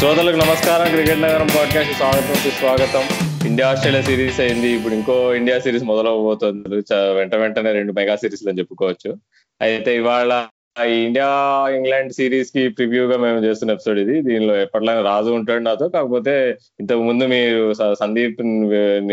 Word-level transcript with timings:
శ్రోతలకు 0.00 0.36
నమస్కారం. 0.36 0.92
క్రికెట్ 0.92 1.22
నగరం 1.22 1.46
పాడ్కాస్ట్ 1.46 1.94
స్వాగతం 1.94 2.34
సుస్వాగతం. 2.34 3.00
ఇండియా 3.46 3.68
ఆస్ట్రేలియా 3.68 4.02
సిరీస్ 4.02 4.40
అయింది. 4.40 4.68
ఇప్పుడు 4.68 4.94
ఇంకో 4.94 5.34
ఇండియా 5.34 5.58
సిరీస్ 5.58 5.84
మొదలవబోతుంది. 5.84 6.94
వెంట 6.94 7.34
వెంటనే 7.34 7.72
రెండు 7.72 7.92
మెగా 7.92 8.16
సిరీస్ 8.16 8.48
అని 8.48 8.58
చెప్పుకోవచ్చు. 8.58 9.16
అయితే 9.60 9.96
ఇవాళ 9.96 10.46
ఇండియా 10.86 11.26
ఇంగ్లాండ్ 11.76 12.12
సిరీస్కి 12.12 12.68
ప్రివ్యూ 12.68 13.06
గా 13.06 13.16
మేము 13.16 13.44
చేస్తున్న 13.44 13.72
ఎపిసోడ్ 13.72 13.98
ఇది. 13.98 14.22
దీనిలో 14.22 14.60
ఎప్పటిలాగా 14.60 15.02
రాజు 15.02 15.30
ఉంటాడు 15.30 15.62
నాతో. 15.62 15.88
కాకపోతే 15.88 16.56
ఇంతకు 16.80 17.02
ముందు 17.02 17.24
మీరు 17.24 17.74
సందీప్ 17.74 18.40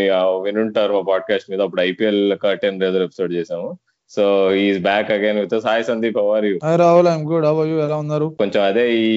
ఆ 0.09 0.39
వినుంటారు 0.39 0.93
మా 0.93 1.01
పాడ్కాస్ట్ 1.01 1.51
మీద. 1.51 1.61
అప్పుడు 1.61 1.82
ఐపీఎల్ 1.82 2.38
కర్టెన్ 2.38 2.82
రేజర్ 2.82 3.01
ఎపిసోడ్ 3.01 3.33
చేసాము 3.33 3.77
so 4.16 4.24
is 4.66 4.78
back 4.79 5.10
again 5.16 5.39
with 5.39 5.56
Sai 5.64 5.84
Sandeep 5.84 6.18
how are 6.21 6.46
you 6.46 6.54
hi 6.64 6.78
Rahul 6.84 7.07
I'm 7.07 7.25
good 7.32 7.46
how 7.46 7.56
you 7.71 7.78
ఎలా 7.86 7.97
ఉన్నారు? 8.04 8.28
కొంచెం 8.42 8.61
అదే 8.64 8.83
ఈ 8.96 9.10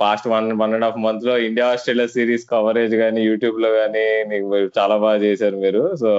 past 0.00 0.26
one 0.28 0.48
one 0.62 0.74
and 0.76 0.84
half 0.84 0.98
మంత్లో 1.06 1.34
ఇండియా 1.38 1.66
ఆస్ట్రేలియా 1.74 2.06
సిరీస్ 2.06 2.46
కవరేజ్ 2.50 2.94
కానీ 2.94 3.20
యూట్యూబ్లో 3.20 3.70
కానీ 3.80 4.04
చాలా 4.78 4.96
బాగా 4.96 5.18
చేశారు 5.26 5.56
మీరు. 5.56 5.96
సో 5.96 6.10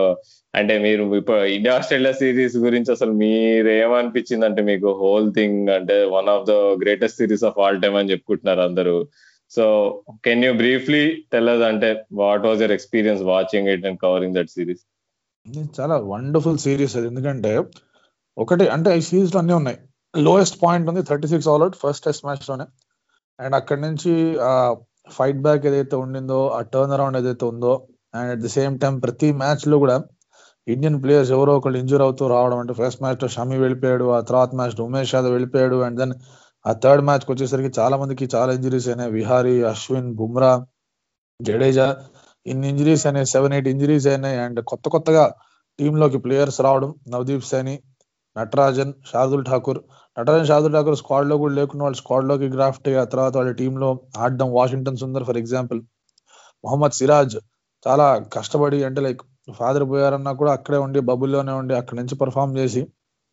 అంటే 0.53 0.73
మీరు 0.85 1.03
ఇప్పుడు 1.19 1.43
ఇండియా 1.57 1.75
ఆస్ట్రేలియా 1.75 2.13
సిరీస్ 2.13 2.57
గురించి 2.57 2.91
అసలు 2.91 3.11
మీరు 3.11 3.69
ఏమనిపించింది 3.83 4.45
అంటే 4.45 4.61
మీకు 4.61 4.89
హోల్ 5.01 5.29
థింగ్ 5.33 5.69
అంటే 5.69 5.97
one 6.17 6.29
of 6.35 6.47
the 6.49 6.51
greatest 6.83 7.17
series 7.17 7.43
of 7.43 7.59
all 7.59 7.81
time 7.81 7.97
అని 8.01 8.11
చెప్పుకుంటున్నారు 8.11 8.61
అందరూ. 8.61 8.97
So 9.51 9.65
can 10.25 10.45
you 10.45 10.53
briefly 10.53 11.03
tell 11.33 11.49
అంటే 11.49 11.89
what 12.13 12.45
was 12.45 12.61
your 12.61 12.71
experience 12.71 13.23
watching 13.33 13.67
it 13.73 13.85
and 13.85 13.99
covering 14.05 14.35
that 14.35 14.53
series 14.57 14.83
చాలా 15.79 15.95
వండర్ఫుల్ 16.13 16.57
సిరీస్ 16.57 16.95
అది. 16.97 17.07
ఎందుకంటే 17.07 17.51
ఒకటి 18.37 18.65
అంటే 18.67 18.89
ఈ 18.97 19.01
సిరీస్లో 19.01 19.39
అన్నీ 19.41 19.53
ఉన్నాయి. 19.53 19.77
లోయెస్ట్ 20.13 20.57
పాయింట్ 20.63 20.87
ఉంది 20.89 21.01
thirty 21.09 21.27
six 21.27 21.47
all 21.47 21.63
out 21.65 21.77
first 21.83 22.03
test 22.05 22.23
మ్యాచ్లోనే. 22.25 22.65
And 23.39 23.55
అక్కడ 23.55 23.77
నుంచి 23.85 24.11
ఆ 24.49 24.53
ఫైట్ 25.09 25.41
బ్యాక్ 25.41 25.63
ఏదైతే 25.65 25.95
ఉండిందో 25.95 26.39
ఆ 26.49 26.59
టర్న్ 26.73 26.93
అరౌండ్ 26.93 27.17
ఏదైతే 27.17 27.45
ఉందో 27.45 27.73
and 28.13 28.29
at 28.31 28.43
the 28.45 28.51
same 28.57 28.75
time 28.79 28.93
ప్రతి 28.99 29.29
మ్యాచ్లో 29.41 29.77
కూడా 29.83 29.95
ఇండియన్ 30.67 30.97
ప్లేయర్స్ 31.03 31.31
ఎవరో 31.31 31.51
ఒకళ్ళు 31.57 31.77
ఇంజూర్ 31.77 32.03
అవుతూ 32.05 32.23
రావడం 32.27 32.59
అంటే 32.59 32.73
ఫస్ట్ 32.73 33.01
మ్యాచ్లో 33.03 33.27
షమి 33.35 33.57
వెళ్ళిపోయాడు 33.57 34.05
ఆ 34.17 34.21
తర్వాత 34.29 34.51
మ్యాచ్ 34.55 34.81
ఉమేష్ 34.81 35.13
యాదవ్ 35.15 35.33
వెళ్ళిపోయాడు 35.33 35.77
అండ్ 35.87 35.97
దెన్ 36.01 36.13
ఆ 36.65 36.71
థర్డ్ 36.83 37.03
మ్యాచ్కి 37.07 37.29
వచ్చేసరికి 37.31 37.71
చాలా 37.79 37.95
మందికి 37.97 38.25
చాలా 38.35 38.51
ఇంజరీస్ 38.53 38.87
అయినాయి. 38.87 39.11
విహారీ 39.11 39.55
అశ్విన్ 39.71 40.09
బుమ్రా 40.15 40.51
జడేజా 41.39 41.87
ఇన్ని 42.45 42.67
ఇంజరీస్ 42.69 43.03
అయినాయి 43.07 43.25
సెవెన్ 43.25 43.53
ఎయిట్ 43.53 43.67
ఇంజరీస్ 43.67 44.07
అయినాయి 44.07 44.37
అండ్ 44.37 44.59
కొత్త 44.63 44.85
కొత్తగా 44.89 45.23
టీంలోకి 45.79 46.17
ప్లేయర్స్ 46.17 46.59
రావడం 46.61 46.91
నవదీప్ 47.13 47.45
సైని 47.45 47.75
నటరాజన్ 48.35 48.93
షార్దుల్ 49.09 49.43
ఠాకూర్. 49.45 49.79
నటరాజన్ 50.17 50.47
షార్దుల్ 50.47 50.73
ఠాకూర్ 50.73 50.97
స్క్వాడ్లో 51.01 51.35
కూడా 51.37 51.53
లేకున్న 51.53 51.83
వాళ్ళు 51.83 51.99
స్క్వాడ్లోకి 52.01 52.47
గ్రాఫ్ట్ 52.55 52.87
అయ్యి 52.89 53.05
తర్వాత 53.05 53.33
వాళ్ళ 53.37 53.51
టీమ్లో 53.51 53.89
ఆడడం 54.17 54.49
వాషింగ్టన్ 54.53 54.99
సుందర్ 55.03 55.25
ఫర్ 55.29 55.37
ఎగ్జాంపుల్ 55.37 55.79
మొహమ్మద్ 56.63 56.95
సిరాజ్ 56.99 57.37
చాలా 57.85 58.07
కష్టపడి 58.33 58.77
అంటే 58.83 58.99
లైక్ 59.01 59.21
ఫాదర్ 59.57 59.85
పోయారన్నా 59.89 60.31
కూడా 60.33 60.51
అక్కడే 60.53 60.77
ఉండి 60.77 60.99
బబుల్లోనే 60.99 61.53
ఉండి 61.53 61.73
అక్కడి 61.75 61.97
నుంచి 61.99 62.15
పర్ఫామ్ 62.15 62.53
చేసి 62.57 62.81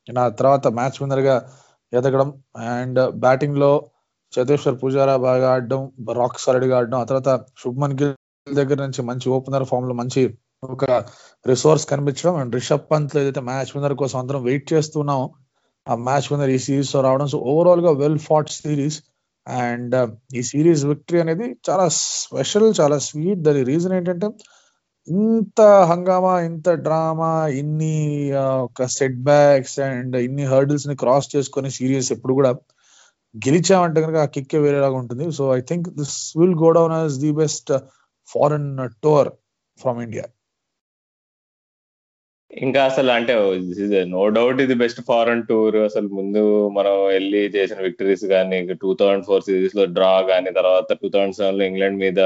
నా 0.06 0.22
తర్వాత 0.40 0.66
మ్యాచ్ 0.78 0.98
విన్నర్గా 1.02 1.36
ఎదగడం. 1.92 2.28
అండ్ 2.78 3.00
బ్యాటింగ్లో 3.24 3.72
చేతేశ్వర్ 4.32 4.76
పూజారా 4.82 5.14
బాగా 5.26 5.46
ఆడడం 5.54 5.80
రాక్ 6.20 6.38
సాలిడ్గా 6.38 6.74
ఆడడం. 6.78 6.98
ఆ 7.00 7.04
తర్వాత 7.04 7.30
శుభ్మన్ 7.62 7.96
గిల్ 8.00 8.14
దగ్గర 8.46 8.78
నుంచి 8.84 9.02
మంచి 9.02 9.26
ఓపెనర్ 9.30 9.64
ఫామ్లో 9.64 9.94
మంచి 9.94 10.22
ఒక 10.62 10.84
రిసోర్స్ 11.44 11.84
కనిపించడం. 11.92 12.34
అండ్ 12.40 12.52
రిషబ్ 12.58 12.84
పంత్ 12.90 13.14
ఏదైతే 13.20 13.40
మ్యాచ్ 13.48 13.70
విన్నర్ 13.74 13.94
కోసం 14.02 14.18
అందరం 14.22 14.42
వెయిట్ 14.48 14.66
చేస్తున్నాం 14.72 15.22
ఆ 15.86 15.94
మ్యాచ్ 16.08 16.28
విన్నర్ 16.32 16.50
ఈ 16.56 16.58
సిరీస్లో 16.66 17.00
రావడం. 17.06 17.28
సో 17.32 17.38
ఓవరాల్గా 17.52 17.92
well 18.02 18.20
fought 18.28 18.52
series 18.58 18.98
and 19.46 19.94
uh, 20.00 20.08
ఈ 20.38 20.40
సిరీస్ 20.50 20.82
విక్టరీ 20.90 21.18
అనేది 21.22 21.46
చాలా 21.68 21.86
స్పెషల్ 22.24 22.66
చాలా 22.80 22.96
స్వీట్ 23.06 23.40
దాని 23.46 23.62
రీజన్ 23.70 23.94
ఏంటంటే 23.96 24.28
ఇంత 25.08 25.60
హంగామా 25.90 26.34
ఇంత 26.48 26.68
డ్రామా 26.84 27.32
ఇన్ని 27.60 27.96
uh, 28.42 28.58
ఒక 28.66 28.86
సెట్ 28.98 29.18
బ్యాక్స్ 29.30 29.76
అండ్ 29.88 30.16
ఇన్ని 30.26 30.46
హర్డిల్స్ని 30.52 30.96
క్రాస్ 31.02 31.28
చేసుకొని 31.34 31.70
సిరీస్ 31.78 32.10
ఎప్పుడు 32.16 32.36
కూడా 32.40 32.52
గెలిచామంటే 33.34 34.00
కనుక 34.04 34.18
ఆ 34.26 34.28
కిక్ 34.36 34.54
వేరేలాగా 34.66 34.96
ఉంటుంది. 35.02 35.26
So 35.38 35.44
I 35.58 35.60
think 35.70 35.88
this 36.00 36.16
will 36.40 36.56
go 36.64 36.70
down 36.78 36.94
as 37.00 37.16
the 37.24 37.32
best 37.42 37.72
foreign 38.28 38.70
tour 39.04 39.30
from 39.78 40.00
India 40.06 40.26
ఇంకా 42.52 42.80
అసలు 42.84 43.10
అంటే 43.12 43.34
నో 44.04 44.28
డౌట్ 44.28 44.60
ఇది 44.60 44.74
బెస్ట్ 44.74 45.00
ఫారెన్ 45.00 45.42
టూర్ 45.42 45.76
అసలు 45.76 46.08
ముందు 46.08 46.40
మనం 46.68 46.94
వెళ్ళి 47.06 47.42
చేసిన 47.54 47.80
విక్టరీస్ 47.80 48.24
కానీ 48.24 48.74
టూ 48.80 48.90
థౌసండ్ 48.94 49.26
ఫోర్ 49.26 49.42
సిరీస్లో 49.42 49.84
డ్రా 49.86 50.20
కానీ 50.22 50.50
తర్వాత 50.50 50.92
టూ 50.92 51.08
థౌసండ్ 51.08 51.36
సెవెన్లో 51.36 51.64
ఇంగ్లాండ్ 51.64 51.98
మీద 51.98 52.20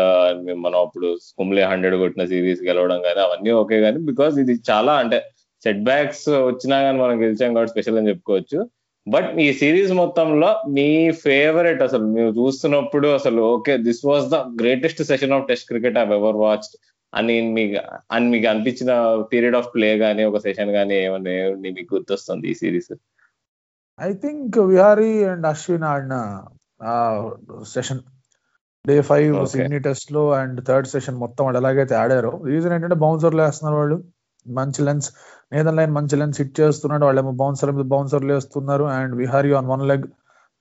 మనం 0.65 0.78
అప్పుడు 0.81 1.10
కుమ్లే 1.38 1.65
హండ్రెడ్ 1.65 1.97
కొట్టిన 1.97 2.25
సిరీస్ 2.25 2.62
గెలవడం 2.62 3.03
కానీ 3.03 3.20
అవన్నీ 3.20 3.50
ఓకే 3.62 3.81
కానీ 3.81 3.98
బికాస్ 3.98 4.38
ఇది 4.38 4.56
చాలా 4.70 4.94
అంటే 5.03 5.20
సెట్ 5.62 5.84
బ్యాక్స్ 5.84 6.28
వచ్చినా 6.48 6.76
కానీ 6.82 6.98
మనం 6.98 7.22
గెలిచాం 7.22 7.54
కాబట్టి 7.54 7.72
స్పెషల్ 7.72 7.98
అని 7.98 8.09
చెప్పుకోవచ్చు. 8.09 8.59
బట్ 9.06 9.41
ఈ 9.41 9.53
సిరీస్ 9.53 9.92
మొత్తంలో 9.92 10.50
మీ 10.69 10.88
ఫేవరెట్ 11.25 11.82
అసలు 11.82 12.04
మీరు 12.06 12.31
చూస్తున్నప్పుడు 12.41 13.09
అసలు 13.09 13.42
okay 13.54 13.76
this 13.76 14.06
was 14.06 14.26
the 14.31 14.38
greatest 14.62 15.03
session 15.03 15.32
of 15.32 15.47
test 15.48 15.69
cricket 15.69 15.98
I 15.98 16.04
ever 16.19 16.36
watch 16.36 16.69
అని 17.16 17.34
మీకు 17.50 17.78
అని 18.10 18.27
మీకు 18.31 18.49
అనిపించిన 18.49 18.93
పీరియడ్ 19.32 19.56
ఆఫ్ 19.56 19.69
ప్లే 19.75 19.88
గానీ 19.99 20.25
ఒక 20.25 20.38
సెషన్ 20.38 20.71
గానీ 20.71 20.94
ఏమన్నా 20.94 21.32
మీకు 21.72 21.94
గుర్తొస్తుంది 21.94 22.49
ఈ 22.49 22.54
series 22.54 22.93
I 24.00 24.10
think 24.12 24.59
Vihari 24.59 25.25
and 25.25 25.47
Ashwin 25.47 25.87
ఆడిన 25.93 26.16
సెషన్ 27.66 28.00
డే 28.84 28.97
ఫైవ్. 29.03 29.47
సిడ్నీ 29.47 29.78
టెస్ట్లో 29.78 30.22
అండ్ 30.32 30.59
థర్డ్ 30.66 30.88
సెషన్ 30.88 31.16
మొత్తం 31.16 31.44
వాళ్ళు 31.44 31.59
ఎలాగైతే 31.59 31.94
ఆడారో 31.94 32.32
రీజన్ 32.44 32.72
ఏంటంటే 32.72 32.99
బౌన్సర్లు 33.04 33.43
వేస్తున్నారు 33.43 33.78
వాళ్ళు. 33.81 33.97
మంచి 34.47 34.81
లెన్స్ 34.84 35.09
నేదర్ 35.53 35.77
లైన్ 35.77 35.93
మంచి 35.93 36.16
లెన్స్ 36.16 36.38
హిట్ 36.41 36.60
చేస్తున్నాడు. 36.60 37.04
వాళ్ళేమో 37.04 37.33
బౌన్సర్ 37.43 37.72
మీద 37.72 37.84
బౌన్సర్లు 37.94 38.33
వేస్తున్నారు. 38.33 38.84
And 38.84 39.15
Vihari 39.16 39.53
on 39.53 39.66
one 39.66 39.84
leg 39.88 40.06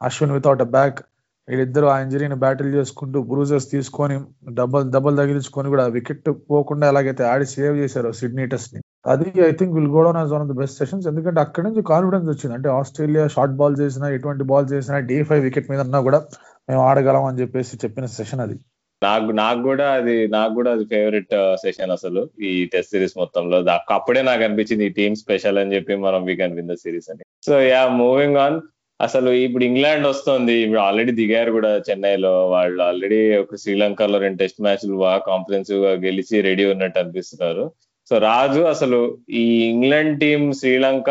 Ashwin 0.02 0.32
without 0.32 0.62
a 0.62 0.70
back 0.78 1.00
వీళ్ళిద్దరు 1.47 1.88
ఆ 1.94 1.95
ఇంజరీని 2.03 2.38
బ్యాటిల్ 2.44 2.69
చేసుకుంటూ 2.75 3.17
బ్రూజర్స్ 3.31 3.67
తీసుకొని 3.73 4.16
డబల్ 4.59 4.85
డబల్ 4.95 5.17
తగిలించుకొని 5.19 5.72
కూడా 5.73 5.85
వికెట్ 5.95 6.29
పోకుండా 6.51 6.85
ఎలాగైతే 6.91 7.23
ఆడి 7.31 7.47
సేవ్ 7.53 7.75
చేశారు 7.83 8.11
సిడ్నీ 8.19 8.45
టెస్ట్ని. 8.53 8.81
అది 9.13 9.28
I 9.50 9.51
think 9.59 9.73
will 9.78 9.91
go 9.95 10.03
down 10.06 10.19
one 10.35 10.44
of 10.45 10.51
the 10.51 10.56
best 10.61 10.79
sessions 10.81 11.07
ఎందుకంటే 11.11 11.39
అక్కడ 11.45 11.63
నుంచి 11.67 11.81
కాన్ఫిడెన్స్ 11.91 12.29
వచ్చింది. 12.33 12.53
అంటే 12.57 12.69
ఆస్ట్రేలియా 12.78 13.25
షార్ట్ 13.35 13.57
బాల్ 13.59 13.75
చేసినా 13.81 14.07
ఎటువంటి 14.17 14.45
బాల్ 14.51 14.69
చేసినా 14.73 15.00
డే 15.11 15.17
ఫైవ్ 15.29 15.44
వికెట్ 15.47 15.69
మీద 15.73 15.81
ఉన్నా 15.88 16.01
కూడా 16.07 16.22
మేము 16.69 16.81
ఆడగలం 16.89 17.25
అని 17.29 17.39
చెప్పేసి 17.44 17.79
చెప్పిన 17.83 18.07
సెషన్ 18.19 18.44
అది. 18.45 18.57
నాకు 19.01 19.31
నాకు 19.39 19.62
కూడా 19.69 19.88
అది 20.00 20.13
నాకు 20.35 20.53
కూడా 20.57 20.69
అది 20.75 20.83
ఫేవరెట్ 20.91 21.33
సెషన్ 21.63 21.91
uh, 21.91 21.97
అసలు 21.97 22.22
ఈ 22.50 22.51
టెస్ట్ 22.73 22.94
సిరీస్ 22.94 23.16
మొత్తంలో. 23.22 23.57
అప్పుడే 23.97 24.22
నాకు 24.29 24.44
అనిపించింది 24.45 24.85
ఈ 24.89 24.94
టీమ్ 25.00 25.16
స్పెషల్ 25.23 25.59
అని 25.62 25.73
చెప్పి 25.75 25.95
మనం 26.06 26.23
we 26.29 26.35
can 26.41 26.56
win 26.59 26.72
the 26.72 26.77
series 26.83 27.09
అని. 27.13 27.23
సో 27.47 27.56
యా 27.72 27.81
మూవింగ్ 28.03 28.39
ఆన్ 28.45 28.57
అసలు 29.00 29.29
ఇప్పుడు 29.29 29.63
ఇంగ్లాండ్ 29.63 30.07
వస్తుంది. 30.07 30.53
ఇప్పుడు 30.53 30.79
ఆల్రెడీ 30.79 31.11
దిగారు 31.11 31.51
కూడా 31.51 31.72
చెన్నైలో. 31.89 32.50
వాళ్ళు 32.50 32.83
ఆల్రెడీ 32.83 33.38
ఒక 33.38 33.56
శ్రీలంకలో 33.56 34.19
రెండు 34.19 34.38
టెస్ట్ 34.38 34.61
మ్యాచ్లు 34.61 34.95
బాగా 34.97 35.17
కాన్ఫిడెన్సివ్గా 35.17 35.91
గెలిచి 35.91 36.41
రెడీ 36.41 36.66
ఉన్నట్టు 36.66 37.00
అనిపిస్తున్నారు. 37.00 37.66
సో 38.09 38.17
రాజు 38.17 38.61
అసలు 38.61 39.17
ఈ 39.29 39.44
ఇంగ్లాండ్ 39.72 40.19
టీం 40.19 40.53
శ్రీలంక 40.53 41.09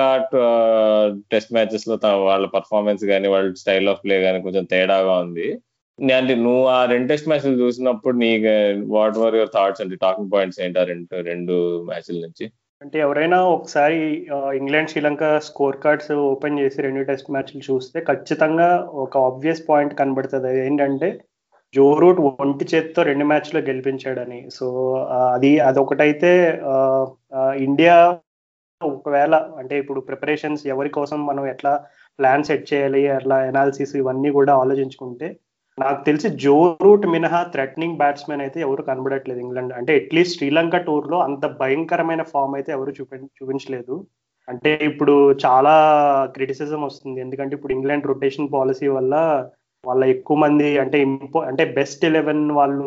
టెస్ట్ 1.30 1.52
మ్యాచెస్లో 1.52 1.96
తన 1.96 2.10
వాళ్ళ 2.10 2.46
పర్ఫార్మెన్స్ 2.46 3.04
కానీ 3.04 3.28
వాళ్ళ 3.28 3.54
స్టైల్ 3.54 3.88
ఆఫ్ 3.88 4.02
ప్లే 4.04 4.22
కానీ 4.22 4.42
కొంచెం 4.42 4.64
తేడాగా 4.64 5.14
ఉంది. 5.18 5.48
అంటే 5.98 6.34
నువ్వు 6.34 6.66
ఆ 6.66 6.84
రెండు 6.84 7.08
టెస్ట్ 7.08 7.28
మ్యాచ్లు 7.28 7.56
చూసినప్పుడు 7.62 8.16
నీ 8.16 8.30
వాట్ 8.86 9.18
వర్ 9.18 9.34
యువర్ 9.34 9.52
థాట్స్ 9.54 9.82
అంటే 9.82 9.96
టాకింగ్ 9.96 10.30
పాయింట్స్ 10.30 10.60
ఏంటి 10.60 10.78
ఆ 10.80 10.84
రెండు 10.84 11.22
రెండు 11.22 11.84
మ్యాచ్ల 11.84 12.16
నుంచి? 12.26 12.46
అంటే 12.82 12.97
ఎవరైనా 13.05 13.37
ఒకసారి 13.56 13.99
England 14.59 14.91
Sri Lanka 14.93 15.25
score 15.49 15.76
cards 15.85 16.11
open 16.32 16.59
చేసి 16.62 16.79
రెండు 16.87 17.03
టెస్ట్ 17.11 17.31
మ్యాచ్లు 17.35 17.62
చూస్తే 17.69 17.99
ఖచ్చితంగా 18.11 18.69
ఒక 19.05 19.15
ఆబ్వియస్ 19.29 19.62
పాయింట్ 19.69 19.94
కనబడుతుంది. 20.00 20.50
ఏంటంటే 20.67 21.09
జో 21.75 21.87
రూట్ 22.03 22.21
ఒంటి 22.43 22.65
చేత్తో 22.73 23.00
రెండు 23.11 23.25
మ్యాచ్లో 23.31 23.61
గెలిపించాడని. 23.71 24.41
సో 24.59 24.67
అది 25.35 25.53
అదొకటైతే 25.69 26.32
ఇండియా 27.67 27.97
ఒకవేళ 28.81 29.35
అంటే 29.61 29.75
ఇప్పుడు 29.82 30.00
ప్రిపరేషన్స్ 30.09 30.62
ఎవరి 30.75 30.91
కోసం 30.99 31.19
మనం 31.31 31.44
ఎట్లా 31.53 31.73
ప్లాన్ 32.19 32.47
సెట్ 32.49 32.67
చేయాలి 32.73 33.03
అట్లా 33.19 33.37
ఎనాలిసిస్ 33.50 33.94
ఇవన్నీ 34.00 34.31
కూడా 34.38 34.53
ఆలోచించుకుంటే 34.62 35.29
నాకు 35.79 36.00
తెలిసి 36.06 36.29
జో 36.43 36.56
రూట్ 36.85 37.05
మినహా 37.12 37.38
థ్రెటనింగ్ 37.55 37.97
బ్యాట్స్మెన్ 38.00 38.43
అయితే 38.44 38.59
ఎవరు 38.67 38.82
కనబడట్లేదు 38.88 39.41
ఇంగ్లాండ్. 39.44 39.73
అంటే 39.79 39.93
అట్లీస్ట్ 40.00 40.37
శ్రీలంక 40.38 40.76
టూర్లో 40.88 41.19
అంత 41.29 41.47
భయంకరమైన 41.62 42.23
ఫామ్ 42.32 42.55
అయితే 42.59 42.71
ఎవరు 42.76 42.93
చూపి 42.99 43.17
చూపించలేదు. 43.38 43.94
అంటే 44.49 44.71
ఇప్పుడు 44.91 45.15
చాలా 45.44 45.75
క్రిటిసిజం 46.37 46.81
వస్తుంది. 46.88 47.19
ఎందుకంటే 47.25 47.55
ఇప్పుడు 47.56 47.75
ఇంగ్లాండ్ 47.76 48.09
రొటేషన్ 48.12 48.53
పాలసీ 48.56 48.88
వల్ల 48.99 49.15
వాళ్ళ 49.85 50.03
ఎక్కువ 50.15 50.37
మంది 50.44 50.69
అంటే 50.82 50.99
ఇంపో 51.06 51.38
అంటే 51.50 51.65
బెస్ట్ 51.79 52.05
ఎలెవెన్ 52.11 52.44
వాళ్ళు 52.59 52.85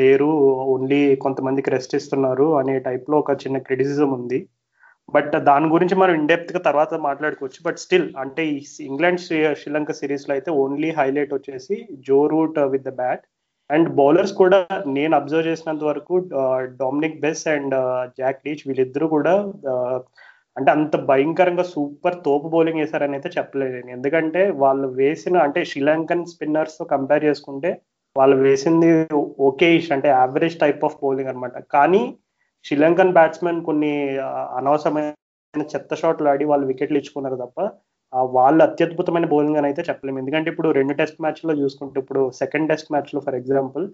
లేరు. 0.00 0.30
ఓన్లీ 0.74 1.00
కొంతమందికి 1.24 1.72
రెస్ట్ 1.76 1.96
ఇస్తున్నారు 2.00 2.46
అనే 2.60 2.74
టైప్లో 2.88 3.16
ఒక 3.24 3.32
చిన్న 3.44 3.58
క్రిటిసిజం 3.68 4.10
ఉంది. 4.18 4.38
బట్ 5.08 5.34
దాని 5.48 5.66
గురించి 5.68 5.96
మనం 5.96 6.14
ఇండెప్త్గా 6.14 6.60
తర్వాత 6.60 6.94
మాట్లాడుకోవచ్చు. 7.06 7.60
బట్ 7.64 7.78
స్టిల్ 7.84 8.08
అంటే 8.16 8.42
ఈ 8.48 8.58
ఇంగ్లాండ్ 8.86 9.22
శ్రీలంక 9.60 9.92
సిరీస్లో 9.92 10.34
అయితే 10.34 10.50
ఓన్లీ 10.62 10.90
హైలైట్ 10.98 11.34
వచ్చేసి 11.34 11.76
Joe 12.08 12.18
Root 12.26 12.58
with 12.74 12.86
the 12.88 12.92
bat 12.94 13.24
and 13.70 13.88
bowlers 13.94 14.34
కూడా 14.34 14.58
నేను 14.96 15.14
అబ్జర్వ్ 15.16 15.48
చేసినంత 15.50 15.84
వరకు 15.84 16.14
Dominic 16.80 17.20
Bess 17.20 17.44
and 17.48 17.74
Jack 18.18 18.44
Leach 18.46 18.64
వీళ్ళిద్దరూ 18.68 19.08
కూడా 19.08 19.34
uh, 19.72 19.98
అంటే 20.56 20.70
అంత 20.70 20.96
భయంకరంగా 21.08 21.64
సూపర్ 21.70 22.16
తోపు 22.24 22.48
బౌలింగ్ 22.48 22.80
వేశారని 22.80 23.16
అయితే 23.18 23.30
చెప్పలేదు 23.36 23.78
ఎందుకంటే 23.94 24.42
వాళ్ళు 24.56 24.86
వేసిన 24.98 25.36
అంటే 25.38 25.60
శ్రీలంకన్ 25.64 26.22
స్పిన్నర్స్తో 26.26 26.84
కంపేర్ 26.92 27.24
చేసుకుంటే 27.24 27.70
వాళ్ళు 28.16 28.36
వేసింది 28.42 28.90
ఓకే 29.48 29.70
అంటే 29.90 30.08
యావరేజ్ 30.10 30.56
టైప్ 30.60 30.84
ఆఫ్ 30.84 31.00
బౌలింగ్ 31.02 31.30
అనమాట 31.30 31.58
కానీ 31.72 32.02
శ్రీలంకన్ 32.64 33.14
బ్యాట్స్మెన్ 33.16 33.60
కొన్ని 33.68 33.92
అనవసరమైన 34.58 35.64
చెత్త 35.72 35.94
షాట్లు 36.00 36.28
ఆడి 36.32 36.44
వాళ్ళు 36.50 36.64
వికెట్లు 36.70 36.98
ఇచ్చుకున్నారు 37.00 37.36
తప్ప 37.42 37.60
వాళ్ళు 38.36 38.60
అత్యద్భుతమైన 38.66 39.26
బౌలింగ్ 39.32 39.58
అని 39.60 39.68
అయితే 39.68 39.82
చెప్పలేము. 39.88 40.18
ఎందుకంటే 40.22 40.48
ఇప్పుడు 40.52 40.68
రెండు 40.78 40.94
టెస్ట్ 41.00 41.20
మ్యాచ్లో 41.24 41.54
చూసుకుంటే 41.60 41.96
ఇప్పుడు 42.02 42.20
సెకండ్ 42.40 42.68
టెస్ట్ 42.70 42.92
మ్యాచ్లో 42.94 43.20
ఫర్ 43.26 43.38
ఎగ్జాంపుల్ 43.40 43.84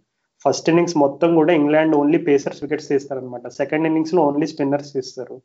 ఫస్ట్ 0.44 0.68
ఇన్నింగ్స్ 0.70 0.96
మొత్తం 1.04 1.30
కూడా 1.38 1.52
ఇంగ్లాండ్ 1.60 1.94
ఓన్లీ 2.00 2.18
పేసర్స్ 2.28 2.60
వికెట్స్ 2.64 2.90
తీస్తారనమాట 2.92 3.48
సెకండ్ 3.60 3.88
ఇన్నింగ్స్లో 3.88 4.20
ఓన్లీ 4.28 4.46
స్పిన్నర్స్ 4.52 4.92
తీస్తారు. 4.96 5.36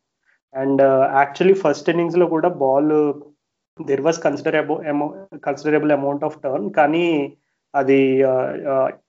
అండ్ 0.54 0.84
యాక్చువల్లీ 1.20 1.56
ఫస్ట్ 1.64 1.90
ఇన్నింగ్స్లో 1.94 2.28
కూడా 2.36 2.50
బాల్ 2.64 2.94
దెర్ 3.80 4.04
వాస్ 4.08 4.20
కన్సిడరబుల్ 4.26 4.80
అమౌ 4.94 5.08
కన్సిడరబుల్ 5.48 5.94
అమౌంట్ 5.98 6.26
ఆఫ్ 6.28 6.38
టర్న్ 6.46 6.68
కానీ 6.80 7.06
అది 7.82 7.98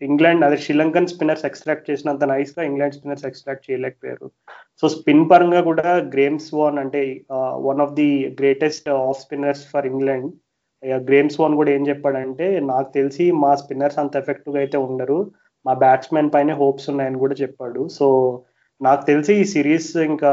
ఇంగ్లాండ్ 0.09 0.45
అదే 0.47 0.57
శ్రీలంకన్ 0.65 1.11
స్పిన్నర్స్ 1.13 1.47
ఎక్స్ట్రాక్ట్ 1.49 1.89
చేసినంత 1.91 2.25
నైస్గా 2.33 2.63
ఇంగ్లాండ్ 2.69 2.97
స్పిన్నర్స్ 2.97 3.27
ఎక్స్ట్రాక్ట్ 3.29 3.67
చేయలేకపోయారు. 3.69 4.27
సో 4.81 4.85
స్పిన్ 4.97 5.25
పరంగా 5.33 5.61
కూడా 5.71 5.89
గ్రేమ్స్ 6.15 6.51
వాన్ 6.59 6.79
అంటే 6.83 7.03
one 7.69 7.83
of 7.85 7.95
the 8.01 8.09
greatest 8.41 8.89
of 8.97 9.23
spinners 9.25 9.65
for 9.73 9.89
England 9.93 10.29
Graeme 11.09 11.39
Swann 11.41 11.55
కూడా 11.61 11.71
ఏం 11.77 11.85
చెప్పాడంటే 11.91 12.47
నాకు 12.73 12.89
తెలిసి 12.99 13.25
మా 13.45 13.53
స్పిన్నర్స్ 13.63 14.01
అంత 14.03 14.17
ఎఫెక్టివ్గా 14.23 14.61
అయితే 14.65 14.79
ఉండరు. 14.89 15.19
మా 15.67 15.73
బ్యాట్స్మెన్ 15.85 16.33
పైన 16.35 16.53
హోప్స్ 16.61 16.91
ఉన్నాయని 16.93 17.23
కూడా 17.25 17.37
చెప్పాడు. 17.43 17.83
సో 17.99 18.07
నాకు 18.81 19.03
తెలిసి 19.11 19.33
ఈ 19.41 19.45
సిరీస్ 19.55 19.91
ఇంకా 20.11 20.31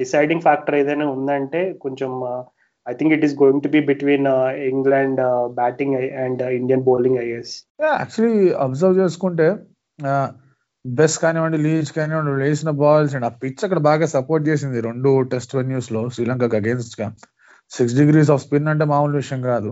డిసైడింగ్ 0.00 0.44
ఫ్యాక్టర్ 0.46 0.76
ఏదైనా 0.80 1.06
ఉందంటే 1.16 1.60
కొంచెం 1.84 2.12
I 2.86 2.92
think 2.92 3.14
it 3.16 3.24
is 3.24 3.34
going 3.42 3.62
to 3.62 3.68
be 3.68 3.80
between 3.80 4.26
England 4.72 5.20
batting 5.60 5.96
and 6.24 6.42
Indian 6.60 6.84
bowling 6.90 7.18
is 7.26 7.54
actually 7.84 8.50
observe 8.66 8.98
చేసుకుంటే 8.98 9.48
బెస్ట్ 10.84 11.18
కానివ్వండి 11.22 11.58
లీజ్ 11.58 11.88
కానివ్వండి 11.92 12.30
వేసిన 12.44 12.70
బాల్స్ 12.82 13.14
అండ్ 13.16 13.26
ఆ 13.28 13.32
పిచ్ 13.42 13.62
అక్కడ 13.64 13.80
బాగా 13.88 14.06
సపోర్ట్ 14.06 14.44
చేసింది. 14.48 14.78
రెండు 14.80 15.10
టెస్ట్ 15.32 15.52
వెన్యూస్లో 15.56 16.02
శ్రీలంకకు 16.08 16.56
అగేన్స్ట్గా. 16.56 17.08
సిక్స్ 17.70 17.96
డిగ్రీస్ 17.98 18.30
ఆఫ్ 18.34 18.42
స్పిన్ 18.42 18.68
అంటే 18.68 18.84
మామూలు 18.84 19.16
విషయం 19.16 19.40
కాదు. 19.42 19.70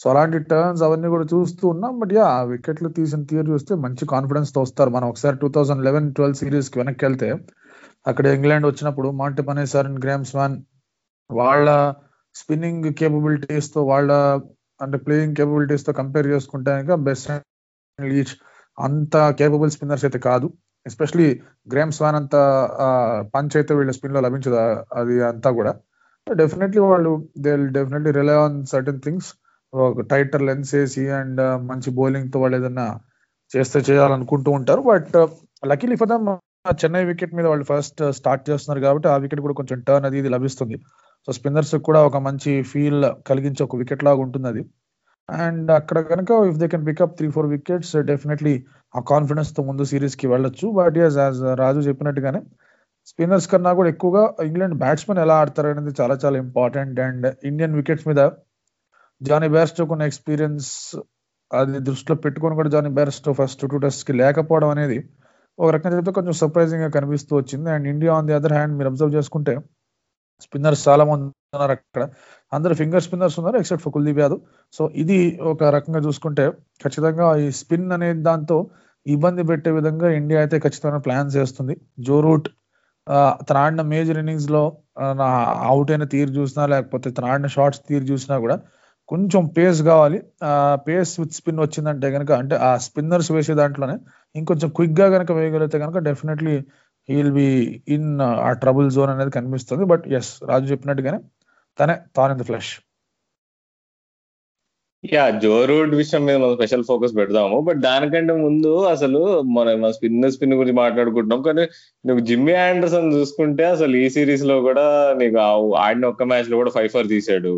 సో 0.00 0.06
అలాంటి 0.10 0.38
టర్న్స్ 0.38 0.82
అవన్నీ 0.86 1.08
కూడా 1.08 1.26
చూస్తూ 1.34 1.64
ఉన్నాం. 1.68 1.92
బట్ 2.00 2.12
యా 2.12 2.26
వికెట్లు 2.50 2.88
తీసిన 2.88 3.20
తీరు 3.30 3.46
చూస్తే 3.52 3.74
మంచి 3.84 4.04
కాన్ఫిడెన్స్తో 4.06 4.60
వస్తారు. 4.60 4.90
మనం 4.90 5.06
ఒకసారి 5.08 5.36
టూ 5.36 5.48
థౌసండ్ 5.48 5.84
లెవెన్ 5.84 6.08
ట్వెల్వ్ 6.14 6.40
సిరీస్కి 6.40 6.78
వెనక్కి 6.78 7.04
వెళ్తే 7.04 7.28
అక్కడ 8.06 8.26
ఇంగ్లాండ్ 8.38 8.66
వచ్చినప్పుడు 8.66 9.08
Monty 9.20 9.42
Panesar 9.42 9.86
and 9.86 10.00
Graeme 10.04 10.36
Swann 10.36 10.56
వాళ్ళ 11.30 11.68
స్పిన్నింగ్ 12.40 12.86
కేపబిలిటీస్తో 13.00 13.80
వాళ్ళ 13.92 14.12
అంటే 14.80 14.96
ప్లేయింగ్ 15.06 15.36
కేపబిలిటీస్తో 15.38 15.92
కంపేర్ 16.00 16.26
చేసుకుంటే 16.34 16.72
బెస్ట్ 17.08 17.30
లీచ్ 17.98 18.32
అంత 18.78 19.16
కేపబుల్ 19.38 19.70
స్పిన్నర్స్ 19.74 20.04
అయితే 20.06 20.18
కాదు. 20.28 20.46
ఎస్పెషలీ 20.86 21.28
గ్రామ్ 21.72 21.94
స్వాన్ 21.96 22.16
అంత 22.20 22.34
పంచ్ 23.34 23.54
అయితే 23.60 23.72
వీళ్ళ 23.78 23.92
స్పిన్లో 23.96 24.20
లభించదు 24.26 24.58
అది 25.00 25.14
అంతా 25.30 25.50
కూడా. 25.58 25.72
డెఫినెట్లీ 26.26 26.80
వాళ్ళు 26.90 27.12
they 27.44 27.52
definitely 27.76 28.10
rely 28.18 28.36
on 28.44 28.56
certain 28.72 29.00
things 29.06 29.28
tighter 30.12 30.44
lengths 30.48 30.72
వేసి 30.76 31.04
అండ్ 31.20 31.40
మంచి 31.70 31.90
బౌలింగ్తో 31.98 32.40
వాళ్ళు 32.42 32.56
ఏదన్నా 32.60 32.86
చేస్తే 33.52 33.80
చేయాలనుకుంటూ 33.88 34.50
ఉంటారు. 34.58 34.82
But 34.90 35.16
luckily 35.70 35.96
for 36.02 36.10
them 36.12 36.28
Chennai 36.82 37.02
wicket 37.10 37.34
మీద 37.38 37.46
వాళ్ళు 37.52 37.66
ఫస్ట్ 37.72 38.00
స్టార్ట్ 38.18 38.44
చేస్తున్నారు 38.50 38.80
కాబట్టి 38.86 39.08
ఆ 39.14 39.16
వికెట్ 39.24 39.42
కూడా 39.46 39.56
కొంచెం 39.60 39.80
టర్న్ 39.88 40.06
అది 40.08 40.16
ఇది 40.22 40.30
లభిస్తుంది. 40.36 40.76
సో 41.28 41.32
స్పిన్నర్స్ 41.32 41.74
కూడా 41.88 42.00
ఒక 42.02 42.16
మంచి 42.26 42.62
ఫీల్ 42.62 43.04
కలిగించే 43.28 43.64
ఒక 43.64 43.76
వికెట్ 43.76 44.04
లాగా 44.04 44.20
ఉంటుంది 44.20 44.48
అది 44.48 44.62
అండ్ 45.28 45.70
అక్కడ 45.70 45.98
కనుక 46.10 46.30
if 46.50 46.58
they 46.58 46.66
can 46.68 46.86
pick up 46.86 47.14
three 47.16 47.28
four 47.30 47.46
wickets 47.46 47.94
definitely 48.10 48.52
ఆ 48.94 49.00
కాన్ఫిడెన్స్తో 49.08 49.62
ముందు 49.62 49.84
సిరీస్కి 49.84 50.26
వెళ్ళొచ్చు. 50.26 50.66
బట్ 50.70 50.98
యాజ్ 50.98 51.16
యాజ్ 51.18 51.40
రాజు 51.62 51.80
చెప్పినట్టుగానే 51.80 52.40
స్పిన్నర్స్ 53.06 53.48
కన్నా 53.48 53.72
కూడా 53.72 53.88
ఎక్కువగా 53.88 54.22
ఇంగ్లాండ్ 54.44 54.74
బ్యాట్స్మెన్ 54.74 55.20
ఎలా 55.24 55.34
ఆడతారు 55.36 55.68
అనేది 55.68 55.92
చాలా 56.00 56.14
చాలా 56.24 56.36
ఇంపార్టెంట్ 56.38 57.00
అండ్ 57.00 57.26
ఇండియన్ 57.44 57.74
వికెట్స్ 57.74 58.08
మీద 58.08 58.22
జానీ 59.20 59.48
బేర్స్టో 59.48 59.84
ఉన్న 59.94 60.02
ఎక్స్పీరియన్స్ 60.02 60.70
అది 61.50 61.78
దృష్టిలో 61.88 62.16
పెట్టుకొని 62.24 62.54
కూడా 62.54 62.68
జానీ 62.68 62.90
బేర్స్టో 62.90 63.32
ఫస్ట్ 63.32 63.62
టూ 63.72 63.78
టెస్ట్కి 63.78 64.12
లేకపోవడం 64.12 64.68
అనేది 64.68 64.98
ఒక 65.58 65.70
రకంగా 65.70 65.96
చెప్తే 65.96 66.12
కొంచెం 66.12 66.34
సర్ప్రైజింగ్గా 66.42 66.88
కనిపిస్తూ 66.88 67.32
వచ్చింది. 67.36 67.70
And 67.70 67.86
India 67.88 68.12
on 68.14 68.26
the 68.26 68.32
other 68.32 68.52
hand 68.52 68.74
మీరు 68.78 68.88
అబ్జర్వ్ 68.88 69.14
చేసుకుంటే 69.14 69.54
స్పిన్నర్స్ 70.44 70.82
చాలా 70.88 71.04
మంది 71.10 71.24
ఉన్నారు 71.54 71.72
అక్కడ. 71.76 72.02
అందరు 72.52 72.74
ఫింగర్ 72.80 73.04
స్పిన్నర్స్ 73.06 73.36
ఉన్నారు 73.40 73.56
except 73.60 73.84
for 73.84 73.94
Kuldeep 73.96 74.20
Yadav. 74.24 74.40
So 74.76 74.82
ఇది 75.02 75.18
ఒక 75.52 75.62
రకంగా 75.76 76.00
చూసుకుంటే 76.06 76.44
ఖచ్చితంగా 76.84 77.26
ఈ 77.44 77.46
స్పిన్ 77.60 77.86
అనే 77.96 78.10
దాంతో 78.28 78.58
ఇబ్బంది 79.06 79.42
పెట్టే 79.50 79.70
విధంగా 79.78 80.08
ఇండియా 80.20 80.38
అయితే 80.44 80.56
ఖచ్చితంగా 80.66 81.00
ప్లాన్ 81.06 81.28
చేస్తుంది. 81.36 81.74
జో 82.06 82.16
రూట్ 82.26 82.48
తన 83.48 83.56
ఆడిన 83.64 83.82
మేజర్ 83.92 84.18
ఇన్నింగ్స్లో 84.22 84.62
అవుట్ 85.70 85.90
అయిన 85.92 86.04
తీరు 86.14 86.32
చూసినా 86.38 86.62
లేకపోతే 86.72 87.08
తన 87.16 87.24
ఆడిన 87.32 87.48
షార్ట్స్ 87.56 87.82
తీరు 87.88 88.04
చూసినా 88.12 88.36
కూడా 88.44 88.56
కొంచెం 89.08 89.42
పేస్ 89.56 89.80
కావాలి. 89.88 90.18
ఆ 90.48 90.52
పేస్ 90.86 91.12
విత్ 91.20 91.34
స్పిన్ 91.38 91.60
వచ్చిందంటే 91.64 92.08
కనుక 92.16 92.30
అంటే 92.42 92.54
ఆ 92.68 92.70
స్పిన్నర్స్ 92.86 93.30
వేసే 93.36 93.54
దాంట్లోనే 93.60 93.96
ఇంకొంచెం 94.34 94.70
క్విక్గా 94.78 95.06
కనుక 95.14 95.30
వేయగలిగితే 95.38 95.78
కనుక 95.84 95.98
definitely 96.08 96.54
he'll 97.08 97.32
be 97.32 97.48
in 97.88 98.08
a 98.46 98.50
trouble 98.62 98.88
zone 98.90 99.10
అనేది 99.10 99.32
కనిపిస్తుంది. 99.38 99.84
బట్ 99.84 100.04
ఎస్ 100.18 100.32
రాజు 100.50 100.66
చెప్పినట్టుగానే 100.72 101.20
తనే 101.78 101.96
తాన్ 102.16 102.32
in 102.34 102.42
the 102.42 102.46
flush 102.50 102.72
ya 105.04 105.24
Joe 105.42 105.64
Root 105.66 105.92
విషయం 105.94 106.22
మీద 106.26 106.36
మనం 106.36 106.54
స్పెషల్ 106.56 106.84
ఫోకస్ 106.84 107.12
పెడదాము. 107.16 107.56
బట్ 107.60 107.80
దానికంటే 107.80 108.32
ముందు 108.44 108.70
అసలు 108.94 109.20
మన 109.56 109.74
మన 109.82 109.90
స్పిన్ 109.90 110.30
స్పిన్ 110.34 110.54
గురించి 110.54 110.76
మాట్లాడుకుంటున్నాం. 110.82 111.40
కానీ 111.42 111.64
నువ్వు 112.04 112.22
జిమ్మీ 112.24 112.54
ఆండర్సన్ 112.66 113.12
చూసుకుంటే 113.14 113.64
అసలు 113.74 113.94
ఈ 113.96 114.06
సిరీస్లో 114.16 114.56
కూడా 114.68 114.86
నీకు 115.20 115.38
ఆడిన 115.84 116.06
ఒక్క 116.06 116.24
మ్యాచ్లో 116.32 116.56
కూడా 116.56 116.70
ఫైవ్ 116.70 116.90
ఫర్ 116.96 117.08
తీసాడు 117.14 117.54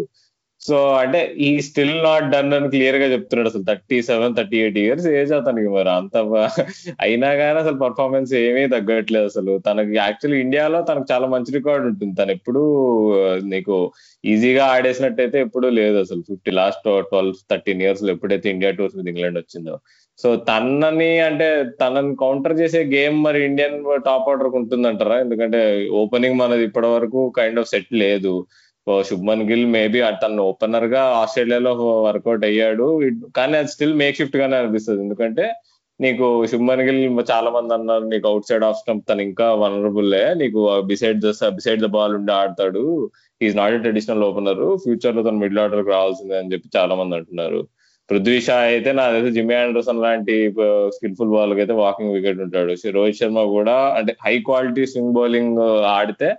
సో 0.69 0.77
అంటే 1.01 1.21
ఈ 1.49 1.51
స్టిల్ 1.67 1.95
నాట్ 2.07 2.27
డన్ 2.33 2.55
అని 2.57 2.69
క్లియర్గా 2.73 3.07
చెప్తున్నాడు 3.13 3.51
అసలు 3.51 3.65
thirty 3.71 3.99
seven 4.09 4.35
thirty 4.39 4.57
eight 4.63 4.79
years 4.85 5.07
age 5.19 5.33
అతనికి 5.39 5.71
మరి. 5.77 5.91
అంత 5.99 6.17
అయినా 7.07 7.31
కానీ 7.41 7.59
అసలు 7.65 7.79
పర్ఫార్మెన్స్ 7.85 8.33
ఏమీ 8.43 8.65
తగ్గట్లేదు 8.75 9.29
అసలు. 9.33 9.53
తనకి 9.69 9.95
యాక్చువల్లీ 10.03 10.41
ఇండియాలో 10.47 10.81
తనకు 10.91 11.09
చాలా 11.13 11.29
మంచి 11.35 11.57
రికార్డ్ 11.59 11.87
ఉంటుంది. 11.91 12.15
తను 12.21 12.35
ఎప్పుడు 12.39 12.63
నీకు 13.55 13.77
ఈజీగా 14.25 14.67
ఆడేసినట్టయితే 14.75 15.39
ఎప్పుడూ 15.47 15.71
లేదు 15.81 15.99
అసలు. 16.05 16.23
ఫిఫ్టీ 16.31 16.53
లాస్ట్ 16.61 16.89
ట్వెల్వ్ 17.11 17.41
థర్టీన్ 17.53 17.83
ఇయర్స్లో 17.87 18.13
ఎప్పుడైతే 18.17 18.49
ఇండియా 18.57 18.73
టూర్స్ 18.79 18.99
మీద 18.99 19.09
ఇంగ్లాండ్ 19.15 19.41
వచ్చిందో. 19.43 19.77
సో 20.23 20.29
తనని 20.51 21.11
అంటే 21.27 21.49
తనని 21.81 22.15
కౌంటర్ 22.23 22.61
చేసే 22.61 22.81
గేమ్ 22.95 23.19
మరి 23.25 23.41
ఇండియన్ 23.49 23.77
టాప్ 24.07 24.29
ఆర్డర్ 24.31 24.57
ఉంటుందంటారా? 24.61 25.17
ఎందుకంటే 25.25 25.61
ఓపెనింగ్ 26.03 26.41
మనది 26.41 26.65
ఇప్పటి 26.69 26.89
వరకు 26.95 27.21
కైండ్ 27.37 27.61
ఆఫ్ 27.61 27.71
సెట్ 27.73 27.93
లేదు. 28.05 28.33
శుభ్మన్ 29.09 29.45
గిల్ 29.51 29.67
మేబీ 29.77 30.01
తను 30.23 30.43
ఓపెనర్గా 30.51 31.03
ఆస్ట్రేలియాలో 31.23 31.73
వర్కౌట్ 32.07 32.45
అయ్యాడు. 32.51 32.87
కానీ 33.39 33.57
అది 33.61 33.73
స్టిల్ 33.75 33.97
మేక్ 34.03 34.19
షిఫ్ట్ 34.21 34.39
గానే 34.43 34.59
అనిపిస్తుంది. 34.63 35.01
ఎందుకంటే 35.07 35.47
నీకు 36.01 36.27
శుభ్మన్ 36.51 36.83
గిల్ 36.87 37.01
చాలా 37.31 37.49
మంది 37.57 37.73
అన్నారు 37.77 38.05
నీకు 38.13 38.27
అవుట్ 38.31 38.49
సైడ్ 38.49 38.65
ఆఫ్ 38.67 38.79
స్టంప్ 38.81 39.07
తను 39.09 39.23
ఇంకా 39.29 39.47
వనరబుల్లే 39.63 40.23
నీకు 40.43 40.61
బిసైడ్ 40.91 41.25
బిసైడ్ 41.57 41.83
ద 41.87 41.91
బాల్ 41.97 42.15
ఉండి 42.19 42.33
ఆడతాడు. 42.41 42.85
Is 43.41 43.57
not 43.61 43.75
a 43.79 43.81
traditional 43.85 44.25
opener 44.29 44.63
ఫ్యూచర్లో 44.85 45.25
తను 45.29 45.43
మిడిల్ 45.45 45.63
ఆర్డర్ 45.65 45.85
రావాల్సిందే 45.95 46.37
అని 46.43 46.53
చెప్పి 46.55 46.69
చాలా 46.77 46.95
మంది 47.01 47.17
అంటున్నారు. 47.19 47.61
పృథ్వీ 48.11 48.37
షా 48.45 48.57
అయితే 48.73 48.91
నా 48.99 49.05
తెలిసి 49.15 49.35
జిమ్మి 49.37 49.55
ఆండర్సన్ 49.63 50.03
లాంటి 50.05 50.35
స్కిల్ఫుల్ 50.97 51.33
బాల్ 51.35 51.51
అయితే 51.63 51.75
వాకింగ్ 51.85 52.15
వికెట్ 52.17 52.41
ఉంటాడు. 52.47 52.75
రోహిత్ 52.99 53.19
శర్మ 53.21 53.43
కూడా 53.57 53.75
అంటే 53.99 54.13
హై 54.27 54.35
క్వాలిటీ 54.49 54.85
స్వింగ్ 54.93 55.17
బౌలింగ్ 55.19 55.59
ఆడితే 55.97 56.31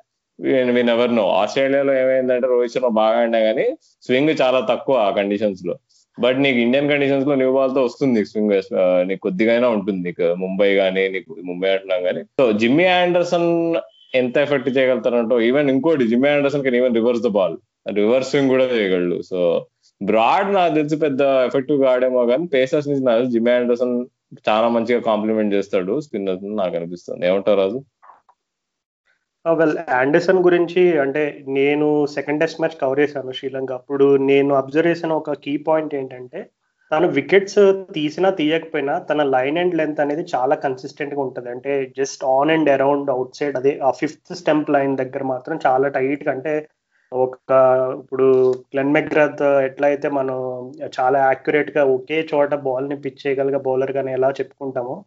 విన్ 0.41 0.89
ఎవర్ 0.89 1.15
నో 1.15 1.29
ఆస్ట్రేలియాలో 1.29 1.93
ఏమైందంటే 2.01 2.47
రోహిత్ 2.47 2.73
శర్మ 2.73 2.87
బాగా 2.87 3.19
ఆడినా 3.19 3.39
కానీ 3.39 3.65
స్వింగ్ 4.03 4.29
చాలా 4.41 4.59
తక్కువ 4.69 4.95
ఆ 4.97 5.09
కండిషన్స్లో. 5.09 5.75
బట్ 6.19 6.39
నీకు 6.39 6.57
ఇండియన్ 6.57 6.89
కండిషన్స్లో 6.89 7.35
న్యూ 7.35 7.53
బాల్తో 7.53 7.83
వస్తుంది 7.83 8.25
స్వింగ్ 8.25 8.61
నీకు 9.07 9.21
కొద్దిగా 9.21 9.69
ఉంటుంది. 9.69 10.01
నీకు 10.03 10.35
ముంబై 10.35 10.75
కానీ 10.75 11.07
నీకు 11.09 11.35
ముంబై 11.43 11.69
అంటున్నాం 11.69 12.03
కానీ 12.03 12.23
సో 12.23 12.51
జిమ్మీ 12.51 12.85
ఆండర్సన్ 12.85 13.75
ఎంత 14.15 14.37
ఎఫెక్ట్ 14.37 14.77
చేయగలుగుతారంటో 14.77 15.41
ఈవెన్ 15.41 15.69
ఇంకోటి 15.69 16.07
Jimmy 16.07 16.29
Anderson 16.29 16.63
can 16.63 16.75
even 16.75 16.95
reverse 16.95 17.21
the 17.21 17.27
ball 17.27 17.57
reverse 17.93 18.29
swing 18.29 18.49
కూడా 18.49 18.63
చేయగలడు. 18.63 19.21
సో 19.21 19.65
బ్రాడ్ 20.03 20.53
నాకు 20.53 20.73
తెలిసి 20.73 20.95
పెద్ద 20.95 21.21
ఎఫెక్టివ్గా 21.21 21.91
ఆడేమో 21.91 22.25
కానీ 22.25 22.47
పేసర్స్ 22.47 22.87
నుంచి 22.87 23.03
నాకు 23.03 23.25
జిమ్మీ 23.25 23.51
ఆండర్సన్ 23.51 24.05
చాలా 24.49 24.67
మంచిగా 24.67 24.99
కాంప్లిమెంట్ 24.99 25.53
చేస్తాడు. 25.53 25.99
స్పిన్నర్స్ 26.01 26.57
నాకు 26.57 26.75
అనిపిస్తుంది. 26.75 27.27
ఏమంటారు 27.27 27.57
రాజు? 27.57 27.83
Ah, 29.45 29.53
వెల్ 29.59 29.77
ఆండర్సన్ 29.97 30.39
గురించి 30.45 30.81
అంటే 31.01 31.21
నేను 31.57 31.85
సెకండ్ 32.15 32.41
టెస్ట్ 32.41 32.59
మ్యాచ్ 32.61 32.79
కవర్ 32.81 32.99
చేశాను 33.01 33.31
శ్రీలంక. 33.37 33.71
అప్పుడు 33.79 34.05
నేను 34.29 34.51
అబ్జర్వ్ 34.57 34.89
చేసిన 34.89 35.11
ఒక 35.19 35.33
కీ 35.45 35.53
పాయింట్ 35.67 35.93
ఏంటంటే 35.99 36.39
తను 36.91 37.07
వికెట్స్ 37.17 37.59
తీసినా 37.97 38.29
తీయకపోయినా 38.39 38.93
తన 39.09 39.23
లైన్ 39.35 39.59
అండ్ 39.61 39.77
లెంత్ 39.79 40.01
అనేది 40.03 40.23
చాలా 40.33 40.55
కన్సిస్టెంట్గా 40.65 41.21
ఉంటుంది. 41.25 41.49
అంటే 41.55 41.71
just 41.99 42.23
on 42.33 42.51
and 42.55 42.71
around 42.75 43.11
outside 43.39 43.57
అదే 43.61 43.73
ఆ 43.87 43.91
ఫిఫ్త్ 44.01 44.33
స్టెంప్ 44.41 44.73
లైన్ 44.75 44.95
దగ్గర 45.03 45.23
మాత్రం 45.33 45.57
చాలా 45.67 45.89
టైట్ 45.97 46.27
అంటే 46.33 46.53
ఒక 47.11 47.37
ఇప్పుడు 48.01 48.27
గ్లెన్ 48.73 48.93
మెగ్రాత్ 48.97 49.43
ఎట్లయితే 49.67 50.09
మనం 50.19 50.37
చాలా 50.97 51.19
యాక్యురేట్గా 51.27 51.83
ఒకే 51.95 52.19
చోట 52.33 52.53
బాల్ని 52.67 52.97
పిచ్ 53.05 53.21
చేయగలిగే 53.23 53.61
బౌలర్ 53.67 53.95
గానే 53.97 54.13
ఎలా 54.19 54.31
చెప్పుకుంటామో 54.39 54.97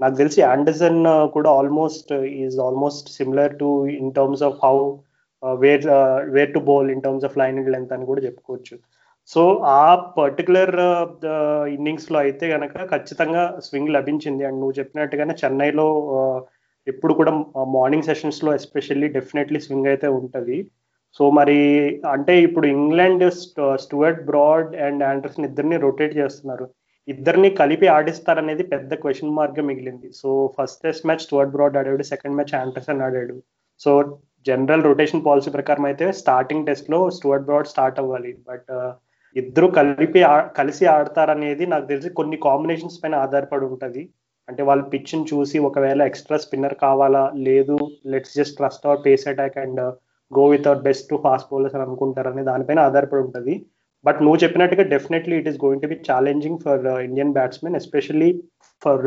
నాకు 0.00 0.14
తెలిసి 0.20 0.40
ఆండర్సన్ 0.52 1.00
uh, 1.12 1.24
కూడా 1.36 1.50
almost 1.58 2.12
is 2.42 2.58
almost 2.66 3.08
similar 3.18 3.54
to 3.62 3.70
in 4.00 4.12
terms 4.18 4.44
of 4.48 4.58
how 4.64 4.76
where 5.42 5.86
where 6.36 6.52
to 6.56 6.60
bowl 6.68 6.90
in 6.94 7.02
terms 7.06 7.26
of 7.28 7.38
line 7.42 7.58
and 7.60 7.72
length 7.74 7.94
అని 7.96 8.06
కూడా 8.10 8.22
చెప్పుకోవచ్చు. 8.26 8.76
సో 9.30 9.42
ఆ 9.78 9.86
పర్టికులర్ 10.20 10.74
ఇన్నింగ్స్ 11.76 12.08
uh, 12.08 12.12
లో 12.14 12.18
అయితే 12.26 12.44
కనుక 12.54 12.86
ఖచ్చితంగా 12.94 13.44
స్వింగ్ 13.66 13.94
లభించింది. 13.98 14.44
అండ్ 14.48 14.60
నువ్వు 14.62 14.78
చెప్పినట్టుగానే 14.80 15.36
చెన్నైలో 15.42 15.88
uh, 16.18 16.38
ఎప్పుడు 16.86 17.12
కూడా 17.20 17.32
మార్నింగ్ 17.76 18.08
సెషన్స్లో 18.10 18.50
ఎస్పెషల్లీ 18.60 19.08
డెఫినెట్లీ 19.18 19.60
స్వింగ్ 19.66 19.90
అయితే 19.92 20.08
ఉంటుంది. 20.20 20.58
సో 21.20 21.24
మరి 21.38 21.58
అంటే 22.14 22.32
ఇప్పుడు 22.46 22.66
England 22.76 23.24
Stuart 23.84 24.20
Broad 24.30 24.70
and 24.86 25.02
Anderson 25.12 25.46
ఇద్దరిని 25.48 25.76
రొటేట్ 25.86 26.14
చేస్తున్నారు. 26.16 26.66
ఇద్దరిని 27.12 27.50
కలిపి 27.60 27.86
ఆడిస్తారనేది 27.96 28.64
పెద్ద 28.72 28.94
క్వశ్చన్ 29.02 29.36
మార్క్ 29.38 29.60
మిగిలింది. 29.70 30.08
So 30.20 30.30
first 30.56 30.82
test 30.86 31.06
match 31.08 31.24
Stuart 31.26 31.54
Broad 31.56 31.78
ఆడాడు 31.80 32.04
సెకండ్ 32.12 32.36
మ్యాచ్ 32.38 32.54
ఆండర్సన్ 32.62 33.02
ఆడాడు. 33.06 33.36
సో 33.80 33.92
జనరల్ 34.48 34.86
రొటేషన్ 34.88 35.24
పాలసీ 35.26 35.50
ప్రకారం 35.56 35.84
అయితే 35.90 36.06
స్టార్టింగ్ 36.22 36.66
టెస్ట్లో 36.68 36.98
స్టూవర్ట్ 37.16 37.46
బ్రాడ్ 37.48 37.70
స్టార్ట్ 37.74 38.00
అవ్వాలి. 38.02 38.32
బట్ 38.48 38.68
uh, 38.78 38.92
ఇద్దరు 39.36 39.66
కలిపి 39.78 40.20
కలిసి 40.58 40.84
ఆడతారనేది 40.94 41.64
నాకు 41.72 41.86
తెలిసి 41.90 42.10
కొన్ని 42.18 42.36
కాంబినేషన్స్ 42.46 43.00
పైన 43.02 43.14
ఆధారపడి 43.24 43.64
ఉంటుంది. 43.70 44.02
అంటే 44.48 44.62
వాళ్ళు 44.68 44.84
పిచ్ని 44.92 45.24
చూసి 45.30 45.56
ఒకవేళ 45.68 46.00
ఎక్స్ట్రా 46.10 46.36
స్పిన్నర్ 46.44 46.76
కావాలా 46.84 47.24
లేదు 47.48 47.76
let's 48.12 48.36
just 48.38 48.56
trust 48.60 48.86
our 48.88 49.02
pace 49.06 49.24
attack 49.32 49.58
and 49.64 49.80
go 50.32 50.44
with 50.52 50.68
our 50.70 50.82
best 50.88 51.12
fast 51.24 51.50
bowlers 51.52 51.76
అని 51.76 51.84
అనుకుంటారనే 51.86 52.44
దానిపైన 52.50 52.80
ఆధారపడి 52.88 53.22
ఉంటుంది. 53.26 53.54
బట్ 54.04 54.18
నువ్వు 54.22 54.38
చెప్పినట్టుగా 54.44 54.84
definitely 54.92 55.36
it 55.36 55.48
is 55.48 55.58
going 55.64 55.82
to 55.82 55.88
be 55.88 55.96
challenging 56.10 56.58
for 56.58 56.84
Indian 57.08 57.32
batsmen 57.32 57.76
especially 57.76 58.30
for 58.82 59.02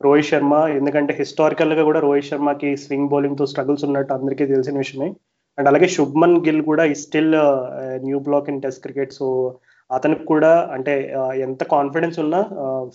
Rohit 0.00 0.28
Sharma 0.30 0.54
ఎందుకంటే 0.78 1.12
హిస్టారికల్గా 1.18 1.82
కూడా 1.82 2.00
రోహిత్ 2.00 2.28
శర్మకి 2.30 2.70
స్వింగ్ 2.76 3.08
బౌలింగ్తో 3.08 3.46
స్ట్రగుల్స్ 3.46 3.84
ఉన్నట్టు 3.84 4.12
అందరికీ 4.12 4.46
తెలిసిన 4.46 4.76
విషయమే. 4.78 5.08
అండ్ 5.58 5.68
అలాగే 5.68 5.88
శుభ్మన్ 5.88 6.40
గిల్ 6.46 6.62
కూడా 6.62 6.84
ఈ 6.84 6.94
still 6.94 7.34
new 8.04 8.18
block 8.18 8.48
in 8.48 8.60
test 8.62 8.82
cricket 8.82 9.12
so 9.12 9.26
అతనికి 9.90 10.24
కూడా 10.24 10.52
అంటే 10.72 10.94
ఎంత 11.40 11.62
కాన్ఫిడెన్స్ 11.74 12.18
ఉన్నా 12.18 12.40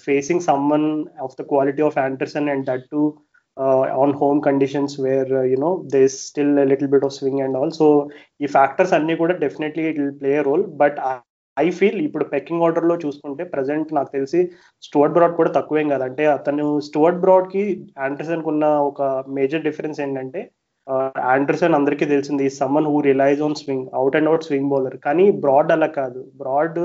facing 0.06 0.46
someone 0.50 0.88
of 1.22 1.36
the 1.40 1.44
quality 1.44 1.82
of 1.82 1.98
Anderson 1.98 2.50
and 2.50 2.66
that 2.66 2.86
too 2.92 3.02
on 4.02 4.14
home 4.22 4.40
conditions 4.42 4.96
where 5.02 5.32
you know 5.54 5.72
they 5.94 6.02
still 6.16 6.54
little 6.72 6.90
bit 6.94 7.06
of 7.08 7.14
swing 7.18 7.42
and 7.46 7.58
all 7.58 7.74
so 7.80 7.88
ఈ 8.42 8.50
factors 8.56 8.96
అన్ని 8.98 9.16
కూడా 9.22 9.34
definitely 9.44 9.84
it 9.90 10.00
will 10.02 10.16
play 10.22 10.34
role 10.50 10.64
but 10.82 10.98
I 11.58 11.68
feel 11.78 12.00
ఇప్పుడు 12.06 12.26
pecking 12.34 12.64
ఆర్డర్లో 12.66 12.96
చూసుకుంటే 13.04 13.44
present 13.54 13.90
నాకు 13.94 14.10
తెలిసి 14.12 14.40
Stuart 14.84 15.16
broad 15.16 15.36
కూడా 15.40 15.52
తక్కువేం 15.58 15.88
కాదు. 15.94 16.04
అంటే 16.10 16.24
అతను 16.36 16.66
స్టువర్ట్ 16.88 17.22
బ్రాడ్కి 17.24 17.64
ఆండర్సన్ 18.06 18.44
ఉన్న 18.52 18.66
ఒక 18.90 19.02
మేజర్ 19.40 19.66
డిఫరెన్స్ 19.68 20.02
ఏంటంటే 20.06 20.42
uh, 20.88 21.10
ఆండర్సన్ 21.34 21.78
అందరికీ 21.80 22.06
తెలిసింది 22.14 22.46
ఈ 22.50 22.52
someone 22.60 22.88
who 22.92 22.98
relies 23.10 23.42
on 23.48 23.58
swing 23.62 23.88
out 24.00 24.16
and 24.18 24.30
out 24.32 24.48
swing 24.48 24.72
bowler 24.74 24.98
కానీ 25.08 25.26
బ్రాడ్ 25.44 25.74
అలా 25.76 25.90
కాదు. 26.00 26.22
బ్రాడ్ 26.42 26.80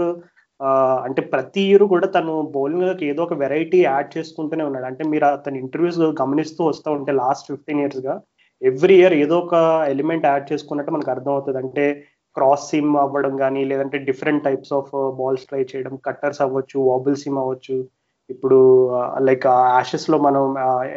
అంటే 1.06 1.20
ప్రతి 1.32 1.62
ఇయర్ 1.70 1.84
కూడా 1.94 2.06
తను 2.16 2.34
బౌలింగ్ 2.56 3.02
ఏదో 3.10 3.22
ఒక 3.26 3.34
వెరైటీ 3.42 3.78
యాడ్ 3.84 4.10
చేసుకుంటూనే 4.16 4.64
ఉన్నాడు. 4.68 4.86
అంటే 4.90 5.02
మీరు 5.12 5.26
అతని 5.28 5.58
ఇంటర్వ్యూస్ 5.64 6.00
గమనిస్తూ 6.22 6.62
వస్తూ 6.70 6.88
ఉంటే 6.98 7.12
లాస్ట్ 7.22 7.50
ఫిఫ్టీన్ 7.52 7.82
ఇయర్స్గా 7.82 8.14
ఎవ్రీ 8.62 8.94
ఇయర్ 9.00 9.14
ఏదో 9.24 9.36
ఒక 9.44 9.54
ఎలిమెంట్ 9.94 10.28
యాడ్ 10.30 10.46
చేసుకున్నట్టు 10.52 10.94
మనకు 10.96 11.10
అర్థమవుతుంది. 11.14 11.58
అంటే 11.64 11.84
క్రాస్ 12.36 12.68
సిమ్ 12.70 12.94
అవ్వడం 13.02 13.34
కానీ 13.42 13.60
లేదంటే 13.70 13.98
different 14.08 14.44
types 14.46 14.72
of 14.78 14.90
balls 15.20 15.46
try 15.50 15.62
చేయడం 15.72 15.94
కట్టర్స్ 16.06 16.42
అవ్వచ్చు 16.46 16.78
వాబుల్ 16.90 17.16
సిమ్ 17.24 17.38
అవ్వచ్చు. 17.42 17.76
ఇప్పుడు 18.30 18.58
uh, 18.98 19.18
లైక్ 19.26 19.44
యాషెస్లో 19.76 20.16
మనం 20.26 20.44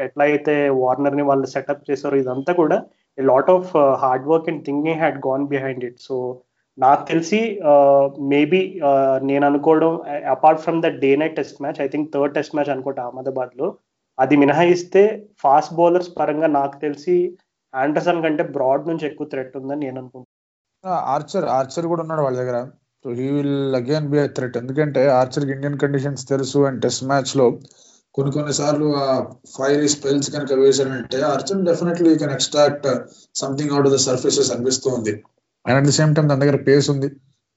ఎట్లా 0.06 0.24
అయితే 0.30 0.54
వార్నర్ని 0.84 1.24
వాళ్ళు 1.30 1.48
సెటప్ 1.54 1.88
చేశారో 1.90 2.16
ఇదంతా 2.24 2.54
కూడా 2.62 2.78
lot 3.18 3.50
of 3.56 3.72
hard 4.04 4.28
work 4.32 4.48
and 4.52 4.62
thinking 4.68 5.00
had 5.02 5.20
gone 5.28 5.46
behind 5.54 5.84
it 5.90 6.00
so 6.08 6.16
నాకు 6.80 7.04
తెలిసి 7.10 7.40
మేబీ 8.32 8.62
నేను 9.30 9.46
అనుకోవడం 9.50 9.94
apart 10.36 10.64
from 10.64 10.82
the 10.86 10.90
day 11.04 11.12
night 11.22 11.38
test 11.40 11.62
match 11.64 11.80
I 11.86 11.88
think 11.94 12.10
third 12.16 12.36
test 12.38 12.56
match 12.56 12.74
అనుకోట 12.76 13.00
అహ్మదాబాద్లో 13.08 13.68
అది 14.18 14.36
మినహాయిస్తే 14.44 15.04
ఫాస్ట్ 15.44 15.74
బౌలర్స్ 15.80 16.12
పరంగా 16.20 16.50
నాకు 16.60 16.76
తెలిసి 16.86 17.16
ఆండర్సన్ 17.74 18.24
కంటే 18.26 18.44
బ్రాడ్ 18.56 18.88
నుంచి 18.90 19.06
ఎక్కువ 19.10 19.28
థ్రెట్ 19.34 19.58
ఉందని 19.60 19.84
నేను 19.86 19.98
అనుకుంటున్నాను 20.02 20.38
ఆర్చర్ 21.14 21.46
ఆర్చర్ 21.58 21.88
కూడా 21.92 22.02
ఉన్నాడు 22.06 22.24
వాళ్ళ 22.26 22.38
దగ్గర. 22.42 22.60
So 23.06 23.10
he 23.20 23.28
will 23.36 23.76
again 23.80 24.08
be 24.14 24.20
threat 24.38 24.58
ఎందుకంటే 24.62 25.02
ఆర్చర్ 25.20 25.46
ఇండియన్ 25.56 25.78
కండిషన్స్ 25.84 26.24
తెలుసు 26.32 26.60
అండ్ 26.70 26.82
టెస్ట్ 26.86 27.04
మ్యాచ్లో 27.12 27.48
కొన్ని 28.16 28.32
కొన్ని 28.36 28.54
సార్లు 28.60 28.88
ఆ 29.04 29.08
ఫైర్ 29.56 29.84
స్పెల్స్ 29.96 30.30
కనుక 30.36 30.54
వేసాడంటే 30.62 31.18
Archer 31.32 31.60
definitely 31.70 32.12
can 32.22 32.34
extract 32.38 32.88
something 33.42 33.74
out 33.76 33.88
of 33.90 33.96
the 33.98 34.00
surfaces 34.08 34.52
అనిపిస్తుంది. 34.56 35.14
And 35.66 35.78
at 35.80 35.88
the 35.90 35.96
same 36.00 36.12
time 36.16 36.26
దాని 36.32 36.42
దగ్గర 36.44 36.58
పేస్ 36.68 36.88
ఉంది. 36.94 37.10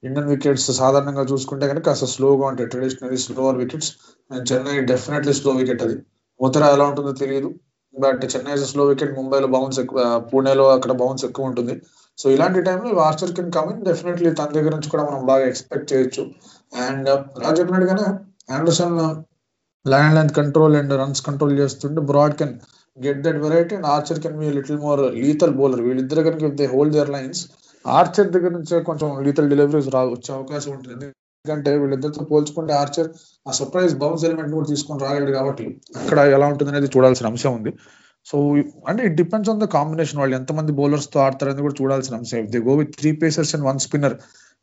ఇండియన్ 0.03 0.29
వికెట్స్ 0.33 0.67
సాధారణంగా 0.79 1.23
చూసుకుంటే 1.31 1.65
కనుక 1.71 1.85
కాస్త 1.89 2.07
స్లోగా 2.15 2.45
ఉంటాయి. 2.51 2.69
Traditionary 2.73 3.19
slower 3.25 3.57
wickets 3.61 3.91
and 4.31 4.45
Chennai 4.51 4.77
definitely 4.91 5.33
slow 5.39 5.51
wicket 5.59 5.83
అది. 5.85 5.95
ఉత్తర 6.39 6.63
ఎలా 6.75 6.85
ఉంటుందో 6.91 7.13
తెలియదు. 7.23 7.49
బట్ 7.95 8.21
చెన్నై 8.33 8.55
స్లో 8.71 8.83
వికెట్ 8.91 9.13
ముంబైలో 9.17 9.47
బౌన్స్ 9.55 9.79
ఎక్కువ 9.83 9.99
పూణేలో 10.29 10.65
అక్కడ 10.75 10.91
బౌన్స్ 11.01 11.23
ఎక్కువ 11.27 11.49
ఉంటుంది. 11.49 11.73
సో 12.17 12.25
ఇలాంటి 12.35 12.59
టైంలో 12.67 12.89
Archer 13.07 13.33
can 13.37 13.51
come 13.57 13.69
in 13.73 13.83
definitely 13.89 14.29
తన 14.39 14.49
దగ్గర 14.57 14.73
నుంచి 14.75 14.89
కూడా 14.93 15.03
మనం 15.09 15.21
బాగా 15.31 15.45
ఎక్స్పెక్ట్ 15.51 15.87
చేయొచ్చు. 15.91 16.23
అండ్ 16.85 17.09
రాజు 17.43 17.57
చెప్పినట్టుగానే 17.59 18.05
Anderson 18.57 18.95
land 19.85 20.15
length 20.17 20.35
control 20.39 20.75
and 20.79 20.93
runs 21.01 21.21
control 21.27 21.55
చేస్తుంటే 21.61 22.01
Broad 22.11 22.35
can 22.41 22.53
get 22.97 23.21
that 23.25 23.39
variety 23.45 23.73
and 23.77 23.87
Archer 23.95 24.19
can 24.25 24.37
be 24.41 24.49
little 24.57 24.79
more 24.85 25.01
lethal 25.23 25.55
bowler 25.59 25.81
వీళ్ళిద్దరు 25.87 26.23
కనుక 26.27 26.51
they 26.59 26.65
hold 26.75 26.95
their 26.97 27.11
lines 27.15 27.41
Archer 27.85 28.29
దగ్గర 28.35 28.51
నుంచే 28.57 28.75
కొంచెం 28.89 29.09
లీతల్ 29.25 29.49
డెలివరీస్ 29.53 29.89
రా 29.95 30.01
వచ్చే 30.13 30.31
అవకాశం 30.37 30.71
ఉంటుంది. 30.77 31.07
ఎందుకంటే 31.45 31.71
వీళ్ళిద్దరితో 31.77 32.25
పోల్చుకుంటే 32.31 32.73
ఆర్చర్ 32.73 33.09
ఆ 33.47 33.53
సర్ప్రైజ్ 33.59 33.93
బౌన్స్ 34.03 34.23
ఎలిమెంట్ 34.27 34.53
కూడా 34.57 34.67
తీసుకొని 34.71 35.03
రాగలడు 35.05 35.33
కాబట్టి 35.37 35.65
అక్కడ 36.01 36.19
ఎలా 36.37 36.45
ఉంటుంది 36.51 36.71
అనేది 36.73 36.89
చూడాల్సిన 36.95 37.27
అంశం 37.31 37.53
ఉంది. 37.57 37.73
సో 38.25 38.37
అంటే 38.89 39.01
it 39.07 39.15
depends 39.21 39.49
on 39.53 39.59
the 39.63 39.67
combination 39.77 40.19
వాళ్ళు 40.21 40.35
ఎంతమంది 40.39 40.71
బౌలర్స్తో 40.79 41.19
ఆడతారని 41.25 41.63
కూడా 41.65 41.75
చూడాల్సిన 41.81 42.15
అంశం. 42.19 42.37
If 42.43 42.51
they 42.53 42.61
go 42.69 42.75
with 42.81 42.93
three 43.01 43.11
pacers 43.23 43.51
and 43.55 43.65
one 43.69 43.81
spinner 43.85 44.15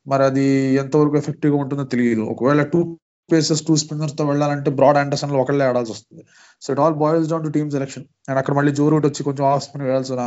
మరి 0.07 0.25
అది 0.31 0.47
ఎంతవరకు 0.83 1.17
ఎఫెక్టివ్గా 1.23 1.59
ఉంటుందో 1.65 1.85
తెలియదు. 1.95 2.23
ఒకవేళ 2.35 2.63
టూ 2.73 2.81
పేసర్స్ 3.29 3.63
టూ 3.67 3.75
స్పిన్నర్స్తో 3.83 4.25
వెళ్ళాలంటే 4.31 4.71
బ్రాడ్ 4.79 4.99
అండర్సన్లో 5.03 5.39
ఒకళ్ళే 5.43 5.65
ఆడాల్సి 5.71 5.93
వస్తుంది. 5.97 6.23
So 6.63 6.69
it 6.75 6.81
all 6.85 6.97
boils 7.03 7.29
down 7.33 7.45
to 7.47 7.53
team 7.57 7.69
selection 7.77 8.07
and 8.29 8.39
అక్కడ 8.41 8.55
మళ్ళీ 8.61 8.73
జో 8.81 8.87
రూట్ 8.95 9.07
వచ్చి 9.11 9.23
కొంచెం 9.29 9.45
ఆఫ్ 9.53 9.63
స్పిన్ 9.67 9.85
వేయాల్సిన 9.89 10.23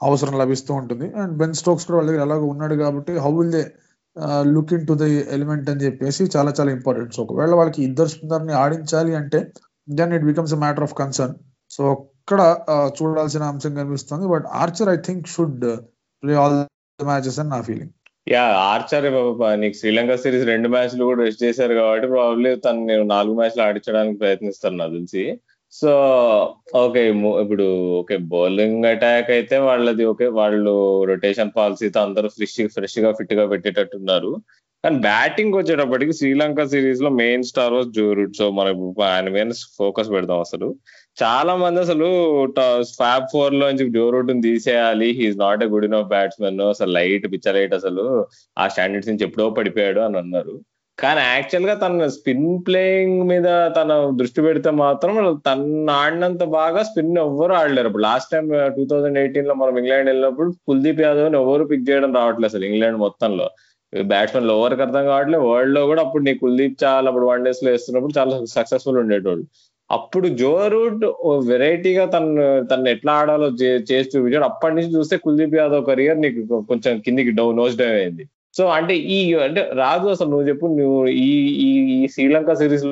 అవసరం 0.00 0.34
లభిస్తూ 0.42 0.72
ఉంటుంది. 0.80 1.06
అండ్ 1.22 1.34
బెన్ 1.40 1.56
స్టోక్స్ 1.60 1.86
కూడా 1.88 1.96
వాళ్ళ 1.98 2.08
దగ్గర 2.10 2.24
ఎలాగో 2.28 2.46
ఉన్నాడు 2.54 2.76
కాబట్టి 2.82 3.12
how 3.24 3.32
will 3.38 3.52
they 3.56 3.64
look 4.54 4.72
into 4.88 4.94
the 5.02 5.04
element 5.36 5.68
అని 5.72 5.82
చెప్పేసి 5.86 6.22
చాలా 6.34 6.50
చాలా 6.58 6.70
ఇంపార్టెంట్ 6.78 7.14
సో 7.16 7.20
ఒకవేళ 7.26 7.52
వాళ్ళకి 7.60 7.80
ఇద్దరు 7.88 8.10
స్పిన్నర్ని 8.14 8.54
ఆడించాలి 8.62 9.14
అంటే 9.20 9.40
then 9.88 10.12
it 10.16 10.26
becomes 10.30 10.54
a 10.56 10.60
matter 10.64 10.86
of 10.88 10.96
concern 11.02 11.36
so 11.70 11.84
అక్కడ 12.22 12.42
uh, 12.72 12.88
చూడాల్సిన 12.98 13.42
అంశం 13.52 13.72
కనిపిస్తుంది. 13.78 14.24
But 14.32 14.44
Archer 14.62 14.90
I 14.92 14.98
think 15.06 15.24
should 15.34 15.64
play 16.22 16.34
all 16.42 16.58
matches 16.98 17.38
అని 17.42 17.50
నా 17.50 17.58
ఫీలింగ్ 17.68 17.92
యా 18.26 18.42
ఆర్చర్ 18.72 19.06
నీకు 19.62 19.76
శ్రీలంక 19.78 20.14
సిరీస్ 20.24 20.44
రెండు 20.50 20.68
మ్యాచ్లు 20.74 21.06
కూడా 21.08 21.20
రెస్ట్ 21.24 21.42
చేశారు 21.46 21.74
కాబట్టి 21.78 22.08
ప్రాబ్లీ 22.08 22.50
తను 22.66 22.84
నేను 22.90 23.04
నాలుగు 23.14 23.34
మ్యాచ్లు 23.40 23.62
ఆడించడానికి 23.62 24.18
ప్రయత్నిస్తాను 24.20 24.76
నాకు 24.76 24.94
తెలిసి. 24.98 25.24
సో 25.72 25.90
ఓకే 26.80 27.02
ఇప్పుడు 27.42 27.66
ఓకే 28.00 28.16
బౌలింగ్ 28.32 28.84
అటాక్ 28.84 29.30
అయితే 29.36 29.58
వాళ్ళది 29.68 30.04
ఓకే 30.12 30.26
వాళ్ళు 30.40 30.72
రొటేషన్ 31.10 31.54
పాలసీతో 31.56 32.00
అందరూ 32.00 32.28
ఫ్రెష్ 32.28 32.56
ఫ్రెష్గా 32.74 33.12
ఫిట్గా 33.20 33.44
పెట్టేటట్టున్నారు. 33.52 34.32
కానీ 34.84 34.96
బ్యాటింగ్ 35.06 35.56
వచ్చేటప్పటికి 35.56 36.12
శ్రీలంక 36.18 36.62
సిరీస్లో 36.72 37.10
main 37.20 37.44
star 37.50 37.74
was 37.74 37.90
Joe Root 37.98 38.36
so 38.38 38.46
మనకు 38.50 38.86
ఆయన 39.10 39.28
మీద 39.36 39.54
ఫోకస్ 39.80 40.10
పెడదాం 40.14 40.40
అసలు. 40.46 40.68
చాలా 41.22 41.52
మంది 41.56 41.80
అసలు 41.80 42.08
ఫ్యాబ్ 42.98 43.26
ఫోర్ 43.32 43.54
లోంచి 43.54 43.86
జోరూట్ 43.96 44.32
తీసేయాలి. 44.48 45.08
He is 45.20 45.38
not 45.38 45.64
a 45.64 45.68
good 45.74 45.86
enough 46.00 46.10
batsmen 46.14 46.60
అసలు 46.74 46.92
లైట్ 46.98 47.26
పిచ్చర్ 47.34 47.56
లైట్ 47.58 47.74
అసలు 47.80 48.04
ఆ 48.58 48.66
స్టాండర్డ్స్ 48.68 49.10
నుంచి 49.10 49.26
ఎప్పుడో 49.28 49.48
పడిపోయాడు 49.60 50.00
అని 50.00 50.18
అన్నారు. 50.18 50.54
కానీ 51.02 51.20
యాక్చువల్గా 51.20 51.74
తన 51.74 52.06
స్పిన్ 52.06 52.60
ప్లేయింగ్ 52.66 53.22
మీద 53.28 53.44
తన 53.44 54.10
దృష్టి 54.16 54.42
పెడితే 54.42 54.70
మాత్రం 54.70 55.40
తన 55.46 55.90
ఆడినంత 55.90 56.44
బాగా 56.44 56.82
స్పిన్ 56.82 57.18
ఎవ్వరు 57.18 57.52
ఆడలేరు. 57.52 57.86
ఇప్పుడు 57.86 58.02
లాస్ట్ 58.02 58.30
టైం 58.30 58.48
టూ 58.76 58.84
థౌజండ్ 58.84 59.18
ఎయిటీన్లో 59.18 59.54
మనం 59.54 59.78
ఇంగ్లాండ్ 59.78 60.06
వెళ్ళినప్పుడు 60.06 60.50
కుల్దీప్ 60.50 61.00
యాదవ్ 61.00 61.34
ఎవరు 61.34 61.64
పిక్ 61.64 61.90
చేయడం 61.90 62.14
రావట్లేదు 62.14 62.50
అసలు 62.50 62.64
ఇంగ్లాండ్ 62.64 62.98
మొత్తంలో. 62.98 63.50
బ్యాట్స్మెన్ 63.92 64.50
ఎవరికి 64.50 64.82
అర్థం 64.82 65.04
కావట్లేదు 65.06 65.42
వరల్డ్లో 65.42 65.86
కూడా 65.86 66.02
అప్పుడు 66.02 66.22
నీ 66.22 66.34
కుల్దీప్ 66.34 66.84
చాలా 66.84 67.08
అప్పుడు 67.08 67.26
వన్ 67.26 67.44
డేస్లో 67.44 67.70
వేస్తున్నప్పుడు 67.70 68.18
చాలా 68.18 68.44
సక్సెస్ఫుల్ 68.44 68.98
ఉండేటోళ్ళు. 68.98 69.44
అప్పుడు 69.90 70.28
జో 70.28 70.68
రూట్ 70.68 71.04
వెరైటీగా 71.46 72.04
తను 72.04 72.66
తను 72.66 72.88
ఎట్లా 72.88 73.12
ఆడాలో 73.12 73.48
చేసి 73.90 74.18
చూపించాడు. 74.18 74.44
అప్పటి 74.44 74.74
నుంచి 74.74 74.94
చూస్తే 74.94 75.16
కుల్దీప్ 75.16 75.54
యాదవ్ 75.54 75.86
కెరియర్ 75.86 76.20
నీకు 76.20 76.60
కొంచెం 76.68 76.98
కిందికి 76.98 77.30
డౌన్ 77.30 77.56
నోస్ 77.56 77.76
డౌన్ 77.76 77.92
అయింది. 77.92 78.26
సో 78.54 78.64
అంటే 78.78 78.94
ఈ 79.16 79.18
అంటే 79.46 79.62
రాజు 79.82 80.06
అసలు 80.14 80.30
నువ్వు 80.32 80.48
చెప్పు 80.50 80.66
నువ్వు 80.78 80.98
ఈ 81.24 81.30
ఈ 81.66 81.70
శ్రీలంక 82.14 82.54
సిరీస్ 82.62 82.86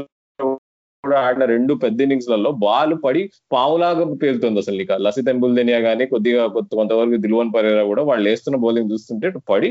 కూడా 1.04 1.18
ఆడిన 1.26 1.44
రెండు 1.52 1.72
పెద్ద 1.82 1.98
ఇన్నింగ్స్లలో 2.04 2.50
బాల్ 2.64 2.94
పడి 3.04 3.20
పావులాగా 3.52 4.04
పేలుతుంది 4.22 4.60
అసలు 4.62 4.76
నీకు. 4.80 4.96
లసిత్ 5.06 5.30
ఎంబుల్దెనియా 5.32 5.78
కానీ 5.86 6.04
కొద్దిగా 6.06 6.42
కొంతవరకు 6.72 7.18
దిల్వన్ 7.24 7.52
పరేరా 7.54 7.84
కూడా 7.90 8.02
వాళ్ళు 8.10 8.26
వేస్తున్న 8.30 8.58
బౌలింగ్ 8.64 8.92
చూస్తుంటే 8.92 9.28
పడి 9.50 9.68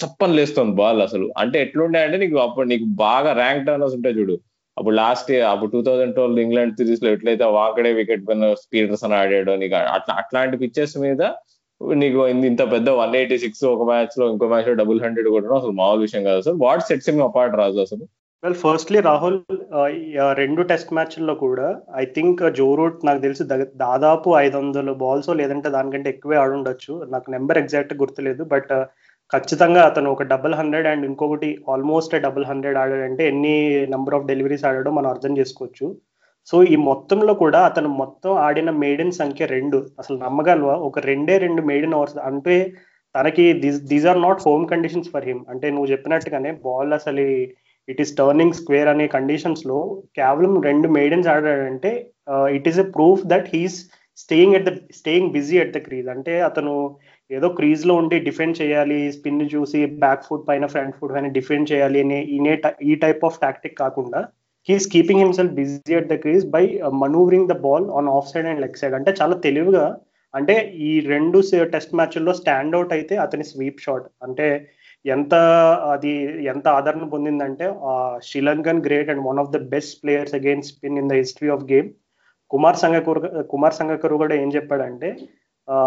చప్పని 0.00 0.36
లేస్తుంది 0.38 0.74
బాల్ 0.80 1.02
అసలు. 1.06 1.26
అంటే 1.42 1.58
ఎట్లుండే 1.66 2.00
అంటే 2.06 2.18
నీకు 2.24 2.38
అప్పుడు 2.46 2.66
నీకు 2.72 2.86
బాగా 3.04 3.32
ర్యాంక్ 3.40 3.66
టర్నర్స్ 3.68 3.96
ఉంటాయి 3.98 4.18
చూడు. 4.20 4.36
అప్పుడు 4.76 4.94
లాస్ట్ 5.02 5.30
అప్పుడు 5.52 5.70
టూ 5.74 5.80
థౌసండ్ 5.88 6.14
ట్వెల్వ్ 6.16 6.38
ఇంగ్లాండ్ 6.44 6.76
సిరీస్లో 6.78 7.08
ఎట్లయితే 7.16 7.46
వాకడే 7.56 7.90
వికెట్ 7.98 8.24
పైన 8.28 8.44
పీటర్సన్ 8.72 9.14
ఆడాడో 9.20 9.54
నీకు 9.62 9.76
అట్లా 9.96 10.14
అట్లాంటి 10.22 10.56
పిచ్చెస్ 10.62 10.94
మీద 11.04 11.22
నీకు 12.00 12.20
ఇంత 12.48 12.62
పెద్ద 12.72 12.88
వన్ 13.02 13.14
ఎయిటీ 13.20 13.36
సిక్స్ 13.44 13.62
ఒక 13.74 13.84
మ్యాచ్లో 13.90 14.24
ఇంకో 14.32 14.46
మ్యాచ్లో 14.52 14.74
డబుల్ 14.80 15.00
హండ్రెడ్ 15.04 15.28
కొట్టడం 15.34 15.56
అసలు 15.60 15.74
మామూలు 15.80 16.04
విషయం 16.06 16.24
కాదు 16.28 16.42
sir 16.46 16.58
what 16.64 16.84
sets 16.88 17.10
him 17.12 17.22
apart 17.28 17.56
Raju 17.60 17.80
అసలు? 17.84 18.04
వెల్ 18.42 18.58
ఫస్ట్లీ 18.62 19.00
రాహుల్ 19.08 19.36
రెండు 20.40 20.62
టెస్ట్ 20.70 20.92
మ్యాచ్ల్లో 20.96 21.34
కూడా 21.44 21.66
ఐ 22.02 22.04
థింక్ 22.16 22.40
జో 22.58 22.66
రూట్ 22.80 23.04
నాకు 23.08 23.20
తెలిసి 23.26 23.44
దాదాపు 23.84 24.30
ఐదు 24.44 24.56
వందల 24.60 24.92
బాల్స్ 25.02 25.30
లేదంటే 25.40 25.68
దానికంటే 25.76 26.10
ఎక్కువే 26.14 26.38
ఆడుండొచ్చు. 26.44 26.94
నాకు 27.14 27.30
నెంబర్ 27.36 27.60
ఎగ్జాక్ట్ 27.62 27.94
గుర్తులేదు 28.02 28.44
బట్ 28.54 28.72
ఖచ్చితంగా 29.32 29.82
అతను 29.90 30.08
ఒక 30.14 30.24
డబుల్ 30.32 30.56
హండ్రెడ్ 30.60 30.88
అండ్ 30.92 31.04
ఇంకొకటి 31.10 31.50
ఆల్మోస్ట్ 31.74 32.14
డబుల్ 32.26 32.48
హండ్రెడ్ 32.50 32.80
ఆడాడంటే 32.80 33.22
ఎన్ని 33.32 33.54
నెంబర్ 33.94 34.16
ఆఫ్ 34.18 34.26
డెలివరీస్ 34.30 34.66
ఆడాడో 34.70 34.90
మనం 34.98 35.08
అర్థం 35.14 35.32
చేసుకోవచ్చు. 35.40 35.86
సో 36.48 36.56
ఈ 36.64 36.76
మొత్తంలో 36.88 37.32
కూడా 37.34 37.60
అతను 37.64 37.88
మొత్తం 38.02 38.30
ఆడిన 38.46 38.70
మేడిన్ 38.82 39.12
సంఖ్య 39.12 39.46
రెండు. 39.46 39.78
అసలు 39.98 40.16
నమ్మగలవా? 40.18 40.74
ఒక 40.88 40.98
రెండే 41.10 41.34
రెండు 41.38 41.62
మేడిన్ 41.62 41.94
ఓవర్స్ 41.94 42.18
అంటే 42.30 42.56
తనకి 43.14 43.44
these 43.90 44.06
are 44.06 44.20
not 44.20 44.44
home 44.46 44.64
conditions 44.66 45.10
for 45.14 45.26
him 45.28 45.42
అంటే 45.48 45.66
నువ్వు 45.70 45.90
చెప్పినట్టుగానే 45.92 46.50
బాల్ 46.66 46.92
అసలు 46.92 47.24
ఇట్ 47.88 48.00
ఈస్ 48.00 48.14
టర్నింగ్ 48.16 48.56
స్క్వేర్ 48.60 48.88
అనే 48.88 49.06
కండిషన్స్లో 49.08 49.78
కేవలం 50.18 50.54
రెండు 50.60 50.88
maidens 50.88 51.28
ఆడాడంటే 51.28 51.92
it 52.56 52.68
is 52.68 52.80
a 52.84 52.86
proof 52.96 53.22
that 53.26 53.48
he's 53.54 53.78
staying 54.18 54.54
at 54.54 54.66
the 54.68 54.72
staying 54.92 55.32
busy 55.32 55.56
at 55.56 55.74
the 55.76 55.80
crease 55.86 56.08
అంటే 56.08 56.34
అతను 56.40 56.74
ఏదో 57.30 57.48
క్రీజ్లో 57.58 57.94
ఉండి 57.94 58.16
డిఫెండ్ 58.20 58.58
చేయాలి 58.60 58.98
స్పిన్ 59.12 59.42
చూసి 59.54 59.80
బ్యాక్ 60.04 60.26
ఫుట్ 60.28 60.46
పైన 60.48 60.66
ఫ్రంట్ 60.66 60.96
ఫుట్ 60.98 61.14
పైన 61.14 61.28
డిఫెండ్ 61.38 61.70
చేయాలి 61.72 62.00
అనే 62.00 62.18
ఈ 62.90 62.94
టైప్ 63.04 63.24
ఆఫ్ 63.24 63.40
టాక్టిక్ 63.40 63.76
కాకుండా 63.78 64.20
he is 64.68 64.88
keeping 64.94 65.22
himself 65.24 65.54
busy 65.60 65.94
at 66.00 66.10
the 66.12 66.16
crease 66.24 66.44
by 66.56 66.64
manoeuvring 67.02 67.50
the 67.52 67.56
ball 67.66 67.86
on 68.00 68.10
off 68.16 68.28
side 68.32 68.48
and 68.50 68.62
leg 68.64 68.80
side 68.82 68.94
అంటే 68.98 69.12
చాలా 69.20 69.36
తెలివిగా 69.46 69.86
అంటే 70.34 70.54
ఈ 70.88 70.92
రెండు 71.14 71.38
టెస్ట్ 71.72 71.96
మ్యాచ్ల్లో 71.98 72.32
స్టాండ్ 72.40 72.76
అవుట్ 72.76 72.92
అయితే 72.98 73.14
అతని 73.24 73.44
స్వీప్ 73.50 73.82
షాట్. 73.86 74.06
అంటే 74.26 74.46
ఎంత 75.04 75.34
అది 75.94 76.12
ఎంత 76.52 76.66
ఆదరణ 76.78 77.04
పొందిందంటే 77.14 77.66
Sri Lankan 78.28 78.82
great 78.86 79.10
and 79.10 79.24
one 79.28 79.40
of 79.42 79.52
the 79.56 79.60
best 79.74 79.94
players 80.02 80.36
again 80.38 80.62
spin 80.70 80.98
in 81.00 81.10
the 81.12 81.16
history 81.22 81.50
of 81.56 81.66
game. 81.72 81.88
Kumar 82.50 82.78
Sangakkara 82.84 83.20
Kumar 83.52 83.78
Sangakkara 83.80 84.16
కూడా 84.22 84.34
ఏం 84.42 84.48
చెప్పాడంటే 84.56 85.10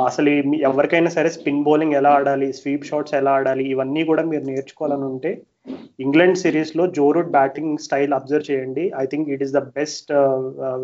అసలు 0.10 0.30
ఎవరికైనా 0.70 1.10
సరే 1.18 1.30
స్పిన్ 1.30 1.64
బౌలింగ్ 1.64 1.98
ఎలా 2.00 2.12
ఆడాలి 2.20 2.48
స్వీప్ 2.60 2.88
షాట్స్ 2.90 3.16
ఎలా 3.20 3.32
ఆడాలి 3.40 3.64
ఇవన్నీ 3.74 4.04
కూడా 4.12 4.24
మీరు 4.32 4.46
నేర్చుకోవాలని 4.52 5.06
ఉంటే 5.12 5.32
ఇంగ్లాండ్ 6.06 6.42
సిరీస్లో 6.44 6.84
Joe Root 6.98 7.32
batting 7.38 7.74
style 7.86 8.16
observe 8.18 8.50
చేయండి. 8.52 8.84
I 9.04 9.06
think 9.12 9.30
it 9.36 9.44
is 9.46 9.56
the 9.58 9.62
best 9.80 10.12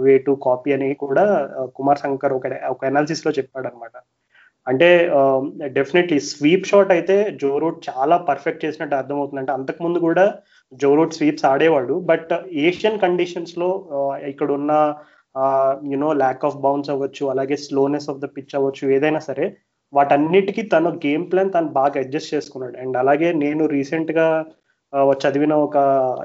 way 0.06 0.16
to 0.28 0.34
copy 0.48 0.72
అని 0.78 0.90
కూడా 1.06 1.26
uh, 1.60 1.68
కుమార్ 1.78 2.02
శంకర్ 2.04 2.36
ఒక 2.40 2.48
ఒక 2.74 2.86
అనాలిసిస్లో 2.92 3.34
చెప్పాడు 3.40 3.70
అనమాట 3.72 3.96
అంటే 4.68 4.88
డెఫినెట్లీ 5.78 6.18
స్వీప్ 6.32 6.68
షాట్ 6.72 6.92
అయితే 6.96 7.16
జోరూట్ 7.44 7.78
చాలా 7.90 8.16
పర్ఫెక్ట్ 8.28 8.64
చేసినట్టు 8.66 8.96
అర్థమవుతుంది 9.00 9.42
అంటే 9.42 9.54
అంతకుముందు 9.60 10.00
కూడా 10.08 10.26
జోరూట్ 10.72 11.18
స్వీప్స్ 11.18 11.48
ఆడేవాడు. 11.52 11.96
బట్ 12.12 12.32
ఏషియన్ 12.66 13.02
కండిషన్స్లో 13.06 13.70
ఇక్కడ 14.32 14.50
ఉన్న 14.60 14.72
యునో 15.94 16.10
ల్యాక్ 16.22 16.46
ఆఫ్ 16.50 16.62
బౌన్స్ 16.66 16.92
అవ్వచ్చు 16.94 17.26
అలాగే 17.34 17.58
స్లోనెస్ 17.66 18.08
ఆఫ్ 18.14 18.22
ద 18.24 18.30
పిచ్ 18.38 18.56
అవ్వచ్చు 18.60 18.86
ఏదైనా 18.96 19.22
సరే 19.30 19.46
వాటన్నిటికీ 19.94 20.62
తన 20.74 20.90
గేమ్ 21.06 21.26
ప్లాన్ 21.32 21.54
తను 21.56 21.70
బాగా 21.80 22.02
అడ్జస్ట్ 22.04 22.34
చేసుకున్నాడు. 22.36 22.76
అండ్ 22.84 22.96
అలాగే 23.04 23.30
నేను 23.44 23.64
రీసెంట్గా 23.78 24.28
చదివిన 24.94 25.54
ఒక 25.54 25.78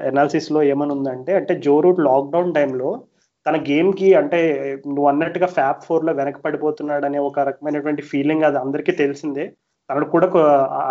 ఎనాలిసిస్లో 0.03 0.63
ఏమని 0.63 0.91
ఉందంటే 0.91 1.33
అంటే 1.33 1.53
జోరూట్ 1.59 1.99
లాక్డౌన్ 1.99 2.53
టైంలో 2.53 2.89
తన 3.45 3.57
గేమ్కి 3.69 4.13
అంటే 4.13 4.39
నువ్వు 4.87 5.07
అన్నట్టుగా 5.07 5.47
ఫ్యాప్ 5.47 5.85
ఫోర్లో 5.85 6.13
వెనక 6.13 6.37
పడిపోతున్నాడు 6.37 7.05
అనే 7.05 7.19
ఒక 7.19 7.39
రకమైనటువంటి 7.39 8.01
ఫీలింగ్ 8.01 8.43
అది 8.43 8.57
అందరికీ 8.57 8.91
తెలిసిందే. 8.91 9.45
తనకు 9.89 10.11
కూడా 10.11 10.27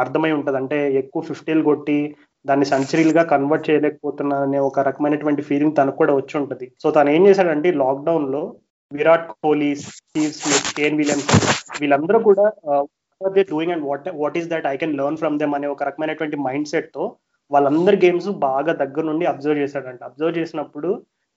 అర్థమై 0.02 0.30
ఉంటది. 0.32 0.56
అంటే 0.56 0.78
ఎక్కువ 0.94 1.22
ఫిఫ్టీలు 1.22 1.62
కొట్టి 1.62 1.98
దాన్ని 2.44 2.66
సెంచరీలుగా 2.66 3.22
కన్వర్ట్ 3.22 3.68
చేయలేకపోతున్నా 3.70 4.36
అనే 4.42 4.58
ఒక 4.58 4.80
రకమైనటువంటి 4.80 5.42
ఫీలింగ్ 5.42 5.76
తనకు 5.76 5.96
కూడా 5.96 6.14
వచ్చి 6.14 6.34
ఉంటది. 6.40 6.72
సో 6.82 6.90
తను 6.90 7.10
ఏం 7.10 7.26
చేశాడంటే 7.26 7.70
లాక్డౌన్లో 7.72 8.42
Virat 8.92 9.28
Kohli 9.44 9.70
Steve 9.74 10.32
Smith 10.32 10.72
Kane 10.76 10.98
Williams 10.98 11.30
వీళ్ళందరూ 11.80 12.18
కూడా 12.18 12.44
they 13.20 13.42
doing 13.50 13.72
and 13.72 13.84
what 13.84 14.08
what 14.14 14.36
is 14.38 14.48
that 14.48 14.66
I 14.66 14.76
can 14.76 14.96
learn 14.96 15.16
from 15.16 15.38
them 15.38 15.54
అనే 15.54 15.66
ఒక 15.66 15.82
రకమైనటువంటి 15.82 16.36
మైండ్ 16.36 16.68
సెట్తో 16.68 17.04
వాళ్ళందరి 17.50 17.96
గేమ్స్ 18.04 18.28
బాగా 18.46 18.72
దగ్గర 18.72 19.04
నుండి 19.04 19.24
అబ్జర్వ్ 19.26 19.62
చేశాడంట. 19.62 20.00
అబ్జర్వ్ 20.04 20.38
చేసినప్పుడు 20.38 20.88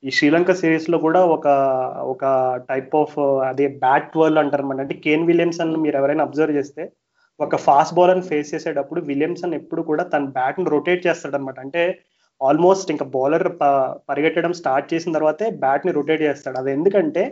ఈ 0.04 0.10
శ్రీలంక 0.18 0.52
సిరీస్లో 0.52 0.98
కూడా 0.98 1.22
ఒక 1.36 1.48
ఒక 2.14 2.24
టైప్ 2.70 2.94
ఆఫ్ 2.96 3.18
అదే 3.50 3.66
బ్యాట్ 3.84 4.18
వర్ల్ 4.18 4.38
అంటారు 4.38 4.64
అనమాట 4.64 4.80
అంటే 4.80 4.96
కేన్ 5.06 5.28
విలియమ్సన్ 5.28 5.74
మీరు 5.78 5.98
ఎవరైనా 5.98 6.24
అబ్జర్వ్ 6.24 6.58
చేస్తే 6.58 6.84
ఒక 7.40 7.56
ఫాస్ట్ 7.66 7.96
బౌలర్ని 7.96 8.24
ఫేస్ 8.24 8.54
చేసేటప్పుడు 8.54 9.02
విలియమ్సన్ 9.02 9.54
ఎప్పుడు 9.54 9.82
కూడా 9.82 10.04
తన 10.04 10.26
బ్యాట్ని 10.38 10.66
రొటేట్ 10.70 11.06
చేస్తాడనమాట 11.08 11.60
అంటే 11.60 11.84
ఆల్మోస్ట్ 12.42 12.92
ఇంకా 12.92 13.06
బౌలర్ 13.06 13.46
పరిగెట్టడం 14.10 14.54
స్టార్ట్ 14.54 14.94
చేసిన 14.94 15.14
తర్వాతే 15.14 15.50
బ్యాట్ని 15.64 15.92
రొటేట్ 15.92 16.22
చేస్తాడు. 16.22 16.58
అది 16.58 16.72
ఎందుకంటే 16.72 17.24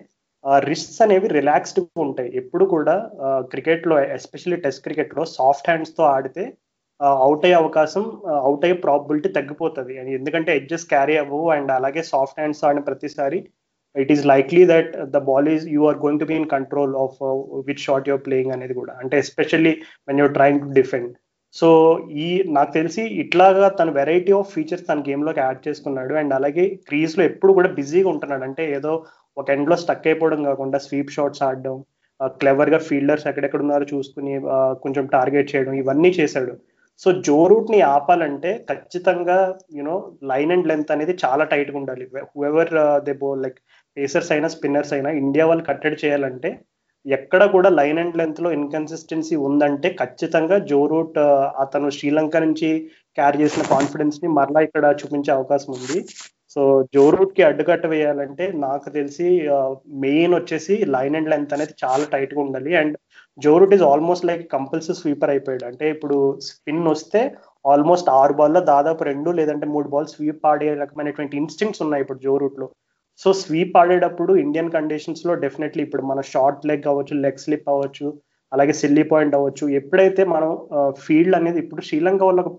రిస్క్స్ 0.70 1.02
అనేవి 1.02 1.28
రిలాక్స్డ్ 1.28 1.82
ఉంటాయి. 2.06 2.30
ఎప్పుడు 2.42 2.66
కూడా 2.66 2.96
క్రికెట్లో 3.52 3.96
ఎస్పెషల్లీ 4.18 4.58
టెస్ట్ 4.66 4.84
క్రికెట్లో 4.84 5.24
సాఫ్ట్ 5.38 5.70
హ్యాండ్స్తో 5.70 6.04
ఆడితే 6.16 6.44
అవుట్ 7.02 7.44
అయ్యే 7.48 7.58
అవకాశం 7.62 8.04
అవుట్ 8.46 8.64
అయ్యే 8.66 8.78
ప్రాబిలిటీ 8.86 9.30
తగ్గిపోతుంది. 9.38 9.94
ఎందుకంటే 10.20 10.52
ఎడ్జెస్ 10.60 10.86
క్యారీ 10.94 11.16
అవ్వవు 11.24 11.48
అండ్ 11.56 11.72
అలాగే 11.78 12.02
సాఫ్ట్ 12.12 12.40
హ్యాండ్స్ 12.42 12.64
ఆడిన 12.68 12.82
ప్రతిసారి 12.90 13.40
it 13.96 14.12
is 14.16 14.24
likely 14.32 14.64
that 14.72 14.92
the 15.16 15.20
ball 15.30 15.48
is 15.56 15.66
you 15.76 15.82
are 15.90 16.00
going 16.06 16.22
to 16.24 16.28
be 16.32 16.36
in 16.42 16.50
control 16.56 16.94
of 17.04 17.18
which 17.70 17.84
shot 17.88 18.10
your 18.10 18.24
playing 18.28 18.54
అనేది 18.56 18.76
కూడా. 18.82 18.94
అంటే 19.02 19.16
especially 19.24 19.74
when 20.10 20.20
you're 20.22 20.36
trying 20.40 20.62
to 20.66 20.70
defend 20.80 21.14
so 21.56 21.68
ఈ 22.26 22.28
నాకు 22.56 22.72
తెలిసి 22.78 23.04
ఇట్లాగా 23.24 23.68
తన 23.80 23.90
వెరైటీ 24.00 24.32
ఆఫ్ 24.40 24.50
ఫీచర్స్ 24.56 24.88
తన 24.90 25.04
గేమ్లోకి 25.08 25.42
యాడ్ 25.44 25.62
చేసుకున్నాడు. 25.68 26.14
అండ్ 26.22 26.34
అలాగే 26.38 26.66
క్రీజ్లో 26.90 27.24
ఎప్పుడు 27.32 27.52
కూడా 27.58 27.70
బిజీగా 27.80 28.10
ఉంటున్నాడు. 28.14 28.44
అంటే 28.50 28.64
ఏదో 28.78 28.94
ఒక 29.38 29.48
ఎండ్లో 29.56 29.76
స్టక్ 29.84 30.08
అయిపోవడం 30.10 30.42
కాకుండా 30.50 30.78
స్వీప్ 30.88 31.14
షాట్స్ 31.16 31.44
ఆడడం 31.48 31.78
క్లెవర్గా 32.42 32.80
ఫీల్డర్స్ 32.88 33.28
ఎక్కడెక్కడ 33.32 33.62
ఉన్నారో 33.66 33.86
చూసుకుని 33.94 34.34
కొంచెం 34.84 35.04
టార్గెట్ 35.16 35.52
చేయడం 35.54 35.74
ఇవన్నీ 35.82 36.12
చేశాడు. 36.20 36.54
సో 37.02 37.10
జో 37.28 37.38
రూట్ని 37.48 37.80
ఆపాలంటే 37.88 38.52
ఖచ్చితంగా 38.70 39.38
యూనో 39.78 39.96
లైన్ 40.24 40.52
అండ్ 40.52 40.68
లెంత్ 40.68 40.92
అనేది 40.92 41.14
చాలా 41.24 41.44
టైట్గా 41.44 41.78
ఉండాలి 41.78 42.06
ever 42.50 42.72
they 43.06 43.14
bowl 43.22 43.30
like 43.36 43.60
pacers 43.98 44.32
అయినా 44.32 44.48
స్పిన్నర్స్ 44.48 44.94
అయినా 44.94 45.12
ఇండియా 45.22 45.46
వాళ్ళు 45.46 45.64
కట్టడి 45.64 45.98
చేయాలంటే 46.04 46.50
ఎక్కడ 47.06 47.44
కూడా 47.46 47.70
లైన్ 47.70 48.00
అండ్ 48.00 48.18
లెంత్లో 48.18 48.50
ఇన్కన్సిస్టెన్సీ 48.52 49.36
ఉందంటే 49.48 49.90
ఖచ్చితంగా 50.00 50.58
జో 50.72 50.80
రూట్ 50.86 51.18
uh, 51.18 51.46
అతను 51.64 51.90
శ్రీలంక 51.90 52.38
నుంచి 52.38 52.70
క్యారీ 53.18 53.38
చేసిన 53.44 53.64
కాన్ఫిడెన్స్ని 53.76 54.30
మరలా 54.38 54.62
ఇక్కడ 54.62 54.86
చూపించే 55.02 55.32
అవకాశం 55.32 55.72
ఉంది. 55.78 56.00
సో 56.58 56.64
జో 56.96 57.02
రూట్కి 57.14 57.42
అడ్డుకట్ట 57.48 57.86
వేయాలంటే 57.92 58.46
నాకు 58.64 58.88
తెలిసి 58.96 59.26
మెయిన్ 60.04 60.34
వచ్చేసి 60.36 60.76
లైన్ 60.96 61.16
అండ్ 61.18 61.30
లెంత్ 61.34 61.54
అనేది 61.56 61.74
చాలా 61.84 62.06
టైట్గా 62.14 62.40
ఉండాలి. 62.44 62.72
And 62.80 62.96
Joe 63.44 63.52
Root 63.62 63.76
is 63.78 63.84
almost 63.90 64.26
like 64.30 64.42
compulsory 64.54 64.96
sweeper 65.02 65.32
అయిపోయాడు. 65.34 65.66
అంటే 65.70 65.86
ఇప్పుడు 65.96 66.16
స్పిన్ 66.48 66.90
వస్తే 66.94 67.22
ఆల్మోస్ట్ 67.74 68.10
ఆరు 68.22 68.36
బాల్లో 68.40 68.62
దాదాపు 68.72 69.04
రెండు 69.10 69.30
లేదంటే 69.40 69.68
మూడు 69.76 69.88
బాల్ 69.94 70.10
స్వీప్ 70.16 70.48
ఆడే 70.52 70.70
రకమైనటువంటి 70.84 71.38
ఇన్స్టింక్ట్స్ 71.42 71.84
ఉన్నాయి 71.86 72.04
ఇప్పుడు 72.06 72.24
జోరూట్లో 72.26 72.68
సో 73.24 73.30
స్వీప్ 73.44 73.78
ఆడేటప్పుడు 73.82 74.32
ఇండియన్ 74.46 74.74
కండిషన్స్లో 74.78 75.36
డెఫినెట్లీ 75.46 75.84
ఇప్పుడు 75.88 76.06
మన 76.12 76.22
షార్ట్ 76.34 76.68
లెగ్ 76.72 76.90
అవ్వచ్చు 76.94 77.16
లెగ్ 77.26 77.44
స్లిప్ 77.46 77.70
అవ్వచ్చు 77.74 78.08
అలాగే 78.52 78.74
సిల్లీ 78.82 79.04
పాయింట్ 79.14 79.38
అవ్వచ్చు. 79.40 79.66
ఎప్పుడైతే 79.82 80.24
మనం 80.36 80.52
ఫీల్డ్ 81.06 81.38
అనేది 81.40 81.60
ఇప్పుడు 81.66 81.84
శ్రీలంక 81.90 82.24
వాళ్ళకు 82.30 82.52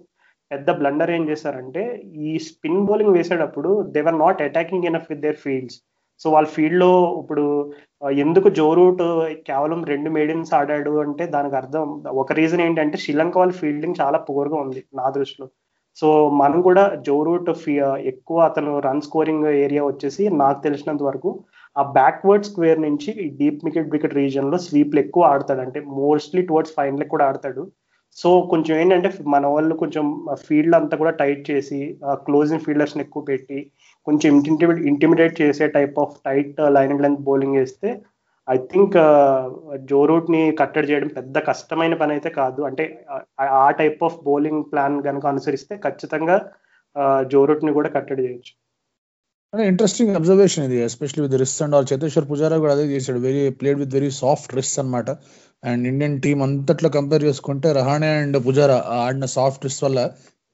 పెద్ద 0.50 0.70
బ్లండర్ 0.80 1.10
ఏం 1.16 1.22
చేశారంటే 1.30 1.82
ఈ 2.28 2.32
స్పిన్ 2.48 2.84
బౌలింగ్ 2.88 3.16
వేసేటప్పుడు 3.16 3.70
they're 3.96 4.20
not 4.24 4.42
attacking 4.48 4.88
enough 4.90 5.10
with 5.12 5.24
their 5.26 5.40
fields 5.44 5.78
so 6.20 6.26
వాళ్ళ 6.34 6.48
ఫీల్డ్లో 6.54 6.92
ఇప్పుడు 7.20 7.44
ఎందుకు 8.24 8.48
జోరూట్ 8.58 9.02
కేవలం 9.48 9.80
రెండు 9.92 10.10
మేడిన్స్ 10.16 10.52
ఆడాడు 10.58 10.92
అంటే 11.04 11.24
దానికి 11.34 11.56
అర్థం 11.60 11.84
ఒక 12.22 12.32
రీజన్ 12.40 12.62
ఏంటంటే 12.66 12.96
శ్రీలంక 13.04 13.38
వాళ్ళ 13.38 13.54
ఫీల్డింగ్ 13.60 14.00
చాలా 14.00 14.18
పూర్గా 14.28 14.56
ఉంది 14.64 14.80
నా 15.00 15.06
దృష్టిలో. 15.16 15.46
సో 16.00 16.08
మనం 16.40 16.58
కూడా 16.68 16.84
జోరూట్ 17.06 17.50
ఎక్కువ 18.12 18.38
అతను 18.48 18.72
రన్ 18.86 19.04
స్కోరింగ్ 19.06 19.46
ఏరియా 19.64 19.82
వచ్చేసి 19.86 20.24
నాకు 20.42 20.60
తెలిసినంత 20.66 21.02
వరకు 21.02 21.30
ఆ 21.76 21.82
బ్యాక్వర్డ్ 21.98 22.48
స్క్వేర్ 22.48 22.80
నుంచి 22.86 23.12
డీప్ 23.40 23.64
వికెట్ 23.66 23.92
వికెట్ 23.94 24.18
రీజన్లో 24.20 24.58
స్వీప్లు 24.66 25.00
ఎక్కువ 25.04 25.30
ఆడతాడు. 25.32 25.62
అంటే 25.66 25.80
మోస్ట్లీ 26.00 26.42
టువర్డ్స్ 26.50 26.76
ఫైనల్ 26.78 27.04
కూడా 27.14 27.26
ఆడతాడు. 27.30 27.64
సో 28.20 28.28
కొంచెం 28.50 28.74
ఏంటంటే 28.78 29.08
మన 29.26 29.46
వాళ్ళు 29.46 29.74
కొంచెం 29.74 30.04
ఫీల్డ్ 30.46 30.76
అంతా 30.76 30.94
కూడా 30.96 31.10
టైట్ 31.10 31.42
చేసి 31.50 31.80
క్లోజింగ్ 32.26 32.60
ఫీల్డర్స్ 32.60 32.96
ఎక్కువ 32.98 33.22
పెట్టి 33.22 33.58
కొంచెం 34.06 34.30
ఇంటిమిడేట్ 34.46 34.86
ఇంటిమిడేట్ 34.86 35.34
చేసే 35.42 35.66
type 35.68 35.98
of 35.98 36.14
tight 36.26 36.60
line 36.68 36.92
and 36.92 37.02
length 37.02 37.26
bowling 37.28 37.58
వేస్తే 37.58 37.90
ఐ 38.48 38.56
థింక్ 38.72 38.96
జో 39.90 40.00
రూట్ని 40.06 40.42
కట్టడి 40.60 40.88
చేయడం 40.90 41.08
పెద్ద 41.08 41.38
కష్టమైన 41.38 41.94
పని 41.94 42.12
అయితే 42.12 42.30
కాదు. 42.30 42.60
అంటే 42.62 42.84
ఆ 43.40 43.70
టైప్ 43.70 44.00
ఆఫ్ 44.04 44.16
బౌలింగ్ 44.24 44.62
ప్లాన్ 44.72 44.96
కనుక 45.02 45.26
అనుసరిస్తే 45.26 45.76
ఖచ్చితంగా 45.76 46.38
జో 47.32 47.40
రూట్ని 47.44 47.72
కూడా 47.72 47.88
కట్టడి 47.88 48.22
చేయొచ్చు. 48.26 48.52
ఇంట్రెస్టింగ్ 49.54 50.16
అబ్జర్వేషన్ 50.16 50.64
ఇది 50.64 50.78
especially 50.86 51.22
with 51.26 51.36
wrist 51.40 51.62
and 51.62 51.74
all 51.74 51.86
Cheteshwar 51.92 52.26
Pujara 52.30 52.56
కూడా 52.58 52.72
అదే 52.72 52.86
చేశాడు. 52.94 53.18
Very 53.18 53.42
played 53.60 53.78
with 53.78 53.94
very 53.94 54.10
soft 54.22 54.54
wrist 54.54 54.78
అనమాట 54.78 55.10
అండ్ 55.62 55.84
ఇండియన్ 55.90 56.16
టీం 56.24 56.38
అంతట్లో 56.46 56.88
కంపేర్ 56.96 57.24
చేసుకుంటే 57.28 57.68
రహానే 57.78 58.10
అండ్ 58.20 58.38
పుజారా 58.46 58.76
ఆడిన 59.04 59.26
సాఫ్ట్ 59.36 59.66
వల్ల 59.86 60.00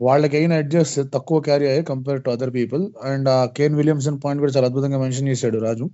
వాళ్ళకి 0.00 0.34
అయిన 0.38 0.52
అడ్జస్ట్ 0.62 0.98
తక్కువ 1.14 1.38
క్యారీ 1.46 1.66
అయ్యాయి 1.66 1.84
compare 1.90 2.20
to 2.24 2.30
other 2.30 2.52
people. 2.56 2.82
And 3.10 3.28
Kane 3.56 3.76
Williamson 3.80 4.18
point 4.24 4.40
కూడా 4.44 4.52
చాలా 4.56 4.66
అద్భుతంగా 4.70 4.98
మెన్షన్ 5.02 5.28
చేశాడు 5.32 5.58
రాజు. 5.66 5.84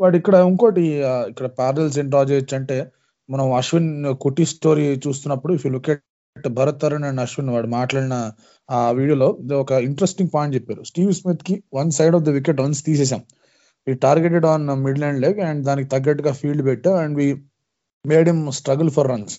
వాడు 0.00 0.16
ఇక్కడ 0.20 0.36
ఇంకోటి 0.50 0.84
ఇక్కడ 1.32 1.46
ప్యారల్స్ 1.58 1.98
ఏం 2.02 2.06
డ్రా 2.12 2.22
చేయొచ్చు 2.30 2.54
అంటే 2.58 2.76
మనం 3.28 3.46
అశ్విన్ 3.58 3.90
కుటి 4.24 4.44
స్టోరీ 4.52 4.84
చూస్తున్నప్పుడు 5.06 5.52
if 5.56 5.64
you 5.66 5.70
look 5.76 5.90
at 5.92 6.48
Bharat 6.58 6.80
Arun 6.82 7.06
and 7.08 7.20
Ashwin 7.24 7.50
వాడు 7.54 7.68
మాట్లాడిన 7.78 8.16
ఆ 8.68 8.78
వీడియోలో 8.98 9.28
ఒక 9.62 9.72
ఇంట్రెస్టింగ్ 9.88 10.32
పాయింట్ 10.34 10.54
చెప్పారు. 10.56 10.82
Steve 10.90 11.12
స్మిత్కి 11.20 11.54
one 11.78 11.90
side 11.98 12.16
of 12.18 12.24
the 12.28 12.32
wicket 12.38 12.60
once 12.64 12.82
తీసేసాం 12.88 13.22
ఈ 13.86 13.94
targeted 14.06 14.46
on 14.52 14.66
mid 14.86 15.00
land 15.02 15.20
leg 15.24 15.40
and 15.48 15.62
దానికి 15.68 15.88
తగ్గట్టుగా 15.94 16.32
ఫీల్డ్ 16.40 16.64
పెట్టాం 16.70 16.96
and 17.04 17.16
we 17.20 17.26
made 18.04 18.28
him 18.28 18.44
struggle 18.52 18.90
for 18.90 19.08
runs 19.10 19.34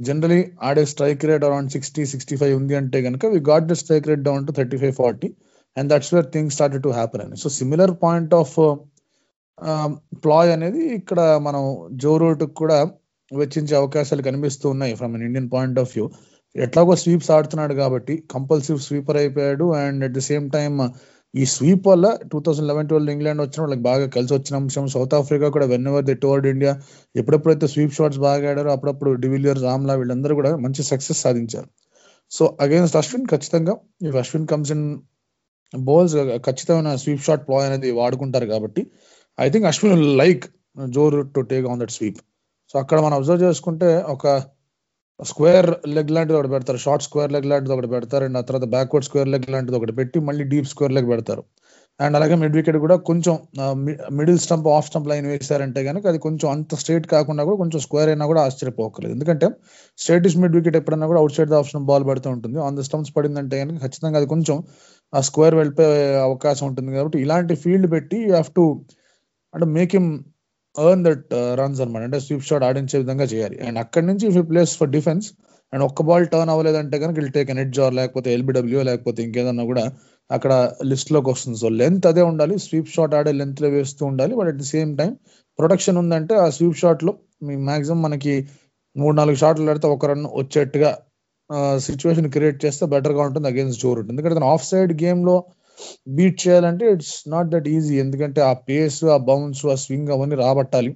generally 0.00 0.40
ఆడే 0.62 0.82
strike 0.84 1.24
rate 1.24 1.44
around 1.44 1.70
sixty 1.70 2.02
sixty 2.04 2.36
five 2.36 2.54
ఉంది 2.56 2.74
అంటే 2.74 2.98
కనుక 3.02 3.26
we 3.26 3.40
got 3.48 3.66
the 3.66 3.74
strike 3.80 4.06
rate 4.08 4.22
down 4.22 4.46
to 4.46 4.52
thirty 4.52 4.78
five 4.78 4.94
forty 4.94 5.28
and 5.76 5.88
that's 5.92 6.10
where 6.14 6.28
things 6.32 6.54
started 6.54 6.82
to 6.82 6.92
happen 6.92 7.22
అని 7.22 7.36
so 7.36 7.50
similar 7.50 7.92
point 8.02 8.34
of 8.34 8.54
ploy 10.24 10.50
అనేది 10.52 10.82
ఇక్కడ 10.94 11.20
మనం 11.40 11.62
Joe 11.96 12.12
Root 12.16 12.44
కూడా 12.54 12.78
వెచ్చించే 13.30 13.74
అవకాశాలు 13.76 14.22
కనిపిస్తూ 14.22 14.66
ఉన్నాయి 14.70 14.94
from 14.94 15.12
an 15.14 15.24
Indian 15.24 15.48
point 15.52 15.78
of 15.78 15.92
view 15.94 16.06
ఎట్లాగో 16.54 16.94
స్వీప్స్ 16.96 17.30
ఆడుతున్నాడు 17.30 17.74
కాబట్టి 17.74 18.14
కంపల్సివ్ 18.32 18.78
స్వీపర్ 18.80 19.16
అయిపోయాడు 19.16 19.66
and 19.82 20.04
at 20.04 20.14
the 20.14 20.22
same 20.28 20.46
time 20.50 20.78
ఈ 21.34 21.44
స్వీప్ 21.54 21.84
వల్ల 21.90 22.06
two 22.30 22.38
thousand 22.46 22.68
eleven 22.70 22.88
twelve 22.90 23.10
England 23.14 23.42
వచ్చిన 23.44 23.60
వాళ్ళకి 23.64 23.82
బాగా 23.88 24.06
కలిసి 24.16 24.32
వచ్చిన 24.36 24.54
అంశం. 24.60 24.86
సౌత్ 24.94 25.14
ఆఫ్రికా 25.18 25.48
కూడా 25.56 25.66
when 25.72 25.86
ever 25.90 26.06
the 26.08 26.16
toured 26.24 26.46
India 26.52 26.72
ఎప్పుడెప్పుడైతే 27.14 27.66
స్వీప్ 27.74 27.94
షాట్స్ 27.98 28.20
బాగా 28.26 28.48
ఆడారో 28.52 28.70
అప్పుడప్పుడు 28.76 29.12
డివిలియర్ 29.24 29.60
రామ్లా 29.66 29.94
వీళ్ళందరూ 30.00 30.34
కూడా 30.40 30.50
మంచి 30.64 30.84
సక్సెస్ 30.90 31.20
సాధించారు. 31.26 31.68
సో 32.32 32.44
అగేన్స్ట్ 32.64 32.98
అశ్విన్ 33.00 33.26
ఖచ్చితంగా 33.32 33.74
if 34.08 34.18
Ashwin 34.22 34.48
comes 34.52 34.72
in 34.76 34.84
bowls 35.72 36.14
ఖచ్చితమైన 36.46 36.90
స్వీప్ 37.02 37.24
షాట్ 37.26 37.44
ప్లాయ్ 37.48 37.66
అనేది 37.68 37.90
వాడుకుంటారు 38.00 38.46
కాబట్టి 38.52 38.82
I 39.38 39.48
think 39.54 39.66
Ashwin 39.70 40.04
like 40.22 40.44
Joe 40.96 41.16
to 41.36 41.40
take 41.52 41.66
on 41.72 41.80
that 41.82 41.94
sweep 41.98 42.20
so 42.74 42.76
అక్కడ 42.82 42.98
మనం 43.04 43.16
అబ్జర్వ్ 43.18 43.42
చేసుకుంటే 43.46 43.88
ఒక 44.14 44.26
స్క్వేర్ 45.28 45.68
లెగ్ 45.96 46.10
లాంటిది 46.16 46.36
ఒకటి 46.38 46.50
పెడతారు 46.54 46.78
షార్ట్ 46.84 47.04
స్క్వేర్ 47.06 47.32
లెగ్ 47.34 47.48
లాంటిది 47.50 47.72
ఒకటి 47.76 47.88
పెడతారు 47.94 48.24
అండ్ 48.28 48.38
ఆ 48.40 48.42
తర్వాత 48.48 48.66
బ్యాక్వర్డ్ 48.74 49.06
స్క్వేర్ 49.06 49.28
లెగ్ 49.34 49.48
లాంటిది 49.54 49.76
ఒకటి 49.78 49.92
పెట్టి 49.98 50.18
మళ్ళీ 50.28 50.44
డీప్ 50.52 50.68
స్క్వేర్ 50.72 50.94
లెగ్ 50.96 51.08
పెడతారు. 51.12 51.42
అండ్ 52.00 52.14
అలాగే 52.18 52.34
మిడ్ 52.42 52.54
వికెట్ 52.58 52.78
కూడా 52.84 52.96
కొంచెం 53.08 53.34
middle 54.18 54.38
stump 54.44 54.68
off 54.74 54.86
stump 54.90 55.08
line 55.10 55.26
వేశారంటే 55.32 55.80
కనుక 55.88 56.04
అది 56.12 56.18
కొంచెం 56.26 56.46
అంత 56.54 56.74
స్ట్రేట్ 56.82 57.06
కాకుండా 57.14 57.42
కూడా 57.48 57.58
కొంచెం 57.62 57.80
స్క్వేర్ 57.86 58.10
అయినా 58.12 58.26
కూడా 58.30 58.42
ఆశ్చర్యపోకలేదు. 58.48 59.12
ఎందుకంటే 59.16 59.46
స్ట్రేట్ 59.98 60.26
ఇస్ 60.30 60.36
మిడ్ 60.42 60.54
వికెట్ 60.58 60.78
ఎప్పుడైనా 60.80 61.08
కూడా 61.12 61.20
out 61.22 61.34
side 61.36 61.50
the 61.54 61.58
option 61.62 61.84
ball 61.90 62.06
పడుతూ 62.10 62.30
ఉంటుంది. 62.36 62.58
ఆన్ 62.66 62.76
ద 62.78 62.84
స్టంప్స్ 62.88 63.12
పడిందంటే 63.18 63.58
కనుక 63.62 63.78
ఖచ్చితంగా 63.84 64.18
అది 64.22 64.28
కొంచెం 64.34 64.56
ఆ 65.12 65.20
స్క్వేర్ 65.28 65.56
వెళ్ళిపోయే 65.60 65.98
అవకాశం 66.28 66.64
ఉంటుంది. 66.70 66.90
కాబట్టి 66.98 67.20
ఇలాంటి 67.26 67.56
ఫీల్డ్ 67.64 67.88
పెట్టి 67.96 68.18
యూ 68.26 68.32
హ్యావ్ 68.36 68.50
టు 68.60 68.66
అంటే 69.54 69.66
make 69.76 69.92
him 69.98 70.10
earn 70.76 71.04
that 71.06 71.24
runs 71.60 71.80
అనమాట 71.80 72.02
అంటే 72.02 72.18
స్వీప్ 72.20 72.44
షాట్ 72.48 72.64
ఆడించే 72.64 72.96
విధంగా 72.98 73.26
చేయాలి. 73.32 73.56
అండ్ 73.66 73.78
అక్కడి 73.78 74.06
నుంచి 74.06 74.24
if 74.30 74.38
places 74.50 74.72
for 74.80 74.90
defence 74.96 75.26
and 75.72 75.84
ఒక్క 75.84 76.02
బాల్ 76.02 76.26
టర్న్ 76.32 76.50
అవ్వలేదంటే 76.50 76.96
కనుక 76.98 77.18
I'll 77.22 77.32
take 77.32 77.50
an 77.50 77.60
edge 77.64 77.78
or 77.80 77.94
లేకపోతే 77.94 78.28
ఎల్బిడబ్ల్యూ 78.36 78.80
లేకపోతే 78.82 79.20
ఇంకేదన్నా 79.22 79.64
కూడా 79.64 79.84
అక్కడ 80.30 80.52
లిస్ట్లోకి 80.84 81.28
వస్తుంది. 81.30 81.58
సో 81.58 81.68
లెంత్ 81.80 82.06
అదే 82.06 82.22
ఉండాలి. 82.22 82.54
స్వీప్ 82.58 82.90
షాట్ 82.94 83.14
ఆడే 83.14 83.32
లెంత్లో 83.32 83.68
వేస్తూ 83.68 84.02
ఉండాలి. 84.06 84.32
But 84.36 84.48
at 84.48 84.56
the 84.56 84.64
same 84.64 84.90
time 84.98 85.12
protection 85.58 85.96
ఉందంటే 85.96 86.34
ఆ 86.34 86.50
స్వీప్ 86.50 86.76
షాట్లో 86.76 87.12
మీ 87.42 87.56
మాక్సిమం 87.68 88.00
మనకి 88.02 88.34
మూడు 88.96 89.14
నాలుగు 89.16 89.36
షాట్లు 89.36 89.66
పెడితే 89.66 89.86
ఒక 89.86 90.06
రన్ 90.06 90.24
వచ్చేట్టుగా 90.34 90.90
సిచ్యువేషన్ 91.78 92.28
క్రియేట్ 92.30 92.58
చేస్తే 92.64 92.84
బెటర్గా 92.86 93.22
ఉంటుంది 93.22 93.48
అగేన్స్ 93.48 93.76
జోర్ 93.82 93.98
ఎందుకంటే 94.10 94.46
ఆఫ్ 94.46 94.64
సైడ్ 94.64 94.92
గేమ్లో 95.02 95.36
బీట్ 96.16 96.38
చేయాలంటే 96.44 96.84
ఇట్స్ 96.94 97.16
నాట్ 97.28 97.50
దట్ 97.54 97.68
ఈజీ 97.68 97.94
ఎందుకంటే 98.04 98.40
ఆ 98.42 98.52
పేస్ 98.68 99.00
ఆ 99.14 99.18
బౌన్స్ 99.28 99.62
ఆ 99.66 99.76
స్వింగ్ 99.84 100.10
అవన్నీ 100.16 100.36
రాబట్టాలి. 100.44 100.92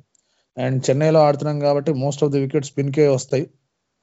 అండ్ 0.57 0.79
చెన్నైలో 0.87 1.21
ఆడుతున్నాం 1.27 1.59
కాబట్టి 1.61 1.93
మోస్ట్ 2.03 2.23
ఆఫ్ 2.25 2.33
ది 2.33 2.41
వికెట్స్ 2.45 2.71
స్పిన్కే 2.71 3.07
వస్తాయి. 3.09 3.45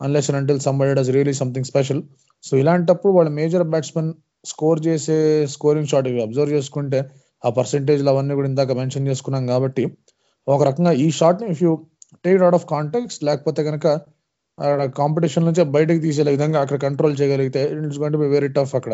Unless 0.01 0.29
until 0.39 0.59
somebody 0.59 0.93
does 0.99 1.11
really 1.15 1.33
something 1.41 1.67
special 1.71 2.01
so 2.43 2.53
ఇలాంటప్పుడు 2.57 3.11
వాళ్ళ 3.13 3.29
మేజర్ 3.39 3.65
బ్యాట్స్మెన్ 3.73 4.11
స్కోర్ 4.45 4.79
చేసే 4.87 5.17
స్కోరింగ్ 5.45 5.89
షాట్ 5.91 6.07
ఇవి 6.07 6.21
అబ్జర్వ్ 6.21 6.53
చేసుకుంటే 6.53 6.99
ఆ 7.43 7.49
పర్సెంటేజ్ 7.49 8.01
అవన్నీ 8.13 8.33
కూడా 8.35 8.47
ఇందాక 8.47 8.71
మెన్షన్ 8.71 9.07
చేసుకున్నాం 9.07 9.43
కాబట్టి 9.47 9.83
ఒక 10.47 10.61
రకంగా 10.69 10.91
ఈ 11.03 11.07
షాట్ని 11.11 11.47
if 11.53 11.61
you 11.63 11.71
take 12.25 12.41
out 12.43 12.57
of 12.59 12.65
contacts 12.65 13.19
లేకపోతే 13.23 13.61
కనుక 13.63 13.87
కాంపిటీషన్ 14.97 15.45
నుంచి 15.45 15.63
బయటకు 15.75 15.99
తీసే 15.99 16.23
విధంగా 16.29 16.59
అక్కడ 16.63 16.77
కంట్రోల్ 16.79 17.15
చేయగలిగితే 17.21 17.61
it's 17.75 17.99
going 17.99 18.15
to 18.17 18.21
be 18.23 18.27
very 18.27 18.49
tough 18.57 18.73
అక్కడ. 18.75 18.93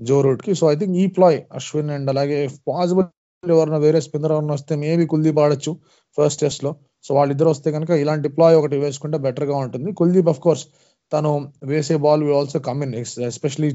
జో 0.00 0.20
రూట్కి 0.22 0.54
సో 0.54 0.72
ఐ 0.72 0.76
థింక్ 0.76 0.96
ఈ 0.96 1.06
ప్లాయ్ 1.06 1.42
అశ్విన్ 1.52 1.90
అండ్ 1.90 2.10
అలాగే 2.10 2.38
పాసిబుల్ 2.68 3.06
ఎవరైనా 3.44 3.76
వేరే 3.76 4.00
స్పిన్నర్ 4.00 4.32
ఎవరైనా 4.32 4.54
వస్తే 4.54 4.74
మేబీ 4.76 5.06
కుల్దీప్ 5.06 5.38
ఆడొచ్చు 5.38 5.72
ఫస్ట్ 6.18 6.40
టెస్ట్లో. 6.40 6.70
సో 7.04 7.14
వాళ్ళిద్దరు 7.14 7.48
వస్తే 7.48 7.72
కనుక 7.72 7.90
ఇలాంటి 7.90 8.28
ప్లాయ్ 8.28 8.56
ఒకటి 8.56 8.76
వేసుకుంటే 8.76 9.18
బెటర్గా 9.18 9.56
ఉంటుంది. 9.56 9.92
కుల్దీప్ 9.92 10.28
అఫ్ 10.28 10.40
కోర్స్ 10.40 10.64
తను 11.12 11.30
వేసే 11.64 11.96
ball 11.96 12.22
will 12.24 12.36
also 12.36 12.58
come 12.58 12.82
in 12.84 12.94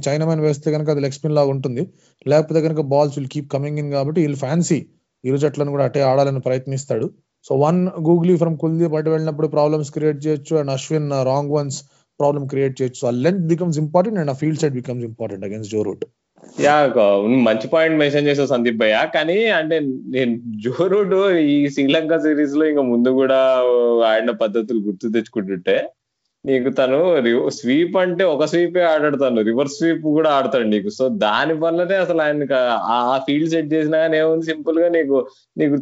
chinaman 0.26 0.42
వేస్తే 0.42 0.72
కనుక 0.72 0.90
అది 0.90 1.02
లెగ్ 1.02 1.14
స్పిన్ 1.14 1.36
లాగా 1.36 1.50
ఉంటుంది. 1.50 1.84
లేకపోతే 2.28 2.62
కనుక 2.62 2.82
balls 2.82 3.18
will 3.20 3.30
keep 3.30 3.50
coming 3.52 3.80
in 3.80 3.92
కాబట్టి 3.92 4.22
వీళ్ళు 4.22 4.38
ఫ్యాన్సీ 4.38 4.80
ఇరు 5.24 5.38
జట్లను 5.38 5.72
కూడా 5.72 5.86
అటే 5.86 6.02
ఆడాలని 6.02 6.40
ప్రయత్నిస్తాడు. 6.40 7.10
So 7.44 7.56
one 7.56 7.88
googly 7.88 8.38
from 8.38 8.58
Kuldeep 8.58 8.96
అటు 8.96 9.10
వెళ్ళినప్పుడు 9.10 9.48
ప్రాబ్లమ్స్ 9.48 9.92
క్రియేట్ 9.92 10.26
చేయొచ్చు. 10.26 10.56
And 10.56 10.72
Ashwin 10.72 11.10
wrong 11.12 11.52
ones 11.52 11.80
problem 12.20 12.50
create 12.50 12.82
చేయొచ్చు. 12.82 13.08
ఆ 13.08 13.12
లెంత్ 13.12 13.48
బికమ్స్ 13.48 13.80
ఇంపార్టెంట్ 13.80 14.20
అండ్ 14.20 14.32
ఆ 14.32 14.34
field 14.34 14.60
side 14.60 14.74
becomes 14.74 15.06
important 15.06 15.46
against 15.46 15.70
Joe 15.70 15.82
Root 15.82 16.06
yeah 16.62 16.76
మంచి 17.26 17.68
పాయింట్ 17.68 17.98
మెన్షన్ 17.98 18.28
చేసావు 18.28 18.48
సందీప్ 18.48 18.78
భయ్య. 18.78 19.08
కానీ 19.16 19.46
అంటే 19.46 19.80
నేను 20.08 20.34
జోరుడు 20.66 21.38
ఈ 21.38 21.70
శ్రీలంక 21.70 22.18
సిరీస్లో 22.18 22.66
ఇంకా 22.66 22.82
ముందు 22.82 23.10
కూడా 23.10 23.40
ఆడిన 24.06 24.32
పద్ధతులు 24.32 24.80
గుర్తు 24.80 25.08
తెచ్చుకుంటుంటే 25.08 25.76
నీకు 26.46 26.70
తను 26.70 26.98
స్వీప్ 27.56 27.96
అంటే 28.02 28.24
ఒక 28.34 28.44
స్వీపే 28.52 28.84
ఆడాడు 28.92 29.18
తను 29.24 29.42
రివర్స్ 29.48 29.74
స్వీప్ 29.80 30.04
కూడా 30.18 30.30
ఆడతాడు 30.36 30.68
నీకు. 30.74 30.90
సో 30.98 31.06
దాని 31.24 31.54
వల్లనే 31.64 31.96
అసలు 32.04 32.22
ఆయన 32.26 32.44
ఆ 32.94 33.18
ఫీల్డ్ 33.28 33.52
సెట్ 33.54 33.68
చేసినా 33.74 33.98
కానీ 34.04 34.18
ఏముంది? 34.18 34.46
సింపుల్గా 34.52 34.88
నీకు 34.96 35.18
నీకు 35.62 35.76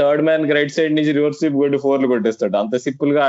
థర్డ్ 0.00 0.22
మ్యాన్ 0.28 0.44
రైట్ 0.56 0.74
సైడ్ 0.76 0.94
నుంచి 0.98 1.12
రివర్స్ 1.18 1.38
స్వీప్ 1.40 1.56
కొట్టి 1.62 1.78
ఫోర్లు 1.84 2.10
కొట్టేస్తాడు. 2.12 2.56
అంత 2.62 2.76
సింపుల్గా 2.86 3.24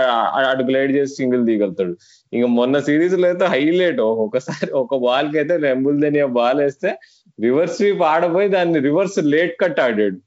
అటు 0.52 0.66
గ్లైడ్ 0.72 0.94
చేసి 0.98 1.14
సింగిల్ 1.22 1.46
తీయగలుగుతాడు 1.50 1.96
ఇంకా 2.34 2.50
మొన్న 2.60 2.76
సిరీస్లో 2.90 3.28
అయితే 3.32 3.46
హైలైట్. 3.56 4.04
ఒకసారి 4.26 4.72
ఒక 4.84 5.00
బాల్కి 5.08 5.40
అయితే 5.44 5.56
రెంబుల్దేని 5.68 6.22
బాల్ 6.40 6.62
వేస్తే 6.66 6.92
రివర్స్ 7.42 7.76
స్వీప్ 7.76 8.02
ఆడపోయి 8.02 8.48
దాన్ని 8.48 8.80
రివర్స్ 8.80 9.20
లేట్ 9.24 9.56
కట్ 9.62 9.80
ఆడాడు. 9.80 10.18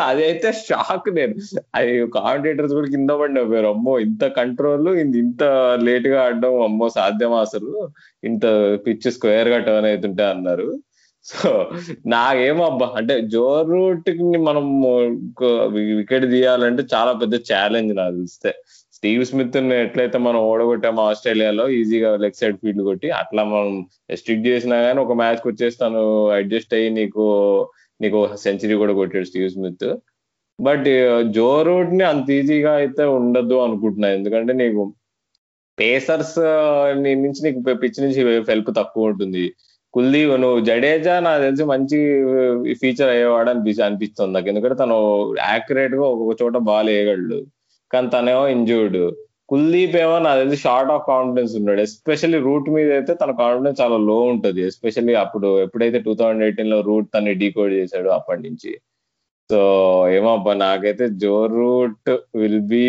అదైతే 0.00 0.52
షాక్ 0.52 1.14
నేను. 1.14 1.34
అది 1.74 2.06
కామెంటేటర్స్ 2.06 2.72
కూడా 2.72 2.88
కింద 2.88 3.10
పడిపోయారు 3.10 3.66
అమ్మో 3.66 3.98
ఇంత 3.98 4.26
కంట్రోల్ 4.26 4.88
ఇంత 5.16 5.42
లేట్గా 5.82 6.24
ఆడడం 6.24 6.62
అమ్మో 6.62 6.88
సాధ్యమా 6.88 7.40
అసలు? 7.40 7.88
ఇంత 8.24 8.46
పిచ్ 8.86 9.10
స్క్వేర్గా 9.10 9.58
టర్న్ 9.58 9.86
అవుతుంటే 9.86 10.24
అన్నారు. 10.24 10.78
సో 11.24 11.70
నాకేమబ్బా 12.06 12.92
అంటే 12.96 13.20
జోర్ 13.20 13.68
రూట్ని 13.68 14.38
మనం 14.38 14.80
వికెట్ 15.72 16.30
తీయాలంటే 16.30 16.82
చాలా 16.94 17.12
పెద్ద 17.12 17.34
ఛాలెంజ్ 17.34 17.96
నాకు 17.96 18.14
తెలిస్తే. 18.14 18.54
స్టీవ్ 18.98 19.24
స్మిత్ 19.24 19.56
ఎట్లయితే 19.56 20.18
మనం 20.18 20.40
ఓడగొట్టాము 20.40 21.00
ఆస్ట్రేలియాలో 21.02 21.68
ఈజీగా 21.68 22.16
లెగ్ 22.16 22.38
సైడ్ 22.38 22.56
ఫీల్డ్ 22.56 22.82
కొట్టి 22.82 23.10
అట్లా 23.10 23.44
మనం 23.44 23.86
రెస్ట్రిక్ట్ 24.10 24.46
చేసినా 24.46 24.76
గానీ 24.80 24.98
ఒక 25.00 25.12
మ్యాచ్ 25.12 25.42
వచ్చేసి 25.46 25.76
తను 25.76 26.00
అడ్జస్ట్ 26.28 26.74
అయ్యి 26.74 26.90
నీకు 26.90 27.24
నీకు 28.00 28.18
సెంచరీ 28.36 28.74
కూడా 28.74 28.92
కొట్టాడు 28.92 29.24
స్టీవ్ 29.24 29.50
స్మిత్. 29.50 29.96
బట్ 30.60 30.88
జో 31.30 31.62
రూట్ని 31.62 32.04
అంత 32.04 32.30
ఈజీగా 32.30 32.72
అయితే 32.72 33.04
ఉండదు 33.04 33.54
అనుకుంటున్నా. 33.54 34.08
ఎందుకంటే 34.08 34.52
నీకు 34.52 34.94
పేసర్స్ 35.78 36.38
నుంచి 36.96 37.40
నీకు 37.46 37.60
పిచ్ 37.74 38.00
నుంచి 38.04 38.42
ఫెల్ప్ 38.42 38.70
తక్కువ 38.76 39.06
ఉంటుంది. 39.06 39.52
కుల్దీప్ 39.94 40.32
నువ్వు 40.40 40.60
జడేజా 40.64 41.20
నాకు 41.20 41.42
తెలిసి 41.42 41.64
మంచి 41.64 41.98
ఫీచర్ 42.74 43.10
అయ్యేవాడు 43.10 43.50
అనిపి 43.50 43.82
అనిపిస్తుంది 43.82 44.32
నాకు. 44.32 44.48
ఎందుకంటే 44.48 44.74
తను 44.74 44.98
యాక్యురేట్గా 45.38 46.02
ఒక్కొక్క 46.02 46.42
చోట 46.42 46.56
బాల్ 46.70 46.88
వేయగలడు. 46.88 47.57
కానీ 47.92 48.08
తనేమో 48.14 48.44
ఇంజూర్డ్ 48.56 49.00
కుల్దీప్ 49.50 49.94
ఏమో 50.02 50.16
నాకు 50.24 50.38
తెలిసి 50.40 50.58
షార్ట్ 50.64 50.90
ఆఫ్ 50.94 51.04
కాన్ఫిడెన్స్ 51.12 51.52
ఉన్నాడు. 51.58 51.80
ఎస్పెషల్లీ 51.86 52.38
రూట్ 52.46 52.66
మీద 52.74 52.88
అయితే 52.96 53.12
తన 53.20 53.30
కాన్ఫిడెన్స్ 53.42 53.78
చాలా 53.82 53.96
లో 54.08 54.16
ఉంటుంది. 54.32 54.60
ఎస్పెషల్లీ 54.70 55.14
అప్పుడు 55.22 55.48
ఎప్పుడైతే 55.64 55.98
టూ 56.06 56.12
థౌజండ్ 56.20 56.44
ఎయిటీన్లో 56.46 56.78
రూట్ 56.88 57.06
తన్ని 57.14 57.32
డీకోడ్ 57.42 57.72
చేశాడు 57.78 58.10
అప్పటి 58.18 58.42
నుంచి. 58.46 58.72
సో 59.50 59.60
ఏమో 60.16 60.30
అబ్బా 60.38 60.52
నాకైతే 60.64 61.04
Joe 61.22 61.36
Root 61.54 62.10
will 62.40 62.64
be 62.74 62.88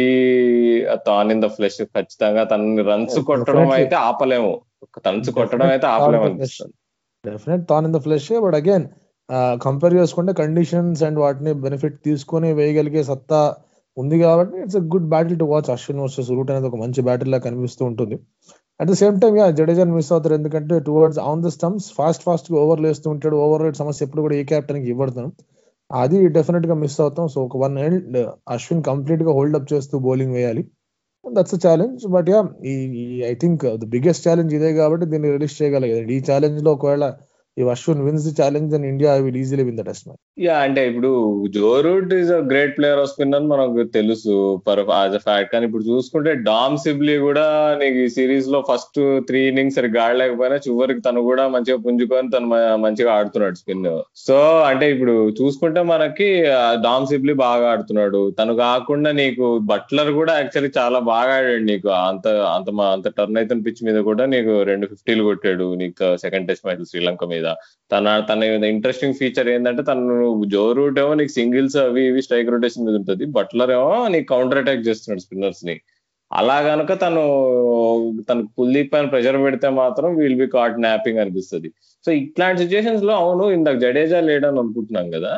thorn 1.07 1.31
in 1.35 1.43
the 1.45 1.49
flesh 1.55 1.79
ఖచ్చితంగా 1.97 2.43
తనని 2.51 2.83
రన్స్ 2.89 3.19
కొట్టడం 3.29 3.71
అయితే 3.77 3.97
ఆపలేము. 4.09 4.51
రన్స్ 5.07 5.29
కొట్టడం 5.37 5.69
అయితే 5.75 5.87
ఆపలేము 5.95 6.25
అనిపిస్తుంది. 6.29 6.75
Definite 7.23 7.63
thorn 7.71 7.87
in 7.89 7.95
the 7.97 8.01
flesh 8.07 8.29
but 8.47 8.57
again 8.61 8.87
compare 9.67 9.95
చేసుకుంటే 9.99 10.31
కండిషన్స్ 10.41 11.01
అండ్ 11.07 11.19
వాటిని 11.23 11.51
బెనిఫిట్ 11.63 11.97
తీసుకొని 12.09 12.51
వేయగలిగే 12.59 13.01
సత్తా 13.09 13.41
ఉంది 14.01 14.17
కాబట్టి 14.23 14.55
it's 14.63 14.77
a 14.81 14.83
good 14.93 15.07
battle 15.13 15.37
to 15.41 15.45
watch 15.51 15.69
Ashwin 15.75 16.01
versus 16.03 16.29
Root 16.37 16.51
అనేది 16.53 16.67
ఒక 16.71 16.77
మంచి 16.83 17.01
బ్యాటిల్ 17.07 17.31
లా 17.33 17.39
కనిపిస్తూ 17.47 17.83
ఉంటుంది. 17.91 18.15
At 18.79 18.89
the 18.91 18.95
same 19.01 19.15
time 19.23 19.37
Jadeja 19.59 19.85
miss 19.95 20.11
అవుతారు 20.15 20.35
ఎందుకంటే 20.39 20.75
towards 20.87 21.19
on 21.29 21.41
the 21.45 21.49
stumps 21.55 21.87
fast 21.97 22.23
ఫాస్ట్గా 22.27 22.57
ఓవర్ 22.63 22.81
వేస్తూ 22.87 23.07
ఉంటాడు. 23.13 23.37
ఓవర్ 23.45 23.63
రేట్ 23.65 23.77
సమస్య 23.83 24.05
ఎప్పుడు 24.07 24.21
కూడా 24.25 24.35
ఏ 24.41 24.43
క్యాప్టెన్కి 24.51 24.89
ఇవ్వడతాను. 24.93 25.31
అది 25.91 26.17
డెఫినెట్గా 26.37 26.75
మిస్ 26.83 26.97
అవుతాం. 27.05 27.27
సో 27.33 27.39
ఒక 27.47 27.57
వన్ 27.63 27.77
ఎండ్ 27.87 28.17
అశ్విన్ 28.55 28.83
కంప్లీట్గా 28.89 29.31
హోల్డప్ 29.37 29.67
చేస్తూ 29.73 29.95
బౌలింగ్ 30.07 30.33
వేయాలి. 30.37 30.63
That's 31.25 31.55
a 31.57 31.59
challenge 31.65 32.03
but 32.15 32.29
yeah 32.33 32.39
ఈ 32.71 32.75
I 33.31 33.33
think 33.41 33.63
the 33.81 33.85
biggest 33.95 34.23
challenge 34.27 34.51
ఇదే 34.57 34.69
కాబట్టి 34.81 35.05
దీన్ని 35.13 35.29
రిలీజ్ 35.35 35.55
చేయగలిగారు. 35.61 36.07
ఈ 36.17 36.19
ఛాలెంజ్లో 36.29 36.71
ఒకవేళ 36.77 37.05
ఈ 37.57 37.63
Ashwin 37.71 38.03
wins 38.05 38.25
the 38.27 38.33
challenge 38.39 38.73
and 38.75 38.87
India 38.89 39.11
will 39.25 39.39
easily 39.41 39.63
win 39.69 39.79
the 39.79 39.83
test 39.87 40.05
match 40.07 40.21
yeah 40.45 40.57
అంటే 40.65 40.81
ఇప్పుడు 40.89 41.09
Joe 41.55 41.71
Root 41.87 42.11
is 42.19 42.31
a 42.37 42.39
great 42.51 42.73
player 42.77 43.01
of 43.01 43.09
spin 43.11 43.35
అని 43.37 43.47
మనకు 43.53 43.83
తెలుసు 43.97 44.35
పర్ 44.67 44.81
యాజ్ 44.93 45.15
అ 45.19 45.21
ఫ్యాక్ట్ 45.25 45.51
కానీ 45.53 45.65
ఇప్పుడు 45.69 45.85
చూసుకుంటే 45.89 46.33
డామ్ 46.49 46.77
సిబ్లీ 46.83 47.15
కూడా 47.25 47.45
నీకు 47.81 47.99
ఈ 48.05 48.09
సిరీస్లో 48.17 48.59
ఫస్ట్ 48.69 48.99
త్రీ 49.29 49.41
ఇన్నింగ్స్ 49.49 49.77
సరిగ్గా 49.79 50.03
ఆడలేకపోయినా 50.05 50.59
చివరికి 50.67 51.03
తను 51.07 51.23
కూడా 51.29 51.45
మంచిగా 51.55 51.77
పుంజుకొని 51.85 52.31
తను 52.35 52.49
మంచిగా 52.85 53.11
ఆడుతున్నాడు 53.17 53.59
స్పిన్ 53.61 53.83
సో 54.25 54.37
అంటే 54.69 54.87
ఇప్పుడు 54.95 55.15
చూసుకుంటే 55.39 55.83
మనకి 55.91 56.29
డామ్ 56.85 57.09
సిబ్లీ 57.11 57.35
బాగా 57.45 57.65
ఆడుతున్నాడు. 57.73 58.21
తను 58.39 58.53
కాకుండా 58.63 59.11
నీకు 59.21 59.45
బట్లర్ 59.71 60.11
కూడా 60.19 60.33
యాక్చువల్లీ 60.39 60.71
చాలా 60.79 60.99
బాగా 61.11 61.35
ఆడాడు 61.39 61.65
నీకు. 61.71 61.89
అంత 62.09 62.25
అంత 62.55 62.69
అంత 62.95 63.07
టర్న్ 63.17 63.39
అయితే 63.41 63.59
పిచ్ 63.67 63.83
మీద 63.89 63.97
కూడా 64.09 64.23
నీకు 64.35 64.55
రెండు 64.71 64.85
ఫిఫ్టీలు 64.93 65.23
కొట్టాడు 65.29 65.67
నీకు 65.83 66.09
సెకండ్ 66.25 66.49
టెస్ట్ 66.51 66.65
మ్యాచ్ 66.67 66.89
శ్రీలంక 66.91 67.23
మీద. 67.35 67.45
తన 67.91 68.07
తన 68.29 68.43
ఇంట్రెస్టింగ్ 68.73 69.17
ఫీచర్ 69.19 69.47
ఏంటంటే 69.53 69.83
తను 69.83 70.15
జో 70.55 70.63
రూట్ 70.79 70.99
ఏమో 71.03 71.13
నీకు 71.19 71.33
సింగిల్స్ 71.39 71.77
అవి 71.85 72.03
ఇవి 72.09 72.21
స్ట్రైక్ 72.25 72.51
రొటేషన్ 72.55 72.85
మీద 72.87 72.95
ఉంటుంది. 73.01 73.25
బట్లర్ 73.37 73.71
ఏమో 73.77 73.93
నీకు 74.15 74.27
కౌంటర్ 74.33 74.61
అటాక్ 74.63 74.87
చేస్తున్నాడు 74.89 75.23
స్పిన్నర్స్ని. 75.25 75.75
అలా 76.31 76.57
గనక 76.69 76.91
తను 77.03 77.21
తనకు 78.29 78.49
కుల్దీప్ 78.57 78.91
పైన 78.93 79.05
ప్రెషర్ 79.13 79.37
పెడితే 79.45 79.69
మాత్రం 79.81 80.09
విల్ 80.19 80.39
బి 80.41 80.47
కాట్ 80.57 80.75
నాపింగ్ 80.87 81.21
అనిపిస్తుంది. 81.23 81.69
సో 82.05 82.09
ఇట్లాంటి 82.23 82.61
సిచ్యువేషన్స్లో 82.63 83.13
అవును 83.21 83.45
ఇందాక 83.57 83.77
జడేజా 83.85 84.19
లేడని 84.27 84.59
అనుకుంటున్నాం 84.63 85.07
కదా. 85.15 85.31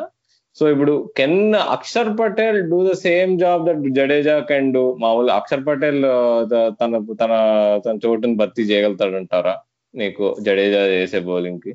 సో 0.56 0.64
ఇప్పుడు 0.72 0.94
can 1.18 1.38
Akshar 1.76 2.10
Patel 2.18 2.58
do 2.70 2.78
the 2.88 2.92
same 3.04 3.30
job 3.42 3.62
that 3.68 3.80
Jadeja 3.98 4.34
can 4.50 4.68
do 4.74 4.82
మామూలు 5.04 5.30
అక్షర్ 5.38 5.64
పటేల్ 5.68 6.02
తన 6.80 6.92
తన 7.20 7.32
తన 7.86 7.94
చోటుని 8.04 8.34
భర్తీ 8.40 8.62
చేయగలుగుతాడంటారా 8.62 9.54
నీకు 9.94 10.26
జడేజా 10.46 10.82
చేసే 10.94 11.20
బౌలింగ్కి? 11.30 11.72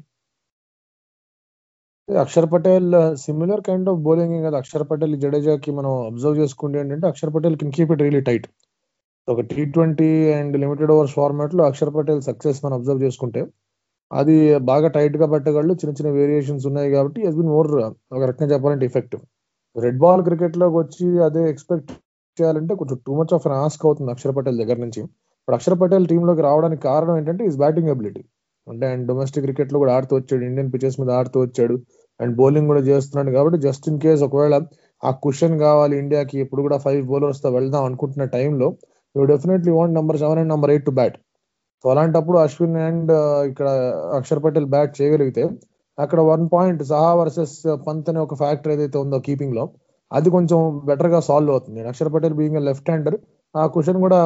Akshar 2.10 2.46
Patel 2.52 2.92
similar 3.24 3.62
kind 3.68 3.88
of 3.92 4.00
bowling 4.06 4.36
కదా. 4.46 4.58
అక్షర్ 4.62 4.86
పటేల్ 4.92 5.16
జడేజాకి 5.24 5.72
మనం 5.80 5.92
అబ్జర్వ్ 6.10 6.38
చేసుకుంటే 6.42 6.78
ఏంటంటే 6.82 7.06
Akshar 7.12 7.32
Patel 7.36 7.56
can 7.62 7.74
keep 7.78 7.92
it 7.94 8.02
really 8.06 8.22
tight 8.30 8.46
ఒక 9.28 9.42
T 9.52 9.62
twenty 9.74 10.08
and 10.38 10.54
limited 10.64 10.92
overs 10.96 11.16
ఫార్మాట్లో 11.20 11.64
అక్షర్ 11.70 11.92
పటేల్ 11.98 12.22
సక్సెస్ 12.30 12.60
మనం 12.66 12.76
అబ్జర్వ్ 12.80 13.02
చేసుకుంటే 13.06 13.42
అది 14.12 14.36
బాగా 14.70 14.88
టైట్గా 14.98 15.28
పెట్టగలడు. 15.34 15.74
చిన్న 15.82 15.94
చిన్న 15.98 16.10
వేరియేషన్స్ 16.20 16.66
ఉన్నాయి 16.70 16.90
కాబట్టి 16.96 17.20
హెస్ 17.26 17.38
బిన్ 17.40 17.52
మోర్ 17.56 17.70
ఒక 18.16 18.24
రకంగా 18.32 18.50
చెప్పాలంటే 18.54 18.88
ఎఫెక్టివ్ 18.92 19.24
రెడ్ 19.76 20.00
బాల్ 20.06 20.24
క్రికెట్లోకి 20.28 20.76
వచ్చి 20.82 21.08
అదే 21.28 21.44
ఎక్స్పెక్ట్ 21.54 21.92
చేయాలంటే 22.38 22.74
కొంచెం 22.80 22.98
too 23.08 23.14
much 23.20 23.34
of 23.38 23.46
an 23.50 23.58
ask 23.64 23.84
అవుతుంది 23.88 24.12
అక్షర్ 24.16 24.34
పటేల్ 24.38 24.58
దగ్గర 24.62 24.78
నుంచి. 24.86 25.02
ఇప్పుడు 25.42 25.56
అక్షర్ 25.60 25.78
పటేల్ 25.82 26.06
టీమ్లోకి 26.12 26.42
రావడానికి 26.50 26.82
కారణం 26.90 27.16
ఏంటంటే 27.20 27.44
ఈజ్ 27.50 27.58
బ్యాటింగ్ 27.64 27.92
అబిలిటీ 27.94 28.24
అంటే 28.68 28.86
అండ్ 28.94 29.04
డొమెస్టిక్ 29.10 29.44
క్రికెట్లో 29.46 29.78
కూడా 29.84 29.92
ఆడుతూ 29.98 30.14
వచ్చాడు. 30.20 30.44
ఇండియన్ 30.50 30.70
పిచెస్ 30.74 30.98
మీద 31.02 31.12
ఆడుతూ 31.20 31.38
వచ్చాడు. 31.46 31.76
అండ్ 32.20 32.34
బౌలింగ్ 32.40 32.70
కూడా 32.72 32.82
చేస్తున్నాడు 32.90 33.32
కాబట్టి 33.38 33.58
జస్ట్ 33.68 33.88
ఇన్ 33.92 34.00
కేస్ 34.06 34.22
ఒకవేళ 34.28 34.56
ఆ 35.04 35.12
క్వశ్చన్ 35.24 35.56
కావాలి 35.66 35.96
ఇండియాకి 36.04 36.38
ఇప్పుడు 36.44 36.62
కూడా 36.68 36.78
ఫైవ్ 36.86 37.02
బౌలర్స్తో 37.12 37.50
వెళ్దాం 37.58 37.84
అనుకుంటున్న 37.90 38.26
టైంలో 38.36 38.68
you 39.16 39.26
definitely 39.34 39.72
want 39.78 39.96
number 40.00 40.18
seven 40.24 40.40
and 40.42 40.52
number 40.54 40.72
eight 40.74 40.86
to 40.90 40.94
bat 41.00 41.18
so 41.84 41.88
అలాంటప్పుడు 41.94 42.38
అశ్విన్ 42.46 42.78
అండ్ 42.88 43.12
ఇక్కడ 43.52 43.68
అక్షర్ 44.20 44.42
పటేల్ 44.46 44.70
బ్యాట్ 44.74 44.94
చేయగలిగితే 45.00 45.44
అక్కడ 45.98 46.20
one 46.32 46.44
point 46.54 46.82
Saha 46.92 47.12
versus 47.20 47.56
Pant 47.86 48.10
అనే 48.12 48.20
ఒక 48.26 48.36
ఫ్యాక్టర్ 48.42 48.72
ఏదైతే 48.76 48.98
ఉందో 49.04 49.18
కీపింగ్లో 49.28 49.64
అది 50.12 50.30
కొంచెం 50.36 50.60
బెటర్గా 50.90 51.20
సాల్వ్ 51.28 51.52
అవుతుంది. 51.54 51.80
Akshar 51.92 52.12
Patel 52.14 52.36
being 52.40 52.60
left 52.68 52.90
hander 52.92 53.18
ఆ 53.56 53.64
క్వశ్చన్ 53.74 54.00
కూడా 54.06 54.20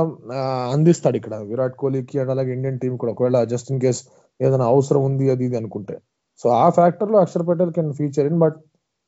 అందిస్తాడు 0.74 1.18
ఇక్కడ. 1.22 1.36
విరాట్ 1.52 1.76
కోహ్లీకి 1.82 2.16
అండ్ 2.22 2.32
అలాగే 2.36 2.52
ఇండియన్ 2.58 2.80
టీం 2.82 2.94
కూడా 3.02 3.12
ఒకవేళ 3.16 3.38
జస్ట్ 3.54 3.70
ఇన్ 3.74 3.82
కేస్ 3.86 4.02
ఏదైనా 4.40 4.68
అవసరం 4.74 5.02
ఉంది 5.10 5.26
అది 5.34 5.46
ఇది 5.50 5.58
అనుకుంటే. 5.62 5.96
సో 6.42 6.50
ఆ 6.58 6.70
ఫ్యాక్టర్లో 6.70 7.18
Akshar 7.20 7.46
Patel 7.48 7.74
can 7.74 7.92
feature 7.94 8.28
in 8.28 8.40
but 8.40 8.58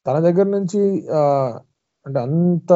తన 0.06 0.18
దగ్గర 0.20 0.48
నుంచి 0.48 0.82
అంటే 2.06 2.20
అంత 2.20 2.72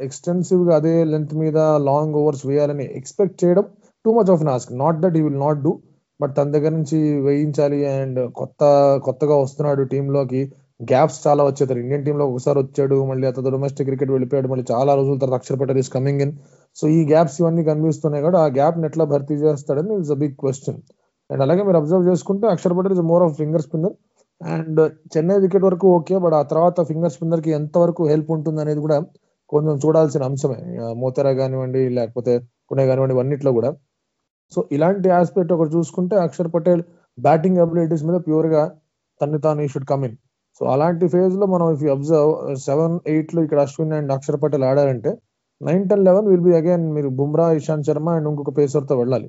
ఎక్స్టెన్సివ్గా 0.00 0.76
అదే 0.76 1.04
లెంత్ 1.04 1.34
మీద 1.34 1.58
లాంగ్ 1.88 2.16
ఓవర్స్ 2.16 2.44
వేయాలని 2.46 2.86
ఎక్స్పెక్ట్ 2.98 3.36
చేయడం 3.44 3.66
too 4.04 4.12
much 4.12 4.30
of 4.30 4.44
an ask 4.44 4.72
not 4.74 4.98
that 5.00 5.16
he 5.16 5.22
will 5.22 5.40
not 5.40 5.60
do 5.62 5.72
but 6.20 6.36
తన 6.36 6.50
దగ్గర 6.50 6.70
నుంచి 6.70 6.98
వేయించాలి 7.20 7.86
అండ్ 7.92 8.20
కొత్త 8.32 8.62
కొత్తగా 9.04 9.36
వస్తున్నాడు 9.36 9.82
టీంలోకి. 9.84 10.42
గ్యాప్స్ 10.82 11.18
చాలా 11.26 11.42
వచ్చేది 11.44 11.72
ఇండియన్ 11.80 12.04
టీంలో 12.04 12.24
ఒకసారి 12.28 12.58
వచ్చాడు 12.58 13.04
మళ్ళీ 13.04 13.26
అతను 13.26 13.50
డొమెస్టిక్ 13.50 13.86
క్రికెట్ 13.88 14.10
వెళ్ళిపోయాడు 14.10 14.48
మళ్ళీ 14.48 14.64
చాలా 14.72 14.92
రోజుల 14.94 15.16
తర్వాత 15.18 15.38
Akshar 15.40 15.58
Patel 15.60 15.78
is 15.78 15.90
coming 15.90 16.22
in 16.22 16.32
so 16.76 16.88
ఈ 16.88 17.06
గ్యాప్స్ 17.06 17.36
ఇవన్నీ 17.40 17.64
కనిపిస్తున్నాయి 17.64 18.22
కూడా 18.22 18.38
ఆ 18.38 18.48
గ్యాప్ 18.48 18.78
ఎట్లా 18.84 19.04
భర్తీ 19.04 19.34
చేస్తాడని 19.34 19.94
it's 19.96 20.10
a 20.10 20.14
big 20.14 20.34
question 20.34 20.78
and 21.30 21.42
అలాగే 21.46 21.62
మీరు 21.68 21.78
అబ్జర్వ్ 21.80 22.04
చేసుకుంటే 22.10 22.46
Akshar 22.54 22.74
Patel 22.78 22.94
is 22.96 23.04
more 23.12 23.22
of 23.26 23.34
finger 23.40 23.64
spinner 23.66 23.94
and 24.40 24.80
Chennai 25.12 25.36
wicket 25.44 25.64
వరకు 25.68 25.86
ఓకే 25.98 26.16
బట్ 26.24 26.34
ఆ 26.40 26.42
తర్వాత 26.52 26.80
ఫింగర్ 26.90 27.12
స్పిన్నర్కి 27.14 27.50
ఎంత 27.58 27.74
వరకు 27.84 28.02
హెల్ప్ 28.12 28.30
ఉంటుంది 28.36 28.60
అనేది 28.64 28.80
కూడా 28.86 28.98
కొంచెం 29.52 29.74
చూడాల్సిన 29.84 30.22
అంశమే. 30.30 30.58
మోతెరా 31.02 31.32
కానివ్వండి 31.40 31.82
లేకపోతే 31.98 32.32
కొనే 32.70 32.84
కానివ్వండి 32.90 33.16
అన్నిట్లో 33.22 33.50
కూడా. 33.58 33.70
సో 34.52 34.60
ఇలాంటి 34.76 35.08
ఆస్పెక్ట్ 35.18 35.52
ఒకటి 35.56 35.70
చూసుకుంటే 35.76 36.16
అక్షర్ 36.26 36.50
పటేల్ 36.54 36.82
బ్యాటింగ్ 37.18 37.60
అబిలిటీస్ 37.64 38.04
మీద 38.08 38.18
ప్యూర్గా 38.26 38.62
తన్ని 39.20 39.38
తాను 39.44 39.60
ఈ 39.66 39.68
షుడ్ 39.74 39.88
కమ్ 39.92 40.04
ఇన్ 40.08 40.16
సో 40.60 40.64
అలాంటి 40.74 41.06
ఫేజ్లో 41.14 41.46
మనం 41.54 41.66
ఇఫ్ 41.74 41.82
అబ్జర్వ్ 41.94 42.32
సెవెన్ 42.66 42.94
ఎయిట్లో 43.12 43.40
ఇక్కడ 43.46 43.60
Ashwin 43.66 43.94
and 43.98 44.10
Axar 44.16 44.38
Patel 44.44 44.64
ఆడారంటే 44.70 45.10
nine 45.60 45.84
ten 45.90 46.04
eleven 46.08 46.26
will 46.32 46.44
be 46.48 46.52
again 46.60 46.84
మీరు 46.96 47.08
బుమ్రా 47.18 47.46
ఇషాంత్ 47.60 47.86
శర్మ 47.88 48.08
అండ్ 48.18 48.28
ఇంకొక 48.30 48.52
పేసర్తో 48.58 48.94
వెళ్ళాలి. 49.02 49.28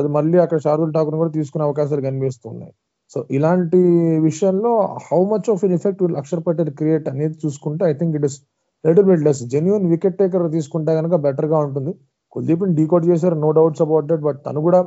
అది 0.00 0.08
మళ్ళీ 0.16 0.36
అక్కడ 0.44 0.58
శార్దుల్ 0.66 0.92
ఠాకూర్ 0.96 1.16
కూడా 1.22 1.32
తీసుకునే 1.38 1.64
అవకాశాలు 1.68 2.02
కనిపిస్తున్నాయి. 2.08 2.72
సో 3.12 3.18
ఇలాంటి 3.36 3.80
విషయంలో 4.28 4.72
how 5.08 5.20
much 5.32 5.48
of 5.52 5.62
in 5.66 5.74
effect 5.78 6.00
will 6.04 6.16
Akshar 6.20 6.42
Patel 6.46 6.70
create 6.80 7.06
అనేది 7.12 7.36
చూసుకుంటే 7.44 7.82
I 7.90 7.94
think 8.00 8.14
it 8.20 8.26
is 8.28 8.36
little 8.84 9.06
bit 9.10 9.24
less 9.26 9.42
genuine 9.54 9.84
wicket 9.92 10.16
taker 10.20 10.44
తీసుకుంటే 10.56 10.92
కనుక 10.98 11.14
బెటర్గా 11.26 11.58
ఉంటుంది. 11.66 11.92
కుల్దీప్ 12.34 12.64
డీకోడ్ 12.78 13.04
చేశారు 13.10 13.36
no 13.44 13.50
doubts 13.58 13.82
about 13.86 14.06
that 14.10 14.24
but 14.28 14.38
తను 14.46 14.60
కూడా 14.66 14.80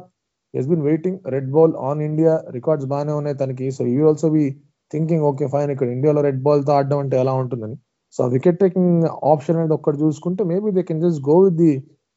he's 0.54 0.68
been 0.72 0.84
waiting 0.90 1.18
red 1.34 1.50
ball 1.56 1.74
on 1.88 2.00
India 2.10 2.34
records 2.58 2.88
బాగానే 2.94 3.14
ఉన్నాయి 3.20 3.38
తనకి. 3.42 3.66
So 3.78 3.82
you 3.94 4.02
also 4.10 4.30
be 4.38 4.44
thinking 4.92 5.24
okay 5.30 5.48
fine 5.54 5.72
ఇక్కడ 5.76 5.90
ఇండియాలో 5.96 6.22
రెడ్ 6.28 6.42
బాల్తో 6.48 6.72
ఆడడం 6.78 7.00
అంటే 7.04 7.16
ఎలా 7.24 7.34
ఉంటుందని. 7.42 7.78
సో 8.16 8.22
వికెట్ 8.36 8.60
టేకింగ్ 8.64 9.04
ఆప్షన్ 9.32 9.58
అనేది 9.60 9.76
ఒక్కటి 9.80 9.98
చూసుకుంటే 10.04 10.44
maybe 10.52 10.72
they 10.78 10.84
can 10.90 11.02
just 11.06 11.22
go 11.30 11.36
with 11.46 11.58
the 11.64 11.74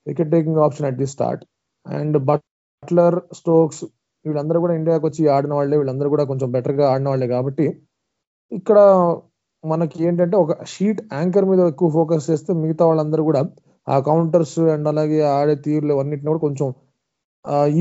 wicket 0.06 0.30
taking 0.34 0.60
option 0.66 0.86
at 0.90 0.98
the 1.02 1.08
start 1.14 1.42
and 1.86 2.16
but 2.28 2.44
Buttler 2.82 3.16
Stokes 3.38 3.82
వీళ్ళందరూ 4.24 4.58
కూడా 4.62 4.74
ఇండియాకి 4.78 5.04
వచ్చి 5.08 5.22
ఆడిన 5.34 5.52
వాళ్ళే 5.58 5.76
వీళ్ళందరూ 5.80 6.08
కూడా 6.14 6.24
కొంచెం 6.30 6.48
బెటర్గా 6.54 6.84
ఆడిన 6.92 7.06
వాళ్ళే 7.12 7.26
కాబట్టి 7.32 7.66
ఇక్కడ 8.52 8.78
మనకి 9.64 9.96
ఏంటంటే 10.06 10.36
ఒక 10.44 10.52
షీట్ 10.72 11.00
యాంకర్ 11.16 11.46
మీద 11.50 11.60
ఎక్కువ 11.72 11.88
ఫోకస్ 11.96 12.26
చేస్తే 12.30 12.52
మిగతా 12.62 12.84
వాళ్ళందరూ 12.90 13.22
కూడా 13.28 13.42
ఆ 13.86 13.96
కౌంటర్స్ 14.08 14.58
అండ్ 14.74 14.88
అలాగే 14.92 15.20
ఆడే 15.36 15.54
తీరులు 15.66 15.94
అన్నింటిని 16.02 16.30
కూడా 16.32 16.42
కొంచెం 16.46 16.68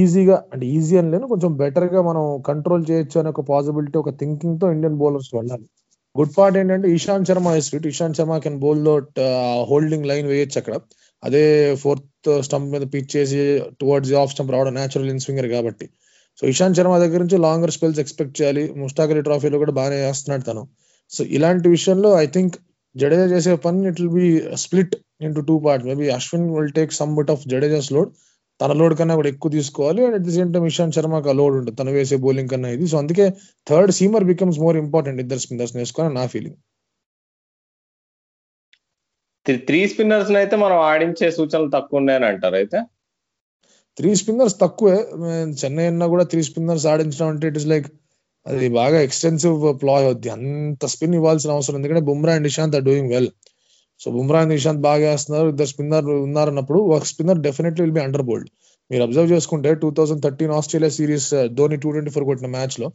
ఈజీగా 0.03 0.37
అంటే 0.53 0.65
ఈజీ 0.75 0.95
అని 1.01 1.09
లేను 1.13 1.25
కొంచెం 1.33 1.51
బెటర్గా 1.61 1.99
మనం 2.09 2.23
కంట్రోల్ 2.49 2.83
చేయొచ్చు 2.89 3.17
అనే 3.21 3.29
ఒక 3.33 3.43
పాసిబిలిటీ 3.51 3.97
ఒక 4.03 4.11
థింకింగ్తో 4.21 4.67
ఇండియన్ 4.75 4.97
బౌలర్స్ 5.01 5.31
వెళ్ళాలి. 5.37 5.65
గుడ్ 6.15 6.33
పార్ట్ 6.37 6.55
ఏంటంటే 6.61 6.87
Ishant 6.97 7.27
Sharma 7.29 7.49
is 7.59 7.69
fit 7.73 7.87
Ishant 7.91 8.17
Sharma 8.19 8.37
can 8.45 8.57
బౌల్లో 8.63 8.93
హోల్డింగ్ 9.71 10.07
లైన్ 10.11 10.27
వేయొచ్చు 10.31 10.57
అక్కడ. 10.61 10.75
అదే 11.23 11.43
ఫోర్త్ 11.83 12.29
స్టంప్ 12.47 12.69
మీద 12.73 12.83
పిచ్ 12.93 13.11
చేసి 13.15 13.39
టువర్డ్స్ 13.81 14.13
ఆఫ్ 14.21 14.31
స్టంప్ 14.33 14.51
రావడం 14.55 14.73
న్యాచురల్ 14.79 15.09
ఇన్ 15.13 15.21
స్వింగర్ 15.25 15.49
కాబట్టి. 15.55 15.85
సో 16.39 16.43
ఇషాంత్ 16.51 16.77
శర్మ 16.79 16.97
దగ్గర 17.03 17.19
నుంచి 17.23 17.37
లాంగర్ 17.45 17.73
స్పెల్స్ 17.77 17.99
ఎక్స్పెక్ట్ 18.03 18.35
చేయాలి. 18.39 18.63
ముస్టాక్ 18.83 19.11
అలీ 19.13 19.23
ట్రోఫీలో 19.27 19.57
కూడా 19.63 19.73
బాగానే 19.79 19.97
చేస్తున్నాడు 20.07 20.43
తను. 20.49 20.63
సో 21.11 21.21
ఇలాంటి 21.37 21.67
విషయంలో 21.75 22.09
ఐ 22.23 22.25
థింక్ 22.35 22.55
జడేజా 22.95 23.25
చేసే 23.33 23.51
పని 23.65 23.87
it 23.89 23.99
will 24.01 24.13
be 24.19 24.27
split 24.63 24.95
in 25.25 25.35
two 25.49 25.55
part 25.65 25.83
maybe 25.89 26.05
Ashwin 26.17 26.47
will 26.55 26.73
take 26.79 26.91
some 26.99 27.13
bit 27.19 27.31
of 27.33 27.43
Jadeja's 27.53 27.89
load 27.95 28.11
తన 28.59 28.71
లోడ్ 28.79 28.93
కన్నా 28.99 29.13
కూడా 29.19 29.29
ఎక్కువ 29.33 29.51
తీసుకోవాలి. 29.57 30.01
And 30.05 30.15
at 30.17 30.25
the 30.27 30.33
same 30.37 30.49
time 30.55 30.65
Ishant 30.71 30.95
శర్మకి 30.97 31.29
ఆ 31.31 31.35
లోడ్ 31.39 31.55
ఉంటుంది. 31.59 31.77
తను 31.81 31.91
వేసే 31.97 32.17
బౌలింగ్ 32.25 32.49
కన్నా 32.53 32.69
ఇది. 32.75 32.87
సో 32.91 32.97
అందుకే 33.03 33.25
third 33.69 33.91
seamer 33.99 34.25
becomes 34.31 34.59
more 34.65 34.77
important 34.85 35.21
ఇద్దరు 35.23 35.41
స్పిన్నర్స్ 35.45 35.73
నేర్చుకోవాలని 35.77 36.15
నా 36.19 36.25
ఫీలింగ్ 36.33 36.57
త్రీ 39.45 39.79
స్పిన్నర్స్ 39.91 40.31
అయితే 40.41 40.55
మనం 40.63 40.77
ఆడించే 40.89 41.27
సూచనలు 41.37 41.69
తక్కువ 41.75 41.99
ఉన్నాయని 42.01 42.25
అంటారు 42.31 42.55
అయితే? 42.61 42.79
త్రీ 43.97 44.09
స్పిన్నర్స్ 44.19 44.55
తక్కువే. 44.63 44.97
చెన్నై 45.61 45.85
అన్నా 45.91 46.05
కూడా 46.13 46.25
త్రీ 46.31 46.41
స్పిన్నర్స్ 46.49 46.85
ఆడించడం 46.91 47.27
అంటే 47.33 47.47
ఇట్ 47.51 47.57
ఇస్ 47.61 47.67
లైక్ 47.73 47.87
అది 48.45 48.67
బాగా 48.79 48.97
ఎక్స్టెన్సివ్ 49.07 49.57
ప్లాయ్ 49.81 50.05
అవుద్ది. 50.09 50.29
అంత 50.35 50.85
స్పిన్ 50.93 51.15
ఇవ్వాల్సిన 51.19 51.51
అవసరం 51.57 51.77
ఎందుకంటే 51.79 52.03
Bumrah 52.09 52.33
and 52.37 52.47
Ishant 52.51 52.75
are 52.77 52.85
doing 52.89 53.09
well 53.15 53.29
so 54.01 54.09
Bumrah 54.15 54.39
and 54.43 54.53
Ishant 54.59 54.81
బాగా 54.89 55.05
వేస్తున్నారు. 55.11 55.47
ఇద్దరు 55.53 55.69
స్పిన్నర్ 55.73 56.07
ఉన్నారన్నప్పుడు 56.27 56.79
ఒక 56.95 57.03
spinner 57.11 57.41
definitely 57.47 57.81
will 57.85 57.95
be 57.99 58.03
under 58.07 58.25
bowled 58.29 58.49
మీరు 58.91 59.03
అబ్జర్వ్ 59.07 59.29
చేసుకుంటే 59.35 59.69
two 59.83 59.89
thousand 59.97 60.21
thirteen 60.25 60.53
Australia 60.59 60.91
series 60.97 61.29
uh, 61.33 61.45
Dhoni 61.57 61.77
two 61.83 61.89
twenty 61.95 62.11
four 62.15 62.25
కొట్టిన 62.29 62.49
మ్యాచ్లో 62.55 62.87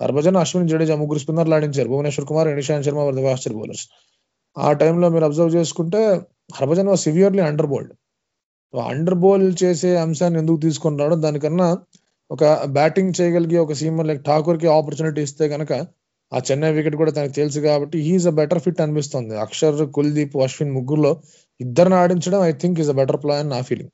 హర్భజన్ 0.00 0.38
అశ్విన్ 0.42 0.68
జడేజా 0.72 0.94
ముగ్గురు 1.00 1.20
స్పిన్నర్లు 1.24 1.54
ఆడించారు. 1.56 1.88
Bhuvneshwar 1.92 2.26
Kumar 2.30 2.48
and 2.50 2.60
Ishant 2.62 2.86
Sharma 2.88 3.00
were 3.08 3.16
the 3.18 3.22
faster 3.28 3.54
bowlers 3.58 3.84
ఆ 4.56 4.70
టైంలో 4.80 5.08
మీరు 5.14 5.24
అబ్జర్వ్ 5.24 5.56
చేసుకుంటే 5.58 6.00
Harbhajan 6.58 6.90
was 6.92 7.02
severely 7.06 7.42
under 7.48 7.68
bowled 7.72 7.92
under 8.74 9.18
bowl 9.22 9.46
చేసే 9.62 9.90
అంశాన్ని 10.04 10.38
ఎందుకు 10.42 10.58
తీసుకొని 10.64 10.98
రావడం? 11.02 11.20
దానికన్నా 11.26 11.68
ఒక 12.30 12.42
బ్యాటింగ్ 12.76 13.16
చేయగలిగే 13.18 13.58
ఒక 13.64 13.74
సీమర్ 13.80 14.08
లైక్ 14.10 14.20
ఠాకూర్కి 14.28 14.68
ఆపర్చునిటీ 14.76 15.22
ఇస్తే 15.28 15.44
కనుక 15.54 15.72
ఆ 16.32 16.40
చెన్నై 16.48 16.70
వికెట్ 16.76 16.96
కూడా 17.00 17.12
తనకు 17.16 17.34
తెలుసు 17.38 17.60
కాబట్టి 17.68 17.96
హీఈస్ 18.06 18.26
అ 18.32 18.34
బెటర్ 18.40 18.60
ఫిట్ 18.64 18.82
అనిపిస్తుంది. 18.84 19.34
అక్షర్ 19.44 19.78
కుల్దీప్ 19.96 20.36
అశ్విన్ 20.44 20.74
ముగ్గురులో 20.76 21.12
ఇద్దరిని 21.60 21.96
ఆడించడం 22.02 22.42
I 22.50 22.52
think 22.62 22.78
is 22.82 22.92
a 22.94 22.96
better 23.00 23.20
plan 23.24 23.50
నా 23.54 23.58
ఫీలింగ్ 23.68 23.92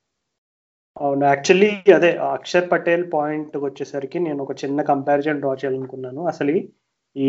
అవును. 0.97 1.23
యాక్చువల్లీ 1.31 1.71
అదే 1.99 2.11
అక్షర్ 2.35 2.69
పటేల్ 2.73 3.05
పాయింట్ 3.15 3.57
వచ్చేసరికి 3.67 4.19
నేను 4.27 4.41
ఒక 4.45 4.53
చిన్న 4.63 4.83
కంపారిజన్ 4.91 5.41
డ్రా 5.43 5.55
చేయాలనుకున్నాను. 5.63 6.21
అసలు 6.33 6.53
ఈ 7.17 7.29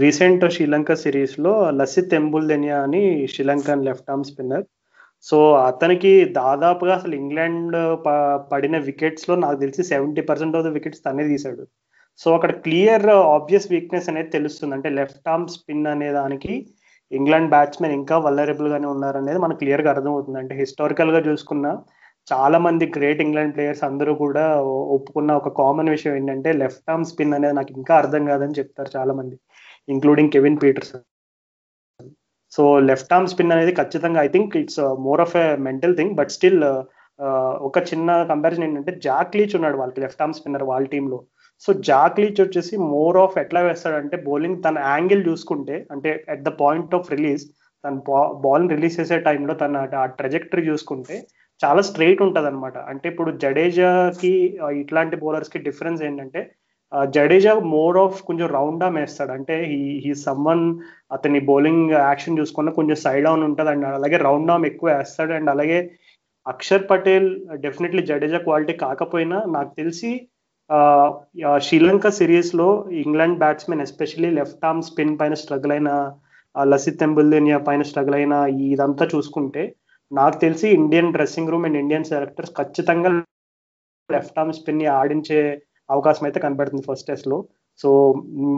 రీసెంట్ 0.00 0.44
శ్రీలంక 0.54 0.92
సిరీస్లో 1.02 1.50
లసిత్ 1.70 2.14
ఎంబుల్దెనియా 2.14 2.76
అని 2.82 3.02
Sri Lankan 3.32 3.84
left 3.88 4.10
arm 4.10 4.24
spinner. 4.24 4.64
So 5.22 5.36
అతనికి 5.54 6.12
దాదాపుగా 6.24 6.92
అసలు 6.94 7.14
ఇంగ్లాండ్ 7.14 7.76
పడిన 8.52 8.76
వికెట్స్లో 8.78 9.34
నాకు 9.36 9.58
తెలిసి 9.60 9.82
seventy 9.82 10.20
percent 10.20 10.56
of 10.56 10.64
the 10.64 10.72
wickets 10.76 11.04
తనే 11.06 11.24
తీశాడు. 11.28 11.64
సో 12.18 12.34
అక్కడ 12.34 12.52
క్లియర్ 12.66 13.06
ఆబ్వియస్ 13.06 13.70
వీక్నెస్ 13.72 14.08
అనేది 14.08 14.30
తెలుస్తుంది. 14.30 14.74
అంటే 14.74 14.88
లెఫ్ట్ 14.88 15.28
ఆర్మ్ 15.28 15.48
స్పిన్ 15.48 15.86
అనే 15.86 16.12
దానికి 16.12 16.54
ఇంగ్లాండ్ 17.12 17.50
బ్యాట్స్మెన్ 17.50 17.92
ఇంకా 17.92 18.18
వల్లరబుల్ 18.18 18.68
గానే 18.68 18.86
ఉన్నారనేది 18.86 19.38
మనకు 19.38 19.58
క్లియర్గా 19.58 19.90
అర్థమవుతుంది. 19.90 20.38
అంటే 20.38 20.54
హిస్టారికల్గా 20.54 21.20
చూసుకున్నా 21.30 21.72
చాలా 22.28 22.58
మంది 22.58 22.84
గ్రేట్ 22.96 23.20
ఇంగ్లాండ్ 23.20 23.54
ప్లేయర్స్ 23.54 23.84
అందరూ 23.84 24.12
కూడా 24.14 24.44
ఒప్పుకున్న 24.94 25.32
ఒక 25.32 25.52
కామన్ 25.58 25.90
విషయం 25.90 26.14
ఏంటంటే 26.14 26.50
లెఫ్ట్ 26.52 26.90
ఆర్మ్ 26.90 27.04
స్పిన్ 27.04 27.34
అనేది 27.34 27.54
నాకు 27.54 27.72
ఇంకా 27.76 27.94
అర్థం 27.96 28.22
కాదని 28.24 28.58
చెప్తారు 28.58 28.90
చాలా 28.96 29.12
మంది 29.14 29.36
including 29.88 30.32
Kevin 30.32 30.60
Pietersen 30.62 31.04
so 32.52 32.64
left 32.80 33.12
arm 33.12 33.28
spin 33.28 33.52
అనేది 33.52 33.72
ఖచ్చితంగా 33.72 34.20
I 34.22 34.28
think 34.28 34.54
it's 34.56 34.80
more 34.98 35.20
of 35.20 35.34
a 35.36 35.46
mental 35.62 35.96
thing 35.96 36.14
but 36.14 36.30
still 36.30 36.62
ఒక 37.60 37.78
చిన్న 37.90 38.10
కంపారిజన్ 38.24 38.64
ఏంటంటే 38.64 38.92
జాక్ 38.98 39.36
లీచ్ 39.36 39.56
ఉన్నాడు 39.56 39.76
వాళ్ళకి 39.76 40.00
లెఫ్ట్ 40.00 40.22
ఆర్మ్ 40.22 40.34
స్పిన్నర్ 40.34 40.64
వాళ్ళ 40.64 40.86
టీంలో 40.86 41.18
సో 41.62 41.70
జాక్ 41.88 42.20
లీచ్ 42.20 42.40
వచ్చేసి 42.40 42.74
మోర్ 42.90 43.16
ఆఫ్ 43.16 43.38
ఎట్లా 43.38 43.60
వేస్తాడంటే 43.62 44.16
బౌలింగ్ 44.22 44.60
తన 44.64 44.78
యాంగిల్ 44.88 45.22
చూసుకుంటే 45.28 45.76
అంటే 45.90 46.10
at 46.28 46.44
the 46.44 46.52
point 46.60 46.94
of 46.94 47.10
release 47.12 47.44
తన 47.84 47.94
బాల్ 48.44 48.66
రిలీజ్ 48.70 48.98
చేసే 49.00 49.18
టైంలో 49.20 49.54
తన 49.54 49.82
ఆ 49.94 50.04
ట్రెజెక్టరీ 50.18 50.62
చూసుకుంటే 50.68 51.16
చాలా 51.60 51.82
స్ట్రైట్ 51.82 52.20
ఉంటుంది 52.22 52.48
అనమాట 52.50 52.76
అంటే 52.90 53.06
ఇప్పుడు 53.08 53.30
జడేజాకి 53.42 54.32
ఇట్లాంటి 54.82 55.16
బౌలర్స్కి 55.16 55.58
డిఫరెన్స్ 55.58 56.02
ఏంటంటే 56.02 56.40
జడేజా 57.14 57.52
మోర్ 57.72 57.96
ఆఫ్ 57.98 58.18
కొంచెం 58.22 58.46
రౌండ్ 58.48 58.84
ఆమ్ 58.84 58.96
వేస్తాడు 58.96 59.32
అంటే 59.32 59.56
హీ 60.04 60.12
సమ్మన్ 60.26 60.64
అతని 61.12 61.40
బౌలింగ్ 61.50 61.90
యాక్షన్ 62.02 62.38
చూసుకున్న 62.40 62.70
కొంచెం 62.70 62.98
సైడ్ 63.06 63.26
ఆన్ 63.26 63.42
ఉంటుంది 63.42 63.70
అండ్ 63.70 63.86
అలాగే 63.88 64.18
రౌండ్ 64.26 64.50
ఆమ్ 64.50 64.66
ఎక్కువ 64.66 64.88
వేస్తాడు. 64.98 65.32
అండ్ 65.32 65.50
అలాగే 65.50 65.78
అక్షర్ 66.46 66.88
పటేల్ 66.90 67.28
డెఫినెట్లీ 67.64 68.02
జడేజా 68.02 68.38
క్వాలిటీ 68.38 68.74
కాకపోయినా 68.84 69.38
నాకు 69.46 69.72
తెలిసి 69.76 70.10
శ్రీలంక 71.66 72.08
సిరీస్లో 72.18 72.68
England 73.02 73.38
batsmen 73.38 73.80
especially 73.80 74.30
left 74.30 74.64
arm 74.64 74.82
spin 74.82 75.18
పైన 75.20 75.34
స్ట్రగుల్ 75.34 75.72
అయిన 75.72 75.90
లసిత్ 76.54 77.02
ఎంబుల్దేనియా 77.02 77.58
పైన 77.58 77.82
స్ట్రగుల్ 77.82 78.14
అయిన 78.14 78.34
ఇదంతా 78.72 79.04
చూసుకుంటే 79.14 79.62
నాకు 80.12 80.36
తెలిసి 80.44 80.66
Indian 80.78 81.12
dressing 81.16 81.50
room 81.52 81.66
and 81.68 81.78
Indian 81.82 82.10
selectors 82.10 82.52
ఖచ్చితంగా 82.58 83.10
లెఫ్ట్ 84.08 84.38
ఆర్మ్ 84.40 84.56
స్పిన్ని 84.58 84.86
ఆడించే 84.98 85.38
అవకాశం 85.94 86.24
అయితే 86.28 86.38
కనబడుతుంది 86.44 86.84
ఫస్ట్ 86.88 87.08
టెస్ట్లో. 87.10 87.38
సో 87.80 87.88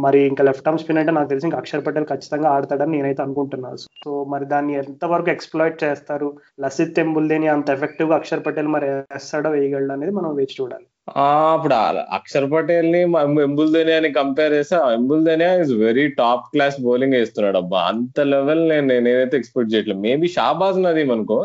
మరి 0.05 0.21
ఇంకా 0.31 0.43
లెఫ్ట్ 0.49 0.69
ఆర్మ్ 0.69 0.81
స్పిన్ 0.83 1.01
అంటే 1.01 1.13
నాకు 1.17 1.29
తెలిసి 1.33 1.47
ఇంకా 1.49 1.59
అక్షర్ 1.63 1.85
పటేల్ 1.87 2.07
ఖచ్చితంగా 2.13 2.49
ఆడతాడని 2.57 2.95
నేనైతే 2.97 3.23
అనుకుంటున్నాను. 3.27 3.79
సో 4.05 4.11
మరి 4.33 4.45
దాన్ని 4.53 4.75
ఎంతవరకు 4.83 5.31
ఎక్స్ప్లాయిట్ 5.35 5.83
చేస్తారు? 5.85 6.29
లసిత్ 6.65 7.01
ఎంబుల్దేని 7.05 7.49
అంత 7.57 7.69
ఎఫెక్టివ్గా 7.77 8.19
అక్షర్ 8.21 8.45
పటేల్ 8.47 8.71
మరి 8.77 8.89
వేస్తాడో 9.13 9.51
వేయగలడు 9.57 9.95
అనేది 9.97 10.15
మనం 10.21 10.33
వేచి 10.41 10.57
చూడాలి. 10.61 10.87
అప్పుడు 11.17 11.75
అక్షర్ 12.17 12.47
పటేల్ని 12.53 13.01
ఎంబుల్దేనియా 13.43 13.97
అని 13.97 14.13
కంపేర్ 14.13 14.53
చేస్తే 14.53 14.77
Embuldeniya 14.95 15.55
is 15.63 15.73
very 15.73 16.09
top 16.21 16.45
class 16.53 16.77
bowling 16.81 17.15
వేస్తున్నాడు. 17.15 17.57
అబ్బా 17.57 17.81
అంత 17.93 18.21
లెవెల్ 18.33 18.63
నేను 18.69 18.87
నేనైతే 18.87 19.37
ఎక్స్పెక్ట్ 19.41 19.73
చేయట్లేదు. 19.75 20.01
మేబీ 20.01 20.29
షాబాజ్ 20.29 20.79
నదీమ్ 20.83 21.13
అనుకో. 21.13 21.39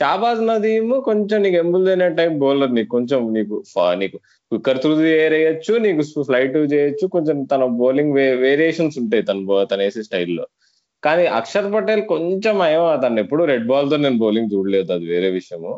షాబాజ్ 0.00 0.42
నదీమ్ 0.46 0.92
కొంచెం 1.10 1.42
నీకు 1.42 1.56
ఎంబుల్దేనియా 1.56 2.08
టైప్ 2.20 2.34
బౌలర్ 2.44 2.74
నీకు 2.74 2.90
కొంచెం 2.96 3.20
నీకు 3.34 3.62
నీకు 4.02 4.16
క్విక్కర్ 4.52 4.80
త్రూ 4.80 4.94
ఎయిర్ 5.00 5.34
వేయచ్చు 5.34 5.74
నీకు 5.86 6.22
ఫ్లైట్ 6.22 6.56
చేయొచ్చు 6.74 7.06
కొంచెం 7.06 7.44
తన 7.44 7.64
బౌలింగ్ 7.82 8.14
వేరియేషన్స్ 8.46 8.98
ఉంటాయి 8.98 9.22
తన 9.22 9.64
తన 9.70 9.78
వేసే 9.78 10.02
స్టైల్లో. 10.02 10.46
కానీ 11.02 11.26
అక్షర్ 11.26 11.72
పటేల్ 11.74 12.02
కొంచెం 12.06 12.56
ఏమో 12.66 12.96
తను 13.04 13.20
ఎప్పుడు 13.20 13.44
రెడ్ 13.44 13.66
బాల్తో 13.66 13.96
నేను 13.96 14.18
బౌలింగ్ 14.18 14.50
చూడలేదు 14.54 14.92
అది 14.92 15.06
వేరే 15.06 15.30
విషయము. 15.30 15.72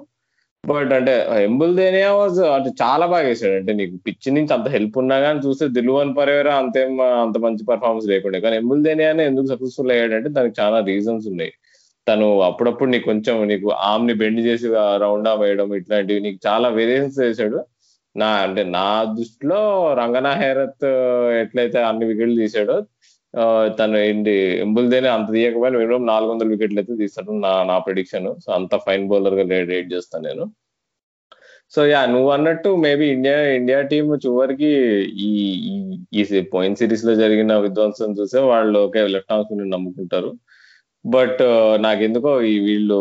బట్ 0.71 0.93
అంటే 0.99 1.15
ఎంబుల్దేనియా 1.47 2.11
వాజ్ 2.19 2.39
అంటే 2.57 2.71
చాలా 2.83 3.05
బాగా 3.13 3.27
వేసాడు. 3.29 3.57
అంటే 3.61 3.73
నీకు 3.81 3.97
పిచ్చి 4.07 4.29
నుంచి 4.37 4.53
అంత 4.57 4.69
హెల్ప్ 4.77 4.97
ఉన్నా 5.03 5.17
కానీ 5.25 5.41
చూస్తే 5.47 5.65
దిల్వన్ 5.79 6.13
పరేరా 6.19 6.53
అంతేం 6.63 6.93
అంత 7.25 7.37
మంచి 7.47 7.65
పర్ఫార్మెన్స్ 7.71 8.07
లేకుండా. 8.13 8.39
కానీ 8.45 8.57
ఎంబుల్దేనియానే 8.63 9.25
ఎందుకు 9.31 9.49
సక్సెస్ఫుల్ 9.53 9.93
అయ్యాడంటే 9.95 10.31
దానికి 10.39 10.57
చాలా 10.63 10.79
రీజన్స్ 10.91 11.27
ఉన్నాయి. 11.33 11.53
తను 12.07 12.27
అప్పుడప్పుడు 12.49 12.89
నీకు 12.95 13.07
కొంచెం 13.11 13.37
నీకు 13.51 13.69
ఆమ్ని 13.91 14.15
బెండ్ 14.23 14.41
చేసి 14.49 14.67
రౌండ్ 15.05 15.29
ఆమ్ 15.33 15.43
వేయడం 15.45 15.69
ఇట్లాంటివి 15.81 16.21
నీకు 16.27 16.39
చాలా 16.49 16.69
వేరియేషన్స్ 16.79 17.21
చేశాడు 17.27 17.61
నా 18.17 18.29
అంటే 18.47 18.63
నా 18.79 18.89
దృష్టిలో 19.19 19.61
రంగనా 20.01 20.33
హేరత్ 20.43 20.87
ఎట్లయితే 21.43 21.79
అన్ని 21.91 22.05
వికెట్లు 22.11 22.37
తీసాడో 22.43 22.77
తను 23.79 23.97
ఏంటి 24.09 24.33
ఎంబుల్దేనే 24.65 25.09
అంత 25.17 25.29
తీయకపోయినా 25.37 25.77
మినిమం 25.83 26.05
నాలుగు 26.13 26.31
వందల 26.33 26.49
వికెట్లు 26.53 26.79
అయితే 26.83 26.95
తీస్తాడు 27.03 27.33
నా 27.45 27.53
నా 27.71 27.77
ప్రిడిక్షన్ 27.87 28.29
సో 28.45 28.49
అంత 28.59 28.75
ఫైన్ 28.87 29.07
బౌలర్గా 29.13 29.45
రేట్ 29.73 29.89
చేస్తాను 29.95 30.25
నేను. 30.29 30.45
సో 31.73 31.81
యా 31.93 32.01
నువ్వు 32.15 32.31
అన్నట్టు 32.37 32.71
మేబీ 32.87 33.07
ఇండియా 33.17 33.37
ఇండియా 33.59 33.79
టీం 33.93 34.07
చివరికి 34.25 34.71
ఈ 35.29 35.31
ఈ 36.19 36.43
పోయిన్ 36.55 36.77
సిరీస్లో 36.83 37.15
జరిగిన 37.23 37.53
విధ్వంసం 37.67 38.13
చూసే 38.21 38.41
వాళ్ళు 38.53 38.79
ఓకే 38.87 39.03
లెఫ్ట్ 39.15 39.33
ఆర్మ్ 39.35 39.47
స్పిన్ 39.47 39.73
నమ్ముకుంటారు. 39.77 40.31
బట్ 41.05 41.41
నాకెందుకో 41.87 42.31
ఈ 42.51 42.55
వీళ్ళు 42.67 42.99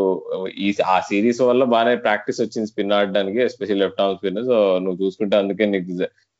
ఈ 0.65 0.69
ఆ 0.93 0.97
సిరీస్ 1.09 1.41
వల్ల 1.49 1.63
బాగానే 1.73 1.93
ప్రాక్టీస్ 2.07 2.41
వచ్చింది 2.43 2.69
స్పిన్ 2.71 2.95
ఆడడానికి 2.99 3.39
special 3.49 3.81
left 3.83 4.01
arm 4.03 4.17
spin 4.19 4.41
so 4.49 4.57
నువ్వు 4.85 4.97
చూసుకుంటే 5.03 5.35
అందుకే 5.43 5.65
నీకు 5.73 5.93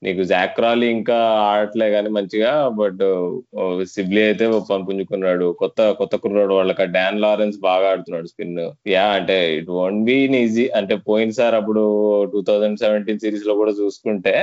నీకు 0.04 0.24
జాక్రాలీ 0.32 0.88
ఇంకా 0.98 1.18
ఆడట్లే 1.50 1.88
కానీ 1.92 2.10
మంచిగా 2.10 2.52
బట్ 2.80 3.04
సిబ్లీ 3.94 4.22
అయితే 4.22 4.46
పుంజుకున్నాడు. 4.88 5.46
కొత్త 5.62 5.92
కొత్త 6.00 6.16
కుర్రాడు 6.24 6.54
వాళ్ళకి 6.54 6.86
డాన్ 6.96 7.22
లారెన్స్ 7.22 7.58
బాగా 7.68 7.86
ఆడుతున్నాడు 7.92 8.28
స్పిన్. 8.32 8.58
యా 8.96 9.06
అంటే 9.20 9.38
ఇట్ 9.58 9.70
వన్ 9.82 10.00
బీ 10.10 10.18
ఈజీ 10.42 10.66
అంటే 10.80 10.96
పోయినసారి 11.10 11.56
అప్పుడు 11.56 11.84
టూ 12.34 12.42
థౌజండ్ 12.50 12.80
సెవెంటీన్ 12.80 13.24
సిరీస్లో 13.26 13.56
కూడా 13.62 13.74
చూసుకుంటే 13.82 14.36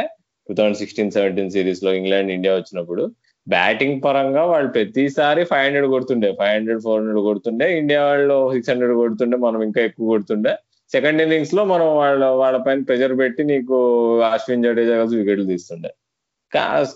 టూ 0.48 0.54
థౌజండ్ 0.54 0.80
సిక్స్టీన్ 0.82 1.10
సెవెంటీన్ 1.10 1.50
సిరీస్లో 1.50 1.92
ఇంగ్లాండ్ 2.00 2.32
ఇండియా 2.36 2.54
వచ్చినప్పుడు 2.54 3.02
బ్యాటింగ్ 3.46 4.00
పరంగా 4.04 4.42
వాళ్ళు 4.44 4.70
ప్రతిసారి 4.70 5.44
ఫైవ్ 5.44 5.64
హండ్రెడ్ 5.64 5.86
కొడుతుండే. 5.86 6.28
ఫైవ్ 6.38 6.54
హండ్రెడ్ 6.56 6.82
ఫోర్ 6.82 6.98
హండ్రెడ్ 7.00 7.22
కొడుతుండే. 7.28 7.66
ఇండియా 7.78 8.00
వాళ్ళు 8.06 8.36
సిక్స్ 8.52 8.70
హండ్రెడ్ 8.70 8.94
కొడుతుండే. 8.94 9.36
మనం 9.36 9.60
ఇంకా 9.62 9.80
ఎక్కువ 9.88 10.06
కొడుతుండే. 10.08 10.52
సెకండ్ 10.92 11.22
ఇన్నింగ్స్లో 11.22 11.64
మనం 11.64 11.96
వాళ్ళ 11.96 12.24
వాళ్ళ 12.24 12.56
పైన 12.58 12.82
ప్రెజర్ 12.82 13.18
పెట్టి 13.18 13.44
నీకు 13.44 13.76
అశ్విన్ 14.22 14.64
జడేజా 14.64 14.98
కలిసి 14.98 15.16
వికెట్లు 15.16 15.44
తీస్తుండే. 15.44 15.90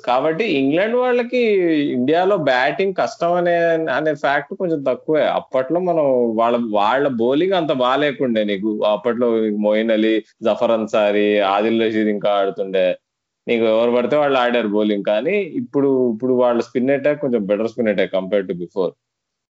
కాబట్టి 0.07 0.45
ఇంగ్లాండ్ 0.45 0.97
వాళ్ళకి 0.97 1.41
ఇండియాలో 1.97 2.37
బ్యాటింగ్ 2.37 2.95
కష్టం 2.95 3.33
అనే 3.33 3.55
అనే 3.97 4.15
ఫ్యాక్ట్ 4.15 4.55
కొంచెం 4.55 4.83
తక్కువే. 4.83 5.23
అప్పట్లో 5.23 5.81
మనం 5.81 6.07
వాళ్ళ 6.37 6.57
వాళ్ళ 6.71 7.09
బౌలింగ్ 7.09 7.53
అంత 7.53 7.73
బాగాలేకుండే 7.73 8.45
నీకు. 8.45 8.85
అప్పట్లో 8.85 9.29
మోయిన్ 9.67 9.91
అలీ 9.91 10.15
జఫర్ 10.43 10.71
అన్సారీ 10.71 11.39
ఆదిల్ 11.39 11.83
రషీద్ 11.83 12.09
ఇంకా 12.09 12.31
ఆడుతుండే. 12.31 12.87
నీకు 13.49 13.65
ఎవరు 13.65 13.91
పడితే 13.97 14.17
వాళ్ళు 14.17 14.39
ఆడారు 14.39 14.69
బౌలింగ్. 14.69 15.05
కానీ 15.05 15.37
ఇప్పుడు 15.63 16.13
ఇప్పుడు 16.15 16.33
వాళ్ళ 16.35 16.61
స్పిన్ 16.61 16.91
అటాక్ 16.91 17.21
కొంచెం 17.21 17.47
better 17.47 17.69
spin 17.69 17.89
attack 17.89 18.13
compare 18.13 18.49
to 18.49 18.55
before. 18.65 18.93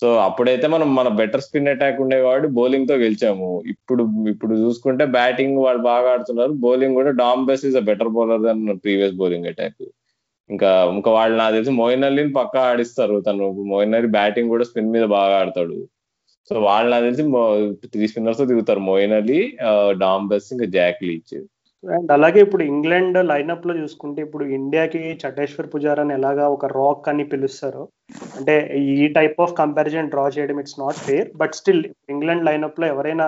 So 0.03 0.09
అప్పుడైతే 0.27 0.67
మనం 0.75 0.89
మన 0.99 1.09
బెటర్ 1.19 1.43
స్పిన్ 1.45 1.71
అటాక్ 1.73 2.01
ఉండేవాడు 2.05 2.27
కాబట్టి 2.27 2.49
బౌలింగ్తో 2.59 2.95
గెలిచాము. 3.03 3.49
ఇప్పుడు 3.73 4.03
ఇప్పుడు 4.33 4.55
చూసుకుంటే 4.63 5.05
బ్యాటింగ్ 5.17 5.59
వాళ్ళు 5.65 5.83
బాగా 5.91 6.09
ఆడుతున్నారు. 6.15 6.53
బౌలింగ్ 6.65 6.99
కూడా 7.01 7.11
Dom 7.23 7.45
Bess 7.51 7.65
is 7.69 7.79
a 7.83 7.85
better 7.91 8.13
bowler 8.17 8.43
than 8.49 8.63
previous 8.85 9.15
bowling 9.23 9.49
attack 9.53 9.85
ఇంకా 10.51 10.71
ఇంకా 10.95 11.11
వాళ్ళు 11.17 11.35
నాకు 11.41 11.55
తెలిసి 11.57 11.73
మోయిన్ 11.81 12.07
అలీని 12.09 12.33
పక్కా 12.41 12.61
ఆడిస్తారు. 12.71 13.17
తను 13.29 13.45
మోయిన్ 13.73 13.97
అలీ 13.99 14.09
బ్యాటింగ్ 14.19 14.53
కూడా 14.55 14.65
స్పిన్ 14.71 14.93
మీద 14.97 15.05
బాగా 15.19 15.35
ఆడతాడు. 15.43 15.79
సో 16.49 16.55
వాళ్ళు 16.69 16.89
నాకు 16.93 17.05
తెలిసి 17.09 17.25
త్రీ 17.93 18.07
స్పిన్నర్స్తో 18.11 18.47
దిగుతారు. 18.53 18.81
మోయిన్ 18.91 19.15
అలీ 19.21 19.41
డామ్ 20.05 20.29
బెస్ 20.33 20.49
ఇంకా 20.55 20.67
జాక్ 20.77 21.01
లీచ్ 21.09 21.35
అండ్ 21.85 22.11
అలాగే 22.13 22.41
ఇప్పుడు 22.41 22.65
ఇంగ్లాండ్ 22.65 23.19
లైనప్లో 23.31 23.73
చూసుకుంటే 23.77 24.21
ఇప్పుడు 24.23 24.45
ఇండియాకి 24.59 25.01
చటేశ్వర్ 25.23 25.71
పుజారాని 25.73 26.15
ఎలాగా 26.15 26.45
ఒక 26.49 26.67
రాక్ 26.77 27.09
అని 27.09 27.25
పిలుస్తారు 27.25 27.83
అంటే 28.39 28.55
ఈ 28.97 29.07
టైప్ 29.19 29.41
ఆఫ్ 29.41 29.57
కంపారిజన్ 29.57 30.11
డ్రా 30.11 30.25
చేయడం 30.37 30.59
it's 30.61 30.81
not 30.81 31.01
fair 31.07 31.29
but 31.37 31.55
still 31.55 31.83
England 32.11 32.47
లైనప్లో 32.47 32.87
ఎవరైనా 32.87 33.27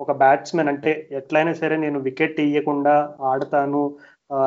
ఒక 0.00 0.12
బ్యాట్స్మెన్ 0.12 0.70
అంటే 0.72 0.90
ఎట్లయినా 1.10 1.52
సరే 1.52 1.76
నేను 1.76 1.98
వికెట్ 2.00 2.38
ఇవ్వకుండా 2.40 2.94
ఆడతాను 3.32 3.82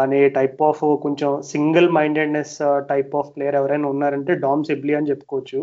అనే 0.01 0.21
టైప్ 0.29 0.61
ఆఫ్ 0.63 0.83
కొంచెం 1.05 1.31
single 1.53 1.89
mindedness 1.97 2.57
type 2.91 3.13
of 3.15 3.31
player 3.35 3.55
ఎవరైనా 3.55 3.87
ఉన్నారంటే 3.87 4.33
డామ్ 4.45 4.63
సిబ్లీ 4.63 4.93
అని 4.95 5.09
చెప్పుకోవచ్చు. 5.11 5.59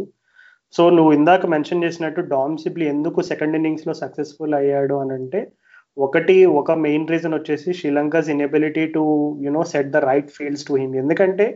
సో 0.74 0.82
నువ్వు 0.90 1.12
ఇందాక 1.12 1.46
మెన్షన్ 1.46 1.84
చేసినట్టు 1.84 2.20
డామ్ 2.34 2.56
సిబ్లీ 2.58 2.86
ఎందుకు 2.94 3.20
సెకండ్ 3.30 3.56
ఇన్నింగ్స్లో 3.56 3.94
సక్సెస్ఫుల్ 4.02 4.54
అయ్యాడు 4.54 4.94
అని 4.94 5.14
అంటే 5.14 5.40
ఒకటి 5.98 6.34
ఒక 6.58 6.72
మెయిన్ 6.82 7.10
రీజన్ 7.12 7.36
వచ్చేసి 7.36 7.70
Sri Lanka's 7.78 8.30
inability 8.34 8.84
to 8.94 9.02
you know 9.46 9.62
set 9.72 9.92
the 9.94 10.00
right 10.04 10.30
fields 10.36 10.66
to 10.68 10.74
him 10.80 10.94
ఎందుకంటే 10.96 11.46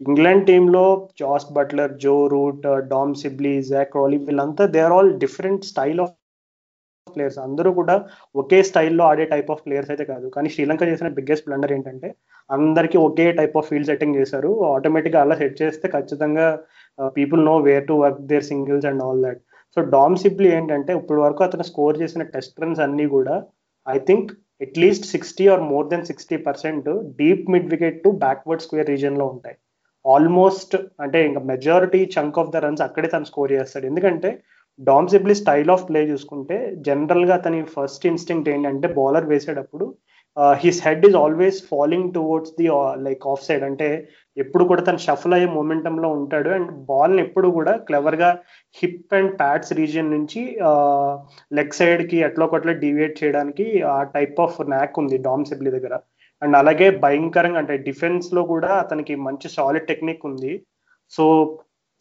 ఇంగ్లాండ్ 0.00 0.44
టీంలో 0.46 0.84
Jos 1.20 1.46
Buttler 1.52 1.92
Joe 2.02 2.14
Root 2.34 2.66
uh, 2.66 2.78
Dom 2.92 3.14
Sibley 3.14 3.54
Zak 3.70 3.96
Crawley 3.98 4.18
వీళ్ళంతా 4.26 4.64
they 4.74 4.80
are 4.80 4.94
all 4.96 5.10
different 5.24 5.64
style 5.64 6.00
of 6.04 6.14
players 7.06 7.40
అందరూ 7.46 7.70
కూడా 7.78 7.94
ఒకే 8.34 8.58
స్టైల్లో 8.68 9.04
ఆడే 9.10 9.24
type 9.32 9.50
of 9.50 9.62
players 9.66 9.90
అయితే 9.92 10.04
కాదు. 10.12 10.26
కానీ 10.34 10.48
శ్రీలంక 10.54 10.82
చేసిన 10.90 11.08
బిగ్గెస్ట్ 11.18 11.46
బ్లండర్ 11.48 11.72
ఏంటంటే 11.76 12.08
అందరికీ 12.50 12.98
ఒకే 13.08 13.26
టైప్ 13.38 13.56
ఆఫ్ 13.60 13.68
ఫీల్డ్ 13.70 13.90
సెట్టింగ్ 13.90 14.18
చేశారు. 14.20 14.50
ఆటోమేటిక్గా 14.74 15.22
అలా 15.24 15.36
సెట్ 15.42 15.56
చేస్తే 15.62 15.88
ఖచ్చితంగా 15.96 16.46
people 17.16 17.42
know 17.50 17.54
where 17.68 17.86
to 17.90 17.96
work 18.04 18.22
their 18.32 18.46
singles 18.52 18.88
and 18.90 19.02
all 19.06 19.22
that 19.26 19.40
so 19.76 19.80
Dom 19.94 20.16
Sibley 20.16 20.48
ఏంటంటే 20.56 20.92
ఇప్పటి 21.00 21.20
వరకు 21.26 21.42
అతను 21.44 21.66
స్కోర్ 21.70 21.96
చేసిన 22.02 22.22
టెస్ట్ 22.34 22.60
రన్స్ 22.62 22.82
అన్నీ 22.86 23.06
కూడా 23.14 23.34
I 23.94 23.98
think 24.08 24.28
at least 24.64 25.06
sixty 25.14 25.44
or 25.52 25.62
more 25.72 25.86
than 25.92 26.06
sixty 26.10 26.36
percent 26.48 26.86
deep 27.20 27.44
mid 27.54 27.70
wicket 27.74 27.98
to 28.04 28.10
backward 28.24 28.64
square 28.64 28.90
రీజన్లో 28.94 29.26
ఉంటాయి. 29.34 29.56
Almost 30.04 30.74
అంటే 31.04 31.18
ఇంకా 31.28 31.40
majority 31.52 32.00
chunk 32.16 32.38
of 32.42 32.52
the 32.54 32.62
runs 32.64 32.84
అక్కడే 32.86 33.08
తను 33.14 33.28
స్కోర్ 33.30 33.52
చేస్తాడు. 33.56 33.86
ఎందుకంటే 33.90 34.30
Dom 34.78 35.08
Sibley 35.12 35.34
style 35.42 35.70
of 35.74 35.86
play 35.88 36.00
చూసుకుంటే 36.10 36.56
జనరల్గా 36.88 37.34
అతని 37.40 37.60
ఫస్ట్ 37.76 38.04
ఇన్స్టింక్ట్ 38.10 38.50
ఏంటంటే 38.54 38.88
బౌలర్ 38.98 39.30
వేసేటప్పుడు 39.32 39.86
his 40.64 40.80
head 40.86 41.04
is 41.08 41.16
always 41.22 41.58
falling 41.72 42.12
towards 42.16 42.52
the 42.58 42.66
like 43.06 43.24
off 43.32 43.44
side 43.46 43.64
అంటే 43.70 43.88
ఎప్పుడు 44.44 44.64
కూడా 44.64 44.82
తను 44.82 45.00
షఫల్ 45.06 45.34
అయ్యే 45.36 45.48
మూమెంటంలో 45.56 46.02
లో 46.02 46.08
ఉంటాడు. 46.18 46.48
అండ్ 46.56 46.70
బాల్ని 46.90 47.20
ఎప్పుడు 47.22 47.48
కూడా 47.58 47.72
క్లెవర్గా 47.88 48.30
హిప్ 48.80 49.14
అండ్ 49.18 49.32
ప్యాడ్స్ 49.38 49.72
రీజియన్ 49.72 50.10
నుంచి 50.10 50.40
లెగ్ 51.58 51.78
సైడ్కి 51.78 52.18
ఎట్లా 52.28 52.44
ఒకట్లా 52.46 52.74
డివియేట్ 52.84 53.24
చేయడానికి 53.24 53.66
ఆ 53.94 53.98
టైప్ 54.16 54.40
ఆఫ్ 54.40 54.58
నాక్ 54.74 54.98
ఉంది 55.02 55.18
డామ్ 55.28 55.48
సిబ్లీ 55.50 55.70
దగ్గర. 55.76 55.94
అండ్ 56.42 56.56
అలాగే 56.56 56.88
భయంకరంగా 57.04 57.58
అంటే 57.58 57.76
డిఫెన్స్లో 57.88 58.42
కూడా 58.52 58.70
అతనికి 58.82 59.14
మంచి 59.28 59.48
సాలిడ్ 59.56 59.88
టెక్నిక్ 59.90 60.26
ఉంది. 60.26 60.52
సో 61.10 61.24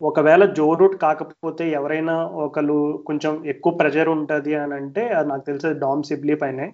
ఒకవేళ 0.02 0.44
జో 0.58 0.68
రూట్ 0.74 0.96
కాకపోతే 1.02 1.64
ఎవరైనా 1.70 2.16
ఒకరు 2.46 3.04
కొంచెం 3.08 3.34
ఎక్కువ 3.46 3.74
ప్రెజర్ 3.74 4.10
ఉంటుంది 4.10 4.56
అని 4.56 4.74
అంటే 4.74 5.04
అది 5.10 5.28
నాకు 5.30 5.46
తెలిసి 5.46 5.70
డామ్ 5.80 6.04
సిబ్లీ 6.04 6.36
పైనే. 6.36 6.68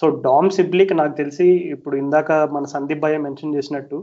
సో 0.00 0.04
డామ్ 0.26 0.50
సిబ్లీకి 0.50 0.94
నాకు 0.94 1.14
తెలిసి 1.16 1.46
ఇప్పుడు 1.74 1.96
ఇందాక 1.96 2.32
మన 2.32 2.64
సందీప్ 2.64 3.00
భయ్య 3.00 3.18
మెన్షన్ 3.18 3.54
చేసినట్టు 3.54 3.98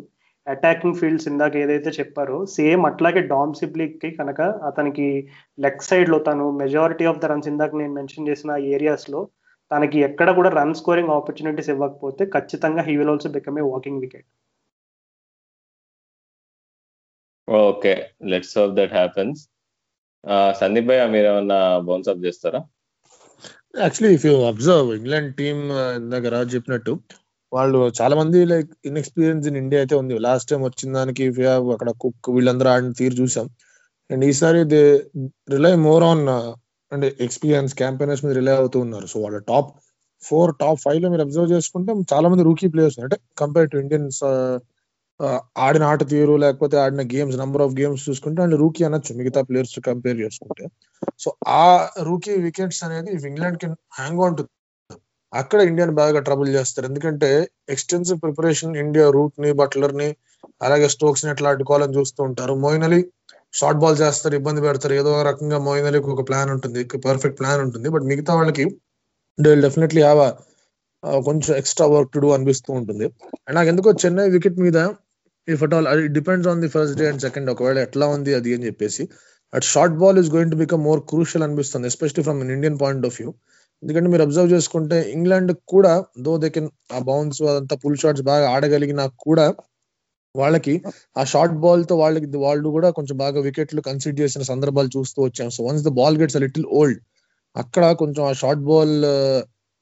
అటాకింగ్ 0.50 0.98
ఫీల్డ్స్ 1.00 1.28
ఇందాక 1.28 1.56
ఏదైతే 1.58 1.90
చెప్పారో 1.98 2.38
సేమ్ 2.54 2.84
అట్లాగే 2.86 3.22
డామ్ 3.32 3.54
సిబ్లీకి 3.54 4.10
కనుక 4.18 4.40
అతనికి 4.70 5.08
లెగ్ 5.58 5.82
సైడ్లో 5.82 6.20
తను 6.28 6.46
మెజారిటీ 6.62 7.06
ఆఫ్ 7.06 7.20
ద 7.20 7.32
రన్స్ 7.32 7.50
ఇందాక 7.52 7.76
నేను 7.76 7.94
మెన్షన్ 7.94 8.30
చేసిన 8.30 8.52
ఏరియాస్లో 8.74 9.22
తనకి 9.72 9.98
ఎక్కడ 10.00 10.30
కూడా 10.38 10.50
రన్ 10.56 10.76
స్కోరింగ్ 10.76 11.14
ఆపర్చునిటీస్ 11.16 11.72
ఇవ్వకపోతే 11.74 12.26
ఖచ్చితంగా 12.36 12.84
he 12.88 12.96
will 12.98 13.12
also 13.12 13.30
become 13.36 13.60
a 13.60 13.66
walking 13.70 14.02
wicket 14.02 14.28
okay 17.48 17.94
let's 18.32 18.56
hope 18.58 18.76
that 18.76 18.94
happens 18.94 19.40
Sandeep 20.54 20.90
భయ్య 20.90 21.06
మీరు 21.14 21.28
ఏమన్నా 21.28 21.58
బౌన్స్ 21.88 22.10
అప్ 22.10 22.26
చేస్తారా? 22.26 22.60
Actually 23.76 24.12
if 24.18 24.26
you 24.26 24.34
observe 24.50 24.90
England 24.96 25.32
team 25.36 25.62
ఇందాక 26.00 26.28
రాజు 26.36 26.52
చెప్పినట్టు 26.56 26.94
వాళ్ళు 27.54 27.80
చాలా 28.02 28.16
మంది 28.16 28.40
లైక్ 28.46 28.70
ఇన్ఎక్స్పీరియన్స్ 28.86 29.48
ఇన్ 29.48 29.58
ఇండియా 29.58 29.80
అయితే 29.82 29.96
ఉంది. 29.96 30.16
లాస్ట్ 30.28 30.50
టైం 30.50 30.62
వచ్చిన 30.64 30.94
దానికి 30.94 31.26
అక్కడ 31.74 31.90
కుక్ 32.04 32.30
వీళ్ళందరూ 32.36 32.70
ఆడిన 32.70 32.92
తీరు 32.92 33.16
చూసాం. 33.22 33.48
అండ్ 34.12 34.26
ఈసారి 34.26 34.64
దే 34.74 34.82
రిలై 35.52 35.76
మోర్ 35.88 36.04
ఆన్ 36.04 36.28
అంటే 36.94 37.08
ఎక్స్పీరియన్స్ 37.22 37.74
క్యాంపెయినర్స్ 37.76 38.24
మీద 38.26 38.34
రిలై 38.36 38.56
అవుతూ 38.56 38.78
ఉన్నారు. 38.80 39.08
సో 39.08 39.18
వాళ్ళ 39.22 39.38
టాప్ 39.50 39.70
ఫోర్ 40.22 40.52
టాప్ 40.62 40.80
ఫైవ్లో 40.86 41.10
మీరు 41.10 41.22
అబ్జర్వ్ 41.22 41.52
చేసుకుంటే 41.52 41.92
చాలా 42.14 42.28
మంది 42.30 42.44
రూకీ 42.44 42.68
ప్లేయర్స్ 42.68 43.00
అంటే 43.00 43.18
కంపేర్ 43.38 43.70
టు 43.72 43.78
ఇండియన్స్ 43.78 44.22
ఆడిన 45.58 45.84
ఆట 45.84 46.02
తీరు 46.10 46.34
లేకపోతే 46.38 46.76
ఆడిన 46.78 47.02
గేమ్స్ 47.14 47.38
నంబర్ 47.38 47.62
ఆఫ్ 47.62 47.74
గేమ్స్ 47.80 48.04
చూసుకుంటే 48.10 48.40
అండ్ 48.42 48.56
రూకీ 48.56 48.82
అనొచ్చు. 48.84 49.12
మిగతా 49.18 49.42
ప్లేయర్స్ 49.42 49.80
కంపేర్ 49.88 50.18
చేసుకుంటే. 50.20 50.66
సో 51.20 51.30
ఆ 51.48 51.90
రూకీ 52.02 52.34
వికెట్స్ 52.48 52.84
అనేది 52.84 53.12
England 53.28 53.58
can 53.58 53.76
hang 54.00 54.22
on 54.26 54.38
to 54.38 54.44
అక్కడ 55.34 55.60
ఇండియాని 55.70 55.94
బాగా 56.02 56.20
ట్రబుల్ 56.28 56.50
చేస్తారు. 56.58 56.86
ఎందుకంటే 56.90 57.30
ఎక్స్టెన్సివ్ 57.74 58.20
ప్రిపరేషన్ 58.26 58.74
ఇండియా 58.84 59.06
రూట్ని 59.18 59.50
బట్లర్ని 59.62 60.10
అలాగే 60.66 60.88
స్టోక్స్ని 60.96 61.30
ఎట్లా 61.34 61.50
అడ్డుకోవాలని 61.54 61.96
చూస్తూ 62.00 62.22
ఉంటారు. 62.30 62.54
మోయిన్ 62.64 62.86
అలీ 62.88 63.00
షార్ట్ 63.60 63.80
బాల్ 63.84 63.98
చేస్తారు 64.04 64.36
ఇబ్బంది 64.40 64.62
పెడతారు. 64.66 64.94
ఏదో 65.02 65.10
ఒక 65.16 65.24
రకంగా 65.30 65.58
మోయిన్ 65.68 65.88
అలీకి 65.90 66.10
ఒక 66.16 66.24
ప్లాన్ 66.30 66.50
ఉంటుంది 66.56 66.82
పర్ఫెక్ట్ 67.08 67.38
ప్లాన్ 67.42 67.62
ఉంటుంది. 67.66 67.88
బట్ 67.96 68.06
మిగతా 68.12 68.34
వాళ్ళకి 68.40 68.66
దే 69.38 69.52
డెఫినెట్లీ 69.66 70.02
హ్యావ్ 70.08 70.22
కొంచెం 71.28 71.52
ఎక్స్ట్రా 71.62 71.86
వర్క్ 71.94 72.12
టు 72.14 72.20
డూ 72.24 72.30
అనిపిస్తూ 72.38 72.70
ఉంటుంది. 72.80 73.06
అండ్ 73.46 73.56
నాకు 73.58 73.70
ఎందుకో 73.74 73.90
చెన్నై 74.04 74.26
వికెట్ 74.36 74.58
మీద 74.66 74.78
ఇఫ్ 75.48 75.62
అట్ 75.66 75.74
ఆల్ 75.76 75.88
అది 75.92 76.02
depends 76.18 76.48
on 76.52 76.60
the 76.64 76.70
first 76.74 76.96
day 77.02 77.06
and 77.12 77.22
second 77.26 77.50
ఒకవేళ 77.54 77.78
ఎట్లా 77.88 78.06
ఉంది 78.16 78.32
అది 78.40 78.50
అని 78.56 78.66
చెప్పేసి. 78.70 79.04
At 79.54 79.66
short 79.74 79.96
ball 80.02 80.18
is 80.22 80.30
going 80.36 80.52
to 80.54 80.58
become 80.64 80.82
more 80.90 81.02
crucial 81.12 81.44
అనిపిస్తుంది 81.48 81.88
especially 81.92 82.24
from 82.28 82.42
Indian 82.58 82.78
point 82.84 83.06
of 83.10 83.16
view 83.22 83.30
ఎందుకంటే 83.84 84.10
మీరు 84.14 84.24
అబ్జర్వ్ 84.24 84.54
చేసుకుంటే 84.54 84.98
ఇంగ్లాండ్ 85.16 85.52
కూడా 85.74 85.92
దో 86.26 86.32
దే 86.44 86.48
కెన్ 86.56 86.70
ఆ 86.96 87.00
బౌన్స్ 87.10 87.42
అదంతా 87.52 87.76
పుల్ 87.84 88.00
షాట్స్ 88.02 88.24
బాగా 88.30 88.46
ఆడగలిగినా 88.56 89.06
కూడా 89.26 89.46
వాళ్ళకి 90.36 90.74
ఆ 91.20 91.24
షార్ట్ 91.24 91.56
బాల్తో 91.64 91.94
వాళ్ళకి 92.02 92.28
వాళ్ళు 92.46 92.68
కూడా 92.76 92.90
కొంచెం 92.98 93.16
బాగా 93.24 93.40
వికెట్లు 93.48 93.82
కన్సిడర్ 93.88 94.20
చేసిన 94.22 94.44
సందర్భాలు 94.52 94.90
చూస్తూ 94.96 95.20
వచ్చాం. 95.28 95.48
So 95.56 95.62
once 95.68 95.86
the 95.88 95.92
ball 96.00 96.18
gets 96.22 96.38
little 96.46 96.68
old 96.80 97.00
అక్కడ 97.56 97.84
కొంచెం 98.02 98.24
ఆ 98.32 98.34
షార్ట్ 98.42 98.64
బాల్ 98.70 98.94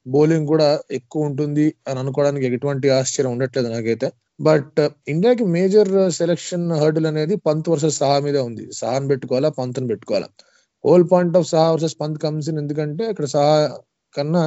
బౌలింగ్ 0.06 0.48
కూడా 0.54 0.68
ఎక్కువ 0.98 1.30
ఉంటుంది 1.30 1.66
అని 1.88 2.00
అనుకోవడానికి 2.04 2.46
ఎటువంటి 2.50 2.88
ఆశ్చర్యం 3.00 3.32
ఉండట్లేదు 3.36 3.70
నాకైతే. 3.76 4.08
బట్ 4.40 4.80
ఇండియాకి 5.14 5.46
మేజర్ 5.56 5.92
సెలెక్షన్ 6.20 6.66
హర్డిల్ 6.82 7.08
అనేది 7.12 7.36
పంత్ 7.48 7.70
వర్సెస్ 7.72 7.98
సహా 8.02 8.18
మీదే 8.26 8.42
ఉంది. 8.50 8.66
సహాన్ 8.82 9.08
పెట్టుకోవాలా 9.12 9.50
పంత్ని 9.60 9.90
పెట్టుకోవాలా. 9.92 10.30
Whole 10.84 11.06
point 11.12 11.36
of 11.40 11.48
Saha 11.54 11.66
versus 11.74 11.96
Pant 12.02 12.20
comes 12.24 12.50
ఎందుకంటే 12.64 13.04
ఇక్కడ 13.14 13.28
సహా 13.36 13.54
కన్నా 14.16 14.44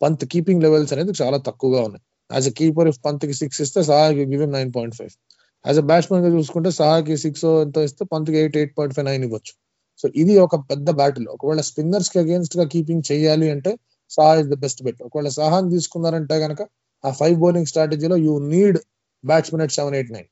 పంత్ 0.00 0.24
కీపింగ్ 0.32 0.62
లెవెల్స్ 0.66 0.92
అనేది 0.94 1.12
చాలా 1.20 1.38
తక్కువగా 1.48 1.80
ఉన్నాయి. 1.88 2.02
యాజ్ 2.30 2.46
అ 2.50 2.54
కీపర్ 2.60 2.88
ఇఫ్ 2.92 2.98
పంత్కి 3.06 3.34
సిక్స్ 3.40 3.60
ఇస్తే 3.64 3.80
సహాకి 3.90 4.24
give 4.32 4.44
nine 4.56 4.70
point 4.76 4.94
five 4.98 5.12
as 5.64 5.78
a 5.82 5.84
బ్యాట్స్మెన్గా 5.90 6.30
చూసుకుంటే 6.36 6.70
సహాకి 6.80 7.14
సిక్స్ 7.24 7.44
ఎంత 7.64 7.84
ఇస్తే 7.88 8.04
పంత్కి 8.12 8.36
eight 8.42 8.56
eight 8.60 8.74
point 8.78 8.94
five 8.96 9.06
nine 9.10 9.24
ఇవ్వచ్చు. 9.28 9.52
సో 10.00 10.06
ఇది 10.22 10.34
ఒక 10.46 10.56
పెద్ద 10.70 10.88
బ్యాటిల్ 11.00 11.26
ఒకవేళ 11.34 11.60
స్పిన్నర్స్కి 11.70 12.18
అగేన్స్ట్గా 12.22 12.64
కీపింగ్ 12.72 13.04
చేయాలి 13.10 13.48
అంటే 13.54 13.72
సహా 14.10 14.32
ఇస్ 14.40 14.48
ద 14.52 14.56
బెస్ట్ 14.64 14.80
బెట్ 14.86 15.00
ఒకవేళ 15.06 15.28
సహాన్ 15.40 15.68
తీసుకున్నారంటే 15.74 16.36
కనుక 16.44 16.62
ఆ 17.04 17.10
ఫైవ్ 17.20 17.36
బౌలింగ్ 17.44 17.68
స్ట్రాటజీలో 17.70 18.16
you 18.26 18.34
need 18.52 18.78
batsmen 19.24 19.62
at 19.66 19.74
seven 19.78 19.96
eight 19.98 20.12
nine 20.16 20.28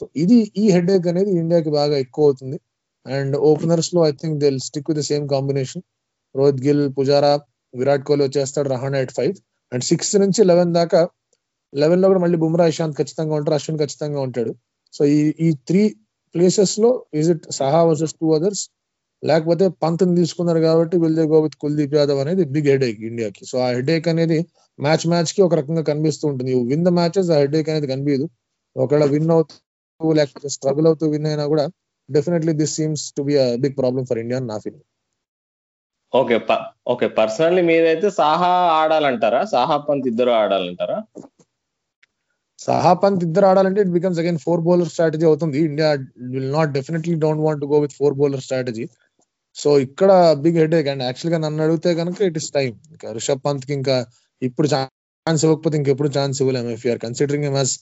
so 0.00 0.04
ఇది 0.22 0.38
ఈ 0.62 0.64
హెడ్ 0.74 0.90
ఏక్ 0.96 1.06
అనేది 1.12 1.30
ఇండియాకి 1.42 1.70
బాగా 1.78 1.96
ఎక్కువ 2.04 2.26
అవుతుంది. 2.28 2.58
And 3.06 3.34
ఓపెనర్స్లో 3.50 4.00
I 4.08 4.12
think 4.20 4.36
they 4.42 4.48
stick 4.68 4.88
with 4.90 4.98
the 5.00 5.04
same 5.10 5.24
combination 5.34 5.82
Rohit 6.34 6.60
Gill 6.66 6.84
Pujara 6.98 7.32
Virat 7.74 8.04
Kohli 8.08 8.24
వచ్చేస్తాడు 8.28 8.68
Rahane 8.74 8.98
at 9.04 9.14
five. 9.18 9.34
And 9.72 9.84
sixth 9.90 10.16
నుంచి 10.24 10.40
లెవెన్ 10.50 10.72
దాకా 10.78 11.00
లెవెన్లో 11.72 12.06
కూడా 12.08 12.20
మళ్ళీ 12.24 12.38
బుమ్రా 12.42 12.66
ఇషాంత్ 12.72 12.96
ఖచ్చితంగా 13.00 13.34
ఉంటారు 13.38 13.56
అశ్విన్ 13.58 13.78
ఖచ్చితంగా 13.78 14.20
ఉంటాడు. 14.26 14.52
సో 14.94 15.02
ఈ 15.16 15.20
ఈ 15.46 15.48
త్రీ 15.68 15.82
ప్లేసెస్లో 16.34 16.90
is 17.20 17.30
it 17.34 17.44
Saha 17.58 17.80
versus 17.88 18.14
two 18.20 18.28
others 18.36 18.62
లేకపోతే 19.22 19.64
పంత్ని 19.82 20.14
తీసుకున్నారు 20.20 20.60
కాబట్టి 20.66 20.96
will they 21.04 21.24
go 21.32 21.38
with 21.44 21.56
Kuldeep 21.62 21.94
Yadav 21.98 22.18
అనేది 22.24 22.42
బిగ్ 22.54 22.68
హెడేక్ 22.72 23.00
ఇండియాకి. 23.10 23.42
సో 23.50 23.56
ఆ 23.66 23.68
హెడేక్ 23.76 24.06
అనేది 24.12 24.38
మ్యాచ్ 24.78 25.06
మ్యాచ్కి 25.12 25.40
ఒక 25.46 25.54
రకంగా 25.60 25.82
కనిపిస్తూ 25.90 26.24
ఉంటుంది. 26.28 26.52
విన్ 26.70 26.84
ద 26.88 26.90
మ్యాచెస్ 26.98 27.30
ఆ 27.34 27.38
హెడేక్ 27.42 27.68
అనేది 27.72 27.88
కనిపించదు. 27.92 28.26
ఒకవేళ 28.76 29.04
విన్ 29.14 29.30
అవుతూ 29.36 30.12
లేకపోతే 30.20 30.48
స్ట్రగుల్ 30.56 30.86
అవుతూ 30.90 31.04
విన్ 31.14 31.26
అయినా 31.30 31.44
కూడా 31.52 31.64
definitely 32.08 32.52
this 32.60 32.74
seems 32.78 33.04
to 33.16 33.22
be 33.28 33.34
big 33.64 33.76
problem 33.80 34.06
for 34.10 34.18
India 34.24 34.38
నా 34.52 34.58
ఫీలింగ్ 34.64 34.84
ఓకే 36.12 36.36
ఓకే 36.92 37.06
పర్సనల్లీ 37.18 37.62
మీరైతే 37.70 38.08
సాహా 38.20 38.50
ఆడాలంటారా? 38.80 39.40
సాహా 39.54 39.76
పంత్ 39.88 40.06
ఇద్దరు 40.10 40.32
ఆడాలంటారా? 40.42 40.98
సాహా 42.58 42.92
పంత్ 43.02 43.22
ఇద్దరు 43.26 43.46
ఆడాలంటే 43.48 43.80
it 43.84 43.92
becomes 43.96 44.20
again 44.22 44.38
four 44.44 44.62
bowler 44.68 44.90
strategy 44.92 45.24
అవుతుంది. 45.30 45.58
India 45.68 45.88
will 46.34 46.50
not 46.56 46.70
definitely 46.76 47.14
don't 47.24 47.42
want 47.46 47.64
go 47.72 47.78
with 47.84 47.96
four 48.00 48.16
bowler 48.20 48.42
strategy 48.46 48.86
so 49.56 49.70
ఇక్కడ 49.86 50.10
big 50.44 50.58
head 50.62 50.74
and 50.92 51.04
యాక్చువల్గా 51.08 51.38
నన్ను 51.44 51.60
అడిగితే 51.66 51.90
కనుక 52.00 52.18
ఇట్ 52.28 52.38
ఇస్ 52.40 52.50
టైం 52.56 52.72
ఇంకా 52.92 53.08
రిషబ్ 53.18 53.42
పంత్కి 53.46 53.72
ఇంకా 53.78 53.96
ఇప్పుడు 54.42 54.68
ఛాన్స్ 54.74 55.42
ఇవ్వకపోతే 55.46 55.76
ఇంకెప్పుడు 55.80 56.10
ఛాన్స్ 56.16 56.38
ఇవ్వలేము 56.42 56.70
if 56.76 56.84
you're 56.86 57.00
considering 57.06 57.46
him 57.48 57.58
as 57.60 57.72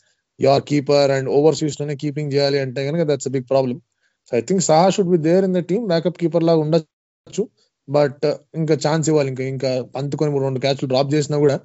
your 0.41 0.65
keeper 0.71 1.11
and 1.17 1.29
ఓవర్సీస్లోనే 1.37 1.95
keeping 2.03 2.33
చేయాలి 2.35 2.59
అంటే 2.65 2.81
కనుక 2.89 3.05
that's 3.11 3.31
big 3.37 3.49
problem 3.53 3.81
so 4.29 4.37
I 4.39 4.43
think 4.49 4.63
Saha 4.69 4.89
should 4.97 5.13
be 5.15 5.21
there 5.29 5.45
in 5.49 5.57
the 5.59 5.63
team 5.71 5.85
backup 5.93 6.19
keeper 6.23 6.45
లాగా 6.49 6.61
ఉండొచ్చు. 6.65 7.43
బట్ 7.89 8.25
ఇంకా 8.61 8.75
ఛాన్స్ 8.85 9.07
ఇవ్వాలి. 9.11 9.31
ఇంకా 9.35 9.45
ఇంకా 9.55 9.71
పంతుకొని 9.97 10.41
రెండు 10.47 10.61
క్యాచ్లు 10.65 10.89
డ్రాప్ 10.93 11.11
చేసినా 11.17 11.37
కూడా 11.45 11.57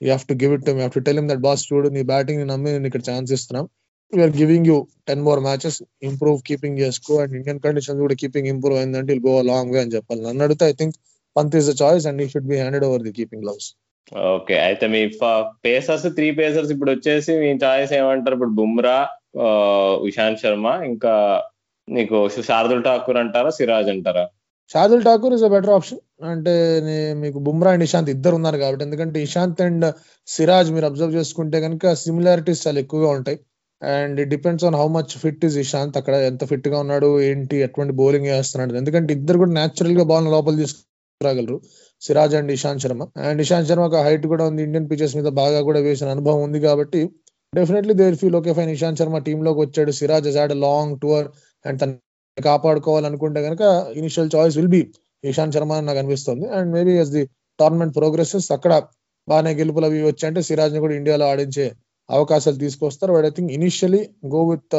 you 0.00 0.08
have 0.10 0.24
to 0.30 0.34
give 0.42 0.52
it 0.56 0.68
you 0.70 0.74
have 0.80 0.94
to 0.96 1.02
tell 1.06 1.18
him 1.20 1.28
that 1.32 1.42
boss 1.48 1.62
చూడు 1.70 1.88
నీ 1.96 2.02
బ్యాటింగ్ 2.12 2.42
నమ్మి 2.52 2.70
నేను 2.76 2.88
ఇక్కడ 2.90 3.04
ఛాన్స్ 3.10 3.30
ఇస్తున్నాం. 3.36 3.66
We're 4.12 4.34
giving 4.40 4.68
you 4.70 4.76
ten 5.08 5.22
more 5.26 5.40
matches 5.46 5.78
improve 6.08 6.38
keeping 6.48 6.78
చేసుకో 6.84 7.14
అండ్ 7.22 7.34
ఇండియన్ 7.38 7.60
కండిషన్స్ 7.66 8.00
కూడా 8.04 8.16
కీపింగ్ 8.22 8.48
ఇంప్రూవ్ 8.54 8.78
అయిందంటే 8.80 9.14
గో 9.26 9.34
లాంగ్ 9.50 9.72
వే 9.74 9.80
అని 9.84 9.92
చెప్పాలి. 9.96 10.20
నన్ను 10.28 10.42
అడిగితే 10.46 10.66
I 10.72 10.74
think 10.80 10.96
Pant 11.36 11.54
is 11.60 11.68
the 11.70 11.74
choice 11.82 12.06
and 12.10 12.22
he 12.24 12.26
should 12.32 12.48
be 12.52 12.58
handed 12.62 12.86
over 12.88 13.04
the 13.06 13.12
keeping 13.18 13.44
gloves 13.46 13.68
okay 14.36 14.54
అయితే 14.68 14.84
మీ 14.94 15.00
pacers 15.66 16.06
three 16.16 16.28
pacers 16.40 16.70
ఇప్పుడు 16.74 16.90
వచ్చేసి 16.94 17.32
మీ 17.42 17.50
చాయిస్ 17.64 17.92
ఏమంటారు? 17.98 18.34
ఇప్పుడు 18.38 18.54
బుమ్రా 18.58 18.96
ఇషాంత్ 20.08 20.40
శర్మ 20.42 20.66
ఇంకా 20.90 21.12
నీకు 21.88 22.16
శార్దుల్ 22.48 22.82
ఠాకూర్ 22.86 23.18
అంటారా? 23.22 23.50
సిరాజ్ 23.58 23.90
అంటారా? 23.94 24.24
Shardul 24.72 25.04
Thakur 25.06 25.34
is 25.36 25.44
a 25.48 25.50
better 25.54 25.72
option 25.76 26.00
అంటే 26.32 26.52
మీకు 27.22 27.38
బుమ్రా 27.46 27.70
అండ్ 27.74 27.84
ఇషాంత్ 27.86 28.10
ఇద్దరు 28.14 28.34
ఉన్నారు 28.38 28.58
కాబట్టి. 28.62 28.82
ఎందుకంటే 28.86 29.18
ఇషాంత్ 29.26 29.60
అండ్ 29.66 29.86
సిరాజ్ 30.28 30.68
మీరు 30.74 30.86
అబ్జర్వ్ 30.90 31.14
చేసుకుంటే 31.18 31.58
కనుక 31.66 31.92
సిమిలారిటీస్ 32.02 32.60
చాలా 32.66 32.78
ఎక్కువగా 32.84 33.08
ఉంటాయి. 33.18 33.38
And 33.82 34.16
it 34.22 34.30
depends 34.34 34.64
on 34.68 34.76
how 34.80 34.86
much 34.96 35.12
fit 35.22 35.44
is 35.48 35.56
Ishant. 35.64 35.96
అక్కడ 36.00 36.14
ఎంత 36.30 36.42
ఫిట్గా 36.50 36.78
ఉన్నాడు 36.84 37.08
ఏంటి 37.28 37.56
ఎటువంటి 37.66 37.94
బౌలింగ్ 38.00 38.28
చేస్తున్నాడు. 38.32 38.72
ఎందుకంటే 38.80 39.10
ఇద్దరు 39.18 39.38
కూడా 39.42 39.52
న్యాచురల్గా 39.58 40.04
బాల్ 40.12 40.28
లోపల 40.36 40.54
తీసుకురాగలరు. 40.62 41.56
సిరాజ్ 42.02 42.34
అండ్ 42.40 42.52
ఇషాంత్ 42.56 42.82
శర్మ. 42.84 43.02
అండ్ 43.30 43.40
ఇషాంత్ 43.44 43.68
శర్మ 43.70 43.84
ఒక 43.90 44.02
హైట్ 44.06 44.26
కూడా 44.34 44.44
ఉంది. 44.50 44.60
ఇండియన్ 44.68 44.86
పిచెస్ 44.92 45.16
మీద 45.18 45.30
బాగా 45.40 45.62
కూడా 45.70 45.80
వేసిన 45.88 46.10
అనుభవం 46.16 46.42
ఉంది 46.48 46.60
కాబట్టి 46.66 47.00
definitely 47.52 47.94
there 48.00 48.16
feel 48.20 48.36
okay 48.40 48.52
fine 48.58 48.70
Ishant 48.76 49.00
Sharma 49.02 49.18
టీమ్లోకి 49.28 49.60
వచ్చాడు. 49.64 49.92
Siraj 50.00 50.26
he's 50.28 50.38
had 50.40 50.54
long 50.66 50.94
tour 51.04 51.26
and 51.64 51.78
తన 51.82 51.90
కాపాడుకోవాలనుకుంటే 52.36 53.40
కనుక 53.46 53.62
initial 54.00 54.30
choice 54.34 54.56
will 54.60 54.72
be 54.76 54.82
Ishant 55.24 55.54
Sharma 55.56 55.72
అని 55.78 55.86
నాకు 55.88 56.00
అనిపిస్తుంది. 56.02 56.44
And 56.56 56.70
maybe 56.76 56.92
as 57.02 57.12
the 57.16 57.22
tournament 57.58 57.94
progresses 57.98 58.48
అక్కడ 58.56 58.72
బాగానే 59.28 59.50
గెలుపులు 59.60 59.86
అవి 59.88 59.98
వచ్చాయంటే 60.10 60.40
సిరాజ్ని 60.48 60.80
కూడా 60.84 60.94
ఇండియాలో 61.00 61.24
ఆడించే 61.32 61.66
అవకాశాలు 62.08 62.58
తీసుకొస్తారు. 62.64 63.12
But 63.16 63.26
I 63.30 63.32
think 63.38 63.52
initially 63.58 64.02
go 64.34 64.40
with 64.50 64.76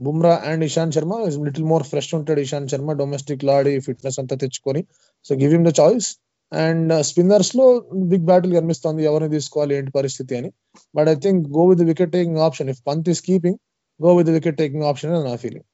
Bumrah 0.00 0.34
and 0.50 0.62
Ishant 0.68 0.94
Sharma. 0.96 1.14
Little 1.46 1.66
more 1.72 1.84
fresh 1.90 2.10
ఉంటాడు 2.18 2.40
ఇషాంత్ 2.46 2.70
శర్మ. 2.72 2.92
డొమెస్టిక్లో 3.00 3.52
ఆడి 3.58 3.72
ఫిట్నెస్ 3.86 4.18
అంతా 4.22 4.36
తెచ్చుకొని. 4.42 4.82
So 5.26 5.34
give 5.40 5.52
him 5.56 5.66
the 5.68 5.72
choice 5.80 6.08
and 6.52 6.92
స్పిన్నర్స్లో 7.08 7.66
big 8.12 8.26
battle 8.30 8.52
కనిపిస్తుంది. 8.58 9.00
ఎవరిని 9.10 9.30
తీసుకోవాలి 9.36 9.74
ఏంటి 9.78 9.92
పరిస్థితి 9.98 10.32
అని. 10.38 10.50
But 10.94 11.08
I 11.14 11.16
think 11.26 11.42
go 11.58 11.64
with 11.70 11.84
wicket 11.90 12.12
taking 12.16 12.40
option 12.48 12.70
if 12.74 12.80
Pant 12.88 13.10
is 13.14 13.22
keeping 13.28 13.58
go 14.00 14.12
with 14.18 14.30
wicket 14.36 14.58
taking 14.62 14.86
option 14.90 15.12
అని 15.16 15.24
నా 15.30 15.36
ఫీలింగ్ 15.44 15.66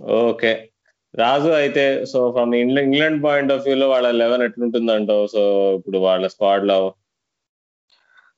ఓకే. 0.00 0.52
రాజు 1.14 1.50
అయితే 1.60 2.04
so 2.12 2.18
from 2.36 2.52
England 2.54 3.24
point 3.24 3.52
of 3.52 3.64
view 3.66 3.76
లో 3.80 3.88
వాళ్ళ 3.88 4.10
లెవెన్ 4.10 4.42
ఎట్లుంటుందంటావు? 4.42 5.26
సో 5.34 5.42
ఇప్పుడు 5.78 5.98
వాళ్ళ 5.98 6.26
స్క్వాడ్లో? 6.26 6.78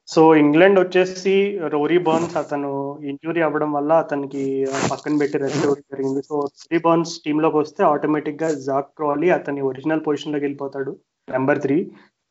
సో 0.08 0.22
ఇంగ్లాండ్ 0.42 0.78
వచ్చేసి 0.80 1.36
రోరీ 1.74 1.98
బర్న్స్ 2.08 2.36
అతను 2.36 2.72
ఇంజురీ 3.10 3.40
అవ్వడం 3.46 3.72
వల్ల 3.76 3.92
అతనికి 3.92 4.42
పక్కన 4.90 5.14
పెట్టి 5.20 5.38
రెస్ట్ 5.44 5.66
జరిగింది. 5.92 6.22
సో 6.28 6.34
రోరీ 6.40 6.78
బర్న్స్ 6.86 7.14
టీమ్లోకి 7.24 7.58
వస్తే 7.62 7.84
ఆటోమేటిక్గా 7.84 8.50
జాక్ 8.66 8.92
క్రాలీ 8.98 9.30
అతని 9.38 9.62
ఒరిజినల్ 9.70 10.04
పొజిషన్లోకి 10.08 10.46
వెళ్ళిపోతాడు 10.46 10.92
number 11.28 11.62
three 11.64 11.78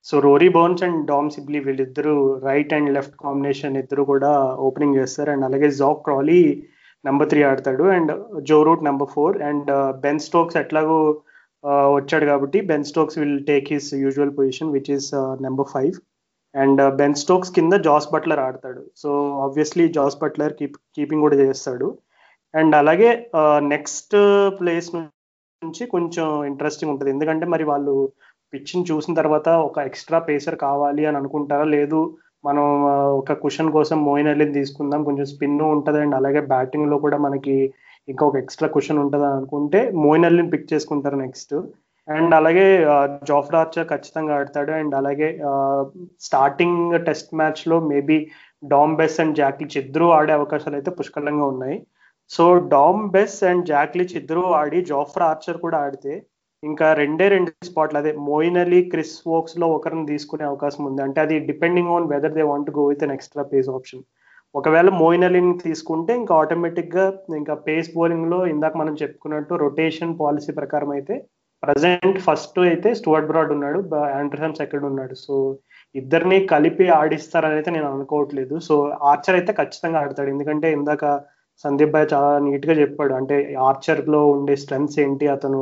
so 0.05 0.19
Rory 0.19 0.49
Burns 0.49 0.83
and 0.83 1.01
Dom 1.11 1.29
Sibley 1.35 1.59
వీళ్ళిద్దరూ 1.59 2.39
రైట్ 2.47 2.73
అండ్ 2.73 2.93
లెఫ్ట్ 2.93 3.17
కాంబినేషన్ 3.25 3.77
ఇద్దరు 3.77 4.03
కూడా 4.11 4.31
ఓపెనింగ్ 4.67 4.97
చేస్తారు. 5.01 5.31
అండ్ 5.31 5.45
అలాగే 5.49 5.69
జాక్ 5.81 6.03
క్రాలీ 6.07 6.41
నెంబర్ 7.05 7.29
త్రీ 7.31 7.41
ఆడతాడు 7.49 7.85
and 7.95 8.11
Joe 8.49 8.57
Root 8.67 8.83
number 8.87 9.11
four 9.15 9.35
and 9.49 9.69
Ben 10.05 10.25
Stokes 10.27 10.57
ఎట్లాగో 10.63 10.97
uh, 11.63 11.87
వచ్చాడు 11.97 12.25
కాబట్టి 12.31 12.59
Ben 12.71 12.87
Stokes 12.91 13.17
will 13.21 13.39
take 13.49 13.67
his 13.73 13.89
usual 14.03 14.33
position 14.39 14.73
which 14.75 14.91
is 14.97 15.09
number 15.45 15.69
five 15.73 15.95
and 16.55 16.81
Ben 16.99 17.17
Stokes 17.23 17.53
కింద 17.57 17.73
Jos 17.87 18.07
Buttler 18.13 18.41
ఆడతాడు. 18.47 18.81
So 19.01 19.09
obviously 19.45 19.85
Jos 19.97 20.17
Buttler 20.23 20.53
keep 20.59 20.77
keeping 20.97 21.25
కూడా 21.25 21.37
చేస్తాడు. 21.43 21.87
And 22.53 22.75
అలాగే 22.81 23.09
uh, 23.39 23.59
next 23.73 24.15
place 24.59 24.89
నుంచి 24.95 25.83
కొంచెం 25.95 26.27
ఇంట్రెస్టింగ్ 26.51 26.93
ఉంటుంది. 26.93 27.11
ఎందుకంటే 27.15 27.45
మరి 27.55 27.65
వాళ్ళు 27.71 27.95
పిచ్ని 28.53 28.83
చూసిన 28.91 29.13
తర్వాత 29.21 29.49
ఒక 29.67 29.77
ఎక్స్ట్రా 29.89 30.19
పేసర్ 30.29 30.57
కావాలి 30.65 31.03
అని 31.09 31.17
అనుకుంటారా? 31.21 31.65
లేదు 31.75 31.99
మనం 32.47 32.65
ఒక 33.19 33.33
క్వశ్చన్ 33.41 33.71
కోసం 33.75 33.97
మోయిన్ 34.07 34.29
అలీని 34.31 34.53
తీసుకుందాం. 34.59 35.01
కొంచెం 35.07 35.25
స్పిన్ 35.33 35.57
ఉంటుంది 35.75 35.99
అండ్ 36.03 36.15
అలాగే 36.19 36.41
బ్యాటింగ్లో 36.53 36.97
కూడా 37.05 37.17
మనకి 37.25 37.55
ఇంకా 38.07 38.23
ఒక 38.29 38.37
ఎక్స్ట్రా 38.43 38.67
క్వశ్చన్ 38.73 39.01
ఉంటుంది 39.03 39.27
అనుకుంటే 39.35 39.79
మోయిన్ 40.03 40.27
అలీని 40.29 40.51
పిక్ 40.53 40.71
చేసుకుంటారు 40.73 41.17
నెక్స్ట్ 41.25 41.55
అండ్ 42.07 42.33
అలాగే 42.39 42.65
జాఫ్రా 43.29 43.59
ఆర్చర్ 43.59 43.87
ఖచ్చితంగా 43.93 44.33
ఆడతాడు. 44.39 44.71
అండ్ 44.79 44.93
అలాగే 44.99 45.29
స్టార్టింగ్ 46.27 46.81
టెస్ట్ 47.07 47.31
మ్యాచ్లో 47.39 47.77
maybe 47.91 48.17
Dom 48.73 48.93
Bess 48.99 49.19
and 49.23 49.37
Jack Leach 49.41 49.77
ఇద్దరు 49.83 50.07
ఆడే 50.17 50.33
అవకాశాలు 50.39 50.75
అయితే 50.79 50.91
పుష్కలంగా 50.99 51.45
ఉన్నాయి. 51.53 51.77
So 52.31 52.43
Dom 52.75 53.03
Bess 53.15 53.39
and 53.49 53.65
Jack Leach 53.65 54.15
ఇద్దరు 54.21 54.43
ఆడి 54.61 54.79
జాఫ్రా 54.91 55.25
ఆర్చర్ 55.31 55.57
కూడా 55.65 55.77
ఆడితే 55.85 56.13
ఇంకా 56.69 56.87
రెండే 57.01 57.25
రెండు 57.35 57.51
స్పాట్లు 57.69 57.97
అదే 58.01 58.11
మోయిన్ 58.29 58.59
అలీ 58.63 58.79
క్రిస్ 58.93 59.15
వోక్స్లో 59.31 59.67
ఒకరిని 59.77 60.05
తీసుకునే 60.11 60.45
అవకాశం 60.51 60.83
ఉంది. 60.89 61.01
అంటే 61.07 61.19
అది 61.25 61.35
depending 61.49 61.93
on 61.95 62.09
weather 62.13 62.35
they 62.37 62.45
want 62.51 62.71
go 62.79 62.85
with 62.91 63.05
an 63.07 63.15
extra 63.17 63.45
pace 63.53 63.69
option 63.77 64.03
ఒకవేళ 64.55 64.89
మోయిన్ 65.01 65.25
అలీని 65.27 65.53
తీసుకుంటే 65.63 66.11
ఇంకా 66.21 66.33
ఆటోమేటిక్గా 66.41 67.05
ఇంకా 67.39 67.53
పేస్ 67.67 67.89
బౌలింగ్లో 67.95 68.39
ఇందాక 68.53 68.75
మనం 68.81 68.93
చెప్పుకున్నట్టు 69.01 69.53
రొటేషన్ 69.63 70.13
పాలసీ 70.21 70.51
ప్రకారం 70.59 70.91
అయితే 70.97 71.15
ప్రజెంట్ 71.63 72.17
ఫస్ట్ 72.27 72.59
అయితే 72.71 72.89
స్టూవర్ట్ 72.99 73.29
బ్రాడ్ 73.31 73.51
ఉన్నాడు 73.55 73.79
ఆండర్సన్ 74.19 74.59
సెకండ్ 74.61 74.85
ఉన్నాడు. 74.89 75.15
సో 75.25 75.35
ఇద్దరిని 75.95 76.37
కలిపి 76.53 76.85
ఆడిస్తారని 76.99 77.55
అయితే 77.59 77.69
నేను 77.75 77.87
అనుకోవట్లేదు. 77.95 78.55
సో 78.67 78.75
ఆర్చర్ 79.11 79.37
అయితే 79.39 79.51
ఖచ్చితంగా 79.59 79.99
ఆడతాడు. 80.03 80.29
ఎందుకంటే 80.35 80.69
ఇందాక 80.77 81.05
సందీప్ 81.65 81.93
భాయ్ 81.95 82.07
చాలా 82.13 82.31
నీట్గా 82.47 82.73
చెప్పాడు. 82.81 83.13
అంటే 83.19 83.35
ఆర్చర్లో 83.69 84.21
ఉండే 84.35 84.55
స్ట్రెంగ్స్ 84.63 84.97
ఏంటి? 85.05 85.27
అతను 85.35 85.61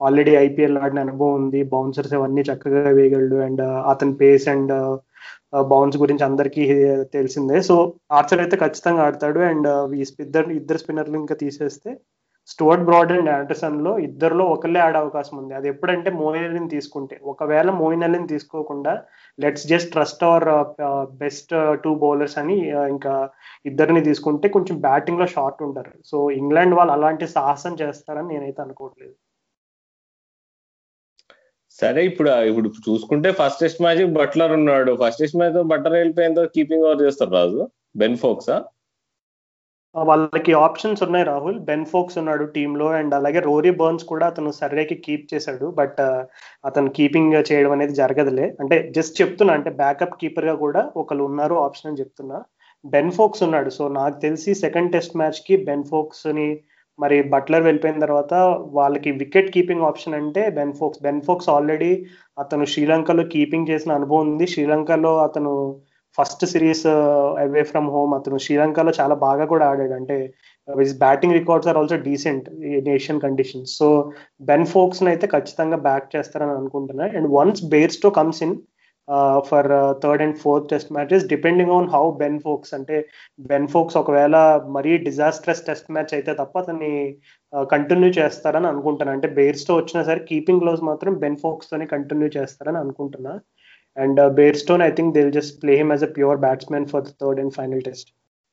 ఆల్రెడీ 0.00 0.36
ఐపీఎల్ 0.36 0.78
ఆడిన 0.78 1.00
అనుభవం 1.00 1.34
ఉంది. 1.34 1.62
బౌన్సర్స్ 1.62 2.14
అవన్నీ 2.14 2.42
చక్కగా 2.42 2.90
వేయగలడు. 2.90 3.36
అండ్ 3.36 3.60
uh, 3.60 3.80
అతని 3.92 4.14
pace 4.14 4.48
and 4.48 4.72
uh, 4.72 4.94
uh, 5.56 5.62
bounce 5.62 5.96
గురించి 5.96 6.24
అందరికీ 6.24 6.64
తెలిసిందే. 7.16 7.62
సో 7.62 7.94
ఆర్చర్ 8.12 8.40
అయితే 8.40 8.56
ఖచ్చితంగా 8.56 9.02
ఆడతాడు. 9.02 9.40
అండ్ 9.40 9.68
ఇద్దరు 10.20 10.50
ఇద్దరు 10.50 10.78
స్పిన్నర్లు 10.78 11.16
ఇంకా 11.16 11.34
తీసేస్తే 11.34 11.98
స్టువర్ట్ 12.48 12.84
బ్రాడ్ 12.84 13.12
అండ్ 13.12 13.30
ఆండర్సన్లో 13.30 13.98
ఇద్దరులో 13.98 14.44
ఒకళ్ళే 14.44 14.80
ఆడే 14.80 14.98
అవకాశం 14.98 15.38
ఉంది. 15.38 15.54
అది 15.54 15.68
ఎప్పుడంటే 15.68 16.10
మోయిన్ 16.10 16.44
అలీని 16.44 16.68
తీసుకుంటే. 16.68 17.20
ఒకవేళ 17.24 17.70
మోయిన్ 17.70 18.02
అలీని 18.02 18.26
తీసుకోకుండా 18.26 19.02
let's 19.40 19.66
just 19.66 19.92
trust 19.92 20.24
our 20.24 20.48
best 21.22 21.54
two 21.84 21.94
bowlers 21.94 22.38
అని 22.38 22.56
ఇంకా 22.88 23.28
ఇద్దరిని 23.66 24.00
తీసుకుంటే 24.04 24.48
కొంచెం 24.48 24.80
బ్యాటింగ్లో 24.80 25.26
షార్ట్ 25.26 25.62
ఉంటారు. 25.62 25.92
సో 26.04 26.30
ఇంగ్లాండ్ 26.30 26.74
వాళ్ళు 26.74 26.92
అలాంటి 26.92 27.26
సాహసం 27.28 27.76
చేస్తారని 27.82 28.28
నేనైతే 28.28 28.62
అనుకోవట్లేదు. 28.62 29.14
సరే 31.80 32.04
ఇప్పుడు 32.04 32.30
ఇప్పుడు 32.50 32.68
చూసుకుంటే 32.88 33.32
ఫస్ట్ 33.32 33.60
టెస్ట్ 33.60 33.82
మ్యాచ్ 33.82 34.02
బట్లర్ 34.12 34.52
ఉన్నాడు. 34.52 34.98
ఫస్ట్ 35.02 35.20
టెస్ట్ 35.20 35.36
మ్యాచ్ 35.36 35.56
బట్లర్ 35.72 35.92
వెళ్ళిపోయిందో 35.92 36.44
కీపింగ్ 36.46 36.84
ఓవర్ 36.84 37.02
చేస్తారు 37.02 37.30
రాజు? 37.30 37.68
బెన్ 37.96 38.16
ఫోక్సా 38.16 38.64
వాళ్ళకి 39.94 40.52
ఆప్షన్స్ 40.52 41.02
ఉన్నాయి 41.02 41.24
రాహుల్. 41.24 41.58
బెన్ 41.58 41.84
ఫోక్స్ 41.86 42.16
ఉన్నాడు 42.18 42.44
టీంలో 42.44 42.86
అండ్ 42.98 43.12
అలాగే 43.14 43.40
రోరీ 43.40 43.70
బర్న్స్ 43.70 44.04
కూడా 44.04 44.26
అతను 44.26 44.50
సర్వేకి 44.50 44.94
కీప్ 44.94 45.34
చేశాడు. 45.34 45.66
బట్ 45.66 46.00
అతను 46.64 46.90
కీపింగ్ 46.90 47.34
చేయడం 47.52 47.72
అనేది 47.72 47.94
జరగదులే. 47.94 48.56
అంటే 48.60 48.76
జస్ట్ 48.96 49.20
చెప్తున్నా 49.22 49.54
అంటే 49.54 49.70
బ్యాకప్ 49.70 50.16
కీపర్గా 50.20 50.54
కూడా 50.54 50.82
ఒకళ్ళు 50.96 51.24
ఉన్నారు 51.24 51.54
ఆప్షన్ 51.54 51.90
అని 51.90 52.00
చెప్తున్నా. 52.00 52.40
బెన్ 52.84 53.12
ఫోక్స్ 53.12 53.42
ఉన్నాడు. 53.42 53.70
సో 53.70 53.88
నాకు 53.88 54.20
తెలిసి 54.20 54.54
సెకండ్ 54.54 54.92
టెస్ట్ 54.92 55.16
మ్యాచ్కి 55.16 55.56
బెన్ 55.64 55.84
ఫోక్స్ని 55.84 56.48
మరి 56.98 57.16
బట్లర్ 57.22 57.62
వెళ్ళిపోయిన 57.62 57.98
తర్వాత 58.00 58.34
వాళ్ళకి 58.78 59.10
వికెట్ 59.22 59.50
కీపింగ్ 59.54 59.82
ఆప్షన్ 59.82 60.14
అంటే 60.14 60.42
Ben 60.50 60.72
Foakes. 60.72 61.02
Ben 61.02 61.22
Foakes 61.22 61.48
already 61.48 61.92
అతను 62.38 62.64
శ్రీలంకలో 62.64 63.24
కీపింగ్ 63.24 63.70
చేసిన 63.70 63.92
అనుభవం 63.92 64.30
ఉంది. 64.32 64.46
శ్రీలంకలో 64.46 65.12
అతను 65.18 65.52
first 66.18 66.44
series 66.46 66.86
away 67.42 67.62
from 67.62 67.88
home 67.90 68.12
అతను 68.14 68.36
శ్రీలంకలో 68.38 68.92
చాలా 69.00 69.14
బాగా 69.14 69.44
కూడా 69.44 69.64
ఆడాడు. 69.70 69.92
అంటే 69.92 70.16
his 70.68 70.98
batting 70.98 71.34
records 71.34 71.68
are 71.68 71.78
also 71.78 71.96
decent 71.96 72.48
in 72.78 72.88
Asian 72.88 73.20
conditions 73.20 73.72
so 73.78 73.88
Ben 74.50 74.66
Foakes 74.66 75.02
అయితే 75.02 75.26
ఖచ్చితంగా 75.26 75.76
బ్యాక్ 75.88 76.16
చేస్తారని 76.16 76.54
అనుకుంటున్నా. 76.60 77.06
And 77.18 77.28
once 77.38 77.64
Bairstow 77.74 78.10
comes 78.10 78.42
in 78.42 78.56
for 79.48 79.68
third 80.02 80.22
and 80.22 80.36
fourth 80.36 80.68
test 80.68 80.92
matches 80.92 81.24
depending 81.26 81.70
on 81.70 81.88
how 81.88 82.04
Ben 82.22 82.38
Foakes 82.40 82.74
అంటే 82.74 82.96
బెన్ 83.50 83.68
ఫోక్స్ 83.68 83.96
ఒకవేళ 83.96 84.36
మరీ 84.76 84.92
disastrous 84.98 85.64
test 85.66 85.90
match 85.92 86.14
అయితే 86.14 86.34
తప్ప 86.34 86.54
అతన్ని 86.58 86.92
కంటిన్యూ 87.70 88.10
చేస్తారని 88.10 88.66
అనుకుంటున్నాను 88.66 89.16
అంటే 89.16 89.28
బేర్స్తో 89.28 89.74
వచ్చినా 89.76 90.02
సరే 90.04 90.22
కీపింగ్ 90.30 90.60
క్లోజ్ 90.60 90.82
మాత్రం 90.82 91.14
బెన్ 91.14 91.36
ఫోక్స్ 91.36 91.70
తోనే 91.70 91.86
కంటిన్యూ 91.86 92.30
చేస్తారని 92.38 92.78
అనుకుంటున్నా. 92.78 93.34
And 93.96 94.20
Bairstow 94.38 94.82
I 94.82 94.90
think 94.90 95.14
they'll 95.14 95.32
just 95.32 95.56
play 95.62 95.74
him 95.76 95.92
as 95.92 96.04
a 96.04 96.12
pure 96.16 96.38
batsmen 96.38 96.86
for 96.86 97.04
third 97.22 97.40
and 97.40 97.54
final 97.54 97.82
test 97.82 98.08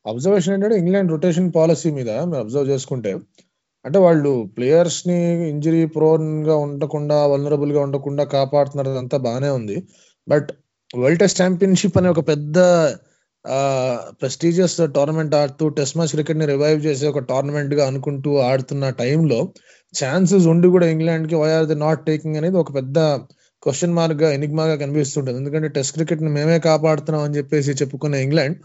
observation 0.06 0.54
ఏంటంటే 0.54 0.76
ఇంగ్లాండ్ 0.78 1.12
రొటేషన్ 1.12 1.48
పాలసీ 1.52 1.90
మీద 1.90 2.10
మీరు 2.28 2.40
అబ్జర్వ్ 2.40 2.70
చేసుకుంటే 2.70 3.10
అంటే 3.84 3.98
వాళ్ళు 3.98 4.32
ప్లేయర్స్ని 4.56 5.18
ఇంజరీ 5.50 5.86
ప్రోన్గా 5.86 6.56
ఉండకుండా 6.56 7.16
వల్నరబుల్గా 7.26 7.80
ఉండకుండా 7.80 8.24
కాపాడుతున్నారు 8.34 8.90
అంతా 9.02 9.16
బాగానే 9.18 9.50
ఉంది. 9.50 9.76
బట్ 10.28 10.48
వరల్డ్ 10.94 11.20
టెస్ట్ 11.20 11.40
ఛాంపియన్షిప్ 11.42 11.96
అనే 11.98 12.08
ఒక 12.08 12.22
పెద్ద 12.28 12.58
ప్రెస్టీజియస్ 14.20 14.76
టోర్నమెంట్ 14.96 15.32
ఆడుతూ 15.34 15.64
టెస్ట్ 15.78 15.96
మ్యాచ్ 15.96 16.10
క్రికెట్ని 16.10 16.46
రివైవ్ 16.46 16.80
చేసే 16.86 17.06
ఒక 17.06 17.22
టోర్నమెంట్గా 17.30 17.84
అనుకుంటూ 17.86 18.32
ఆడుతున్న 18.50 18.90
టైంలో 19.00 19.38
ఛాన్సెస్ 19.94 20.46
ఉండి 20.52 20.68
కూడా 20.68 20.86
ఇంగ్లాండ్కి 20.86 21.34
why 21.34 21.50
are 21.52 21.66
they 21.66 21.76
not 21.76 22.02
taking 22.06 22.36
అనేది 22.36 22.56
ఒక 22.56 22.70
పెద్ద 22.74 22.98
క్వశ్చన్ 23.62 23.94
మార్క్గా 23.94 24.28
ఎనిగ్మాగా 24.32 24.76
కనిపిస్తుంటుంది. 24.76 25.36
ఎందుకంటే 25.38 25.68
టెస్ట్ 25.68 25.94
క్రికెట్ని 25.94 26.30
మేమే 26.30 26.58
కాపాడుతున్నాం 26.68 27.22
అని 27.26 27.36
చెప్పేసి 27.38 27.72
చెప్పుకున్న 27.82 28.14
England 28.26 28.56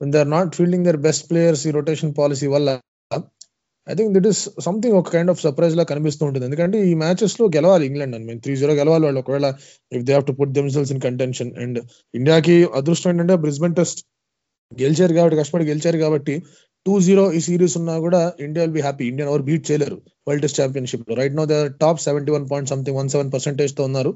they 0.00 0.18
are 0.18 0.30
not 0.30 0.50
fielding 0.56 0.86
their 0.88 1.00
best 1.08 1.24
players 1.30 1.64
ఈ 1.66 1.72
రొటేషన్ 1.78 2.12
పాలసీ 2.18 2.46
వల్ల 2.46 2.70
I 3.90 3.94
think 3.98 4.12
this 4.16 4.26
is 4.30 4.40
something 4.66 4.96
ఒక 4.98 5.10
కైండ్ 5.14 5.30
ఆఫ్ 5.32 5.40
సర్ప్రైజ్ 5.44 5.74
లా 5.78 5.84
కనిపిస్తూ 5.92 6.22
ఉంటుంది. 6.26 6.44
ఎందుకంటే 6.48 6.78
ఈ 6.90 6.92
మ్యాచెస్లో 7.02 7.46
గెలవాలి 7.56 7.84
ఇంగ్లాండ్ 7.90 8.14
అని. 8.18 8.34
త్రీ 8.44 8.52
జీరో 8.60 8.74
గెలవాలి 8.80 9.04
వాళ్ళు. 9.06 9.20
ఒకవేళ 9.24 9.46
if 9.96 10.04
they 10.08 10.12
have 10.16 10.26
to 10.26 10.34
put 10.40 10.52
themselves 10.58 10.92
in 10.94 11.02
contention 11.06 11.50
and 11.64 11.78
ఇండియాకి 12.18 12.56
అదృష్టం 12.80 13.10
ఏంటంటే 13.12 13.36
బ్రిస్బెన్ 13.44 13.74
టెస్ట్ 13.80 14.00
గెలిచారు 14.72 15.14
కాబట్టి 15.18 15.38
కష్టపడి 15.40 15.64
గెలిచారు 15.70 15.98
కాబట్టి 16.04 16.34
టూ 16.86 16.94
జీరో 17.06 17.24
ఈ 17.38 17.40
సిరీస్ 17.46 17.74
ఉన్నా 17.80 17.94
కూడా 18.04 18.20
India 18.46 18.62
will 18.64 18.76
be 18.76 18.82
happy 18.86 19.04
Indian 19.10 19.28
ఎవరు 19.30 19.44
బీట్ 19.48 19.64
చేయలేరు 19.70 19.98
world 20.28 20.42
test 20.44 20.58
ఛాంపియన్షిప్లో. 20.60 21.12
Right 21.20 21.34
no 21.40 21.44
they 21.50 21.58
top 21.82 22.00
seventy 22.06 22.30
one 22.36 22.46
point 22.52 22.70
something 22.72 22.96
one 23.00 23.10
seven 23.14 23.30
పర్సెంటేజ్తో 23.34 23.82
ఉన్నారు. 23.90 24.12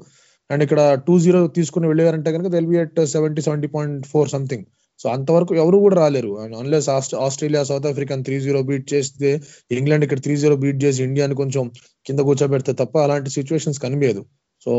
అండ్ 0.49 0.63
ఇక్కడ 0.65 0.81
టూ 1.07 1.13
జీరో 1.25 1.39
తీసుకుని 1.57 1.87
వెళ్ళారంటే 1.91 2.29
కనుక 2.35 2.49
they'll 2.55 2.67
be 2.71 2.77
at 2.83 2.99
seventy 3.15 3.41
seventy 3.47 3.69
point 3.75 4.03
four 4.13 4.29
something 4.35 4.65
so 4.99 5.05
అంతవరకు 5.15 5.53
ఎవరు 5.61 5.77
కూడా 5.85 5.95
రాలేరు. 6.03 6.31
అన్లెస్ 6.61 6.89
ఆస్ట్రేలియా 7.25 7.63
సౌత్ 7.69 7.87
ఆఫ్రికాన్ 7.91 8.23
త్రీ 8.27 8.37
జీరో 8.45 8.61
బీట్ 8.69 8.87
చేస్తే 8.93 9.31
ఇంగ్లాండ్ 9.79 10.05
ఇక్కడ 10.07 10.21
త్రీ 10.25 10.35
జీరో 10.43 10.55
బీట్ 10.63 10.79
చేసి 10.85 11.01
ఇండియాని 11.07 11.35
కొంచెం 11.41 11.65
కింద 12.07 12.19
కూర్చోబెడితే 12.29 12.73
తప్ప 12.81 12.97
అలాంటి 13.05 13.31
సిచ్యువేషన్స్ 13.37 13.81
కనిపించదు. 13.85 14.23
So 14.65 14.71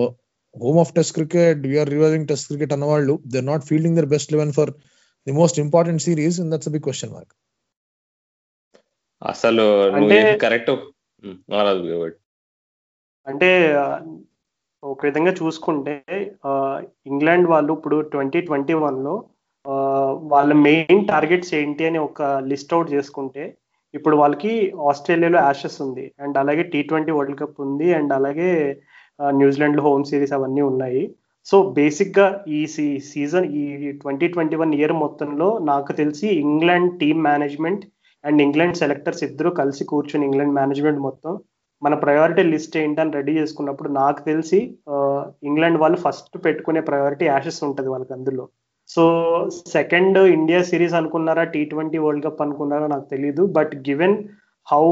home 0.54 0.78
of 0.82 0.92
test 0.96 1.14
cricket 1.18 1.60
we're 1.70 1.90
reviving 1.94 2.28
test 2.30 2.48
cricket 2.50 2.72
అన్న 2.76 2.84
వాళ్ళు 2.92 3.14
they 3.34 3.40
not 3.50 3.64
fielding 3.70 3.98
their 4.00 4.10
best 4.14 4.32
eleven 4.34 4.52
for 4.58 4.72
the 5.26 5.34
most 5.40 5.58
important 5.64 6.02
series 6.06 6.38
in 6.44 6.50
that's 6.54 6.70
big 6.74 6.86
question 6.88 7.12
mark 7.16 7.34
అసలు 9.22 9.64
అంటే 9.98 10.16
కరెక్ట్ 10.44 10.70
అంటే 13.26 13.48
ఒక 14.82 15.00
విధంగా 15.06 15.32
చూసుకుంటే 15.40 15.94
ఇంగ్లాండ్ 17.10 17.46
వాళ్ళు 17.52 17.72
ఇప్పుడు 17.78 17.96
ట్వంటీ 18.12 18.40
ట్వంటీ 18.40 18.74
వన్లో 18.84 19.14
వాళ్ళ 20.32 20.52
మెయిన్ 20.66 21.02
టార్గెట్స్ 21.12 21.54
ఏంటి 21.60 21.82
అని 21.88 21.98
ఒక 22.08 22.22
లిస్ట్ 22.50 22.74
అవుట్ 22.74 22.92
చేసుకుంటే 22.94 23.44
ఇప్పుడు 23.94 24.16
వాళ్ళకి 24.16 24.52
ఆస్ట్రేలియాలో 24.90 25.38
యాషెస్ 25.46 25.78
ఉంది. 25.86 26.04
అండ్ 26.22 26.36
అలాగే 26.42 26.62
టీ 26.72 26.80
ట్వంటీ 26.88 27.12
వరల్డ్ 27.16 27.38
కప్ 27.40 27.60
ఉంది. 27.66 27.88
అండ్ 27.98 28.12
అలాగే 28.18 28.50
న్యూజిలాండ్లో 29.40 29.82
హోమ్ 29.88 30.04
సిరీస్ 30.10 30.34
అవన్నీ 30.38 30.62
ఉన్నాయి. 30.70 31.02
సో 31.46 31.56
బేసిక్గా 31.78 32.26
ఈ 32.56 32.58
సీ 32.74 32.86
సీజన్ 33.12 33.46
ఈ 33.60 33.92
ట్వంటీ 34.02 34.26
ట్వంటీ 34.34 34.56
వన్ 34.62 34.74
ఇయర్ 34.78 34.94
మొత్తంలో 35.04 35.48
నాకు 35.70 35.92
తెలిసి 36.00 36.26
England 36.44 36.90
team 37.02 37.20
management 37.28 37.84
and 38.24 38.42
England 38.46 38.80
selectors 38.82 39.24
ఇద్దరు 39.28 39.50
కలిసి 39.60 39.84
కూర్చుని 39.84 40.26
ఇంగ్లాండ్ 40.28 40.56
మేనేజ్మెంట్ 40.60 41.00
మొత్తం 41.08 41.32
మన 41.82 41.94
ప్రయారిటీ 42.04 42.42
లిస్ట్ 42.52 42.76
ఏంటని 42.76 43.16
రెడీ 43.18 43.32
చేసుకున్నప్పుడు 43.38 43.88
నాకు 44.00 44.20
తెలిసి 44.30 44.58
ఇంగ్లాండ్ 45.50 45.80
వాళ్ళు 45.82 45.98
ఫస్ట్ 46.04 46.36
పెట్టుకునే 46.46 46.80
ప్రయారిటీ 46.90 47.26
యాషెస్ 47.26 47.60
ఉంటుంది 47.68 47.90
వాళ్ళకి 47.94 48.12
అందులో. 48.16 48.44
సో 48.94 49.02
సెకండ్ 49.76 50.18
ఇండియా 50.36 50.60
సిరీస్ 50.70 50.94
అనుకున్నారా? 50.98 51.42
టీ 51.54 51.62
ట్వంటీ 51.72 51.98
వరల్డ్ 52.04 52.24
కప్ 52.26 52.42
అనుకున్నారా? 52.44 52.86
నాకు 52.92 53.06
తెలియదు 53.14 53.42
but 53.56 53.74
given 53.88 54.16
how 54.66 54.84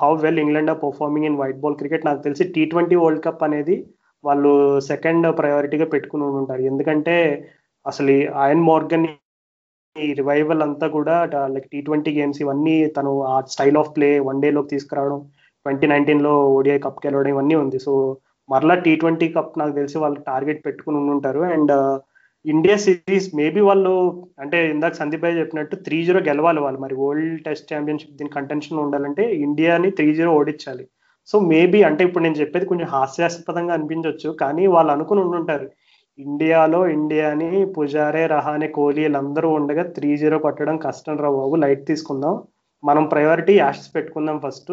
how 0.00 0.10
well 0.24 0.40
England 0.42 0.70
are 0.72 0.80
performing 0.82 1.26
in 1.28 1.38
white 1.40 1.62
ball 1.62 1.78
cricket 1.80 2.06
నాకు 2.08 2.20
తెలిసి 2.26 2.44
టీ 2.56 2.62
ట్వంటీ 2.72 2.96
వరల్డ్ 3.02 3.24
కప్ 3.26 3.44
అనేది 3.46 3.76
వాళ్ళు 4.24 4.52
సెకండ్ 4.90 5.26
ప్రయారిటీగా 5.40 5.86
పెట్టుకుని 5.94 6.24
ఉంటారు. 6.40 6.62
ఎందుకంటే 6.70 7.16
అసలు 7.86 8.14
ఆయన్ 8.44 8.66
మార్గన్ 8.70 9.06
ఈ 9.96 10.08
రివైవల్ 10.20 10.62
అంతా 10.66 10.86
కూడా 10.96 11.14
లైక్ 11.54 11.68
టీ 11.72 11.78
ట్వంటీ 11.86 12.10
గేమ్స్ 12.18 12.40
ఇవన్నీ 12.44 12.74
తను 12.96 13.12
ఆ 13.32 13.36
స్టైల్ 13.54 13.78
ఆఫ్ 13.82 13.92
ప్లే 13.96 14.08
వన్ 14.28 14.42
డేలోకి 14.44 14.72
తీసుకురావడం 14.74 15.20
ట్వంటీ 15.66 15.86
నైన్టీన్లో 15.92 16.32
ఓడిఐ 16.56 16.78
కప్ 16.84 17.00
గెలవడం 17.06 17.30
ఇవన్నీ 17.34 17.56
ఉంది. 17.62 17.78
సో 17.86 17.92
మరలా 18.48 18.74
టీ 18.84 18.92
ట్వంటీ 19.00 19.26
కప్ 19.36 19.58
నాకు 19.60 19.74
తెలిసి 19.78 19.96
వాళ్ళు 20.04 20.20
టార్గెట్ 20.30 20.60
పెట్టుకుని 20.66 21.10
ఉంటారు 21.16 21.40
అండ్ 21.54 21.72
ఇండియా 22.52 22.76
సిరీస్ 22.84 23.26
మేబీ 23.38 23.60
వాళ్ళు 23.68 23.92
అంటే 24.42 24.58
ఇందాక 24.74 24.94
సందీప్ 25.00 25.22
భాయ్ 25.24 25.38
చెప్పినట్టు 25.40 25.74
త్రీ 25.86 25.98
జీరో 26.06 26.20
గెలవాలి 26.28 26.60
వాళ్ళు. 26.64 26.78
మరి 26.84 26.94
వరల్డ్ 27.02 27.40
టెస్ట్ 27.46 27.70
ఛాంపియన్షిప్ 27.72 28.16
దీని 28.18 28.30
కంటెన్షన్ 28.36 28.82
ఉండాలంటే 28.84 29.24
ఇండియాని 29.46 29.88
త్రీ 29.98 30.08
జీరో 30.18 30.30
ఓడించాలి. 30.40 30.84
సో 31.30 31.36
మేబీ 31.52 31.78
అంటే 31.88 32.02
ఇప్పుడు 32.08 32.24
నేను 32.24 32.38
చెప్పేది 32.42 32.66
కొంచెం 32.70 32.88
హాస్యాస్పదంగా 32.94 33.72
అనిపించవచ్చు 33.78 34.30
కానీ 34.42 34.64
వాళ్ళు 34.74 34.92
అనుకుని 34.96 35.20
ఉండుంటారు. 35.26 35.66
ఇండియాలో 36.18 36.80
ఇండియాని 36.96 37.50
పుజారే 37.74 38.22
రహానే 38.34 38.68
కోహ్లీ 38.76 39.02
వీళ్ళందరూ 39.04 39.48
ఉండగా 39.58 39.84
త్రీ 39.96 40.10
జీరో 40.22 40.38
కొట్టడం 40.46 40.76
కష్టం 40.86 41.18
రా 41.24 41.30
బాబు 41.38 41.56
లైట్ 41.64 41.84
తీసుకుందాం. 41.90 42.34
మనం 42.82 43.04
ప్రయారిటీ 43.12 43.54
యాషెస్ 43.58 43.92
పెట్టుకుందాం 43.96 44.38
ఫస్ట్ 44.46 44.72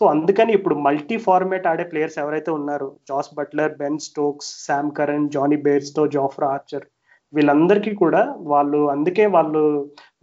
సో 0.00 0.02
అందుకని 0.14 0.52
ఇప్పుడు 0.58 0.74
మల్టీ 0.86 1.16
ఫార్మేట్ 1.26 1.68
ఆడే 1.70 1.84
ప్లేయర్స్ 1.92 2.18
ఎవరైతే 2.22 2.50
ఉన్నారో 2.58 2.88
Jos 3.10 3.30
Buttler 3.38 3.72
Ben 3.82 4.00
Stokes 4.08 4.50
Sam 4.66 4.90
Curran 4.98 5.30
Jonny 5.36 5.58
Bairstow 5.66 6.02
Jofra 6.16 6.48
Archer 6.56 6.84
వీళ్ళందరికీ 7.32 7.92
కూడా 8.02 8.22
వాళ్ళు 8.52 8.78
అందుకే 8.94 9.24
వాళ్ళు 9.34 9.62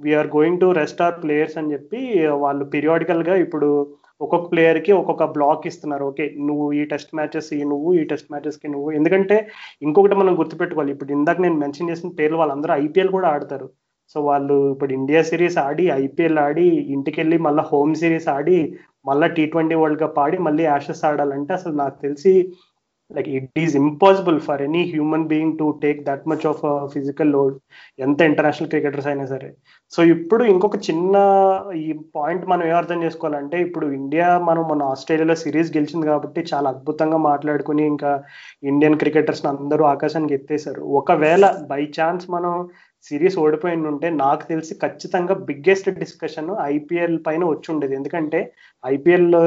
we're 0.05 0.29
going 0.35 0.61
to 0.63 0.67
rest 0.79 1.03
our 1.05 1.15
players 1.23 1.57
అని 1.59 1.71
చెప్పి 1.73 1.99
వాళ్ళు 2.43 2.65
పీరియాడికల్గా 2.73 3.35
ఇప్పుడు 3.45 3.69
ఒక్కొక్క 4.21 4.45
ప్లేయర్కి 4.51 4.91
ఒక్కొక్క 4.99 5.25
బ్లాక్ 5.35 5.65
ఇస్తున్నారు. 5.69 6.03
ఓకే 6.11 6.25
నువ్వు 6.47 6.65
ఈ 6.79 6.83
టెస్ట్ 6.93 7.11
మ్యాచెస్ 7.17 7.49
ఈ 7.57 7.59
నువ్వు 7.73 7.89
ఈ 7.99 8.03
టెస్ట్ 8.11 8.31
మ్యాచెస్కి 8.33 8.67
నువ్వు. 8.75 8.89
ఎందుకంటే 8.99 9.37
ఇంకొకటి 9.87 10.15
మనం 10.21 10.35
గుర్తుపెట్టుకోవాలి. 10.39 10.93
ఇప్పుడు 10.95 11.11
ఇందాక 11.17 11.41
నేను 11.45 11.57
మెన్షన్ 11.63 11.91
చేసిన 11.91 12.09
పేర్లు 12.19 12.39
వాళ్ళందరూ 12.41 12.73
ఐపీఎల్ 12.85 13.11
కూడా 13.17 13.29
ఆడతారు. 13.35 13.67
సో 14.15 14.17
వాళ్ళు 14.29 14.55
ఇప్పుడు 14.73 14.91
ఇండియా 14.99 15.21
సిరీస్ 15.29 15.57
ఆడి 15.65 15.85
ఐపీఎల్ 16.03 16.39
ఆడి 16.45 16.67
ఇంటికి 16.95 17.17
వెళ్ళి 17.21 17.37
మళ్ళీ 17.47 17.63
హోమ్ 17.71 17.93
సిరీస్ 18.01 18.27
ఆడి 18.35 18.57
మళ్ళీ 19.09 19.27
టీ 19.37 19.43
ట్వంటీ 19.53 19.75
వరల్డ్ 19.81 20.01
కప్ 20.03 20.19
ఆడి 20.23 20.37
మళ్ళీ 20.47 20.63
యాషెస్ 20.65 21.03
ఆడాలంటే 21.09 21.51
అసలు 21.59 21.75
నాకు 21.81 21.97
తెలిసి 22.05 22.33
like 23.11 23.27
it 23.37 23.59
is 23.59 23.75
impossible 23.75 24.39
for 24.39 24.61
any 24.61 24.81
human 24.91 25.27
being 25.27 25.57
to 25.57 25.67
take 25.83 25.99
that 26.03 26.27
much 26.31 26.45
of 26.51 26.63
physical 26.93 27.31
load 27.31 27.55
ఎంత 27.99 28.21
ఇంటర్నేషనల్ 28.21 28.69
క్రికెటర్స్ 28.69 29.07
అయినా 29.07 29.25
సరే. 29.25 29.49
సో 29.93 30.03
ఇప్పుడు 30.03 30.43
ఇంకొక 30.43 30.77
చిన్న 30.89 31.15
ఈ 31.75 31.85
పాయింట్ 32.15 32.43
మనం 32.47 32.63
ఏ 32.67 32.73
అర్థం 32.79 33.03
చేసుకోవాలంటే 33.03 33.59
ఇప్పుడు 33.61 33.87
ఇండియా 33.91 34.27
మనం 34.49 34.65
మన 34.71 34.89
ఆస్ట్రేలియాలో 34.93 35.35
సిరీస్ 35.35 35.71
గెలిచింది 35.77 36.07
కాబట్టి 36.07 36.41
చాలా 36.53 36.69
అద్భుతంగా 36.69 37.17
మాట్లాడుకుని 37.29 37.85
ఇంకా 37.85 38.11
ఇండియన్ 38.63 38.99
క్రికెటర్స్ 39.03 39.45
అందరూ 39.45 39.85
ఆకాశానికి 39.85 40.33
ఎత్తేసారు 40.33 40.83
ఒకవేళ 41.01 41.45
బై 41.71 41.83
ఛాన్స్ 41.99 42.25
మనం 42.29 42.53
సిరీస్ 43.05 43.35
ఓడిపోయి 43.39 43.75
ఉంటే 43.91 44.07
నాకు 44.09 44.43
తెలిసి 44.47 44.73
ఖచ్చితంగా 44.75 45.33
బిగ్గెస్ట్ 45.49 45.89
డిస్కషన్ 45.99 46.49
ఐపీఎల్ 46.75 47.17
పైన 47.27 47.43
వచ్చి 47.45 47.67
ఉండేది. 47.73 47.95
ఎందుకంటే 47.95 48.39
ఐపీఎల్లో 48.93 49.41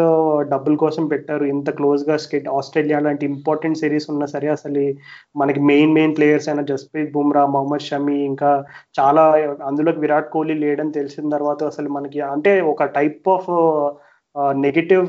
డబ్బుల 0.53 0.74
కోసం 0.74 1.07
పెట్టారు. 1.07 1.45
ఇంత 1.45 1.70
క్లోజ్గా 1.70 2.16
స్కెట్ 2.16 2.49
ఆస్ట్రేలియా 2.49 2.99
లాంటి 2.99 3.24
ఇంపార్టెంట్ 3.26 3.78
సిరీస్ 3.78 4.11
ఉన్నా 4.11 4.26
సరే 4.26 4.49
అసలు 4.49 4.84
మనకి 5.36 5.61
మెయిన్ 5.61 5.95
మెయిన్ 5.95 6.16
ప్లేయర్స్ 6.16 6.49
అయిన 6.49 6.61
జస్ప్రీత్ 6.61 7.12
బుమ్రా 7.12 7.47
మొహమ్మద్ 7.47 7.86
షమి 7.88 8.16
ఇంకా 8.24 8.64
చాలా 9.01 9.24
అందులోకి 9.68 10.01
విరాట్ 10.01 10.30
కోహ్లీ 10.30 10.55
లేడని 10.55 10.93
తెలిసిన 10.93 11.30
తర్వాత 11.36 11.64
అసలు 11.64 11.88
మనకి 11.88 12.20
అంటే 12.20 12.61
ఒక 12.72 12.84
టైప్ 12.99 13.28
ఆఫ్ 13.28 13.51
నెగిటివ్ 14.66 15.07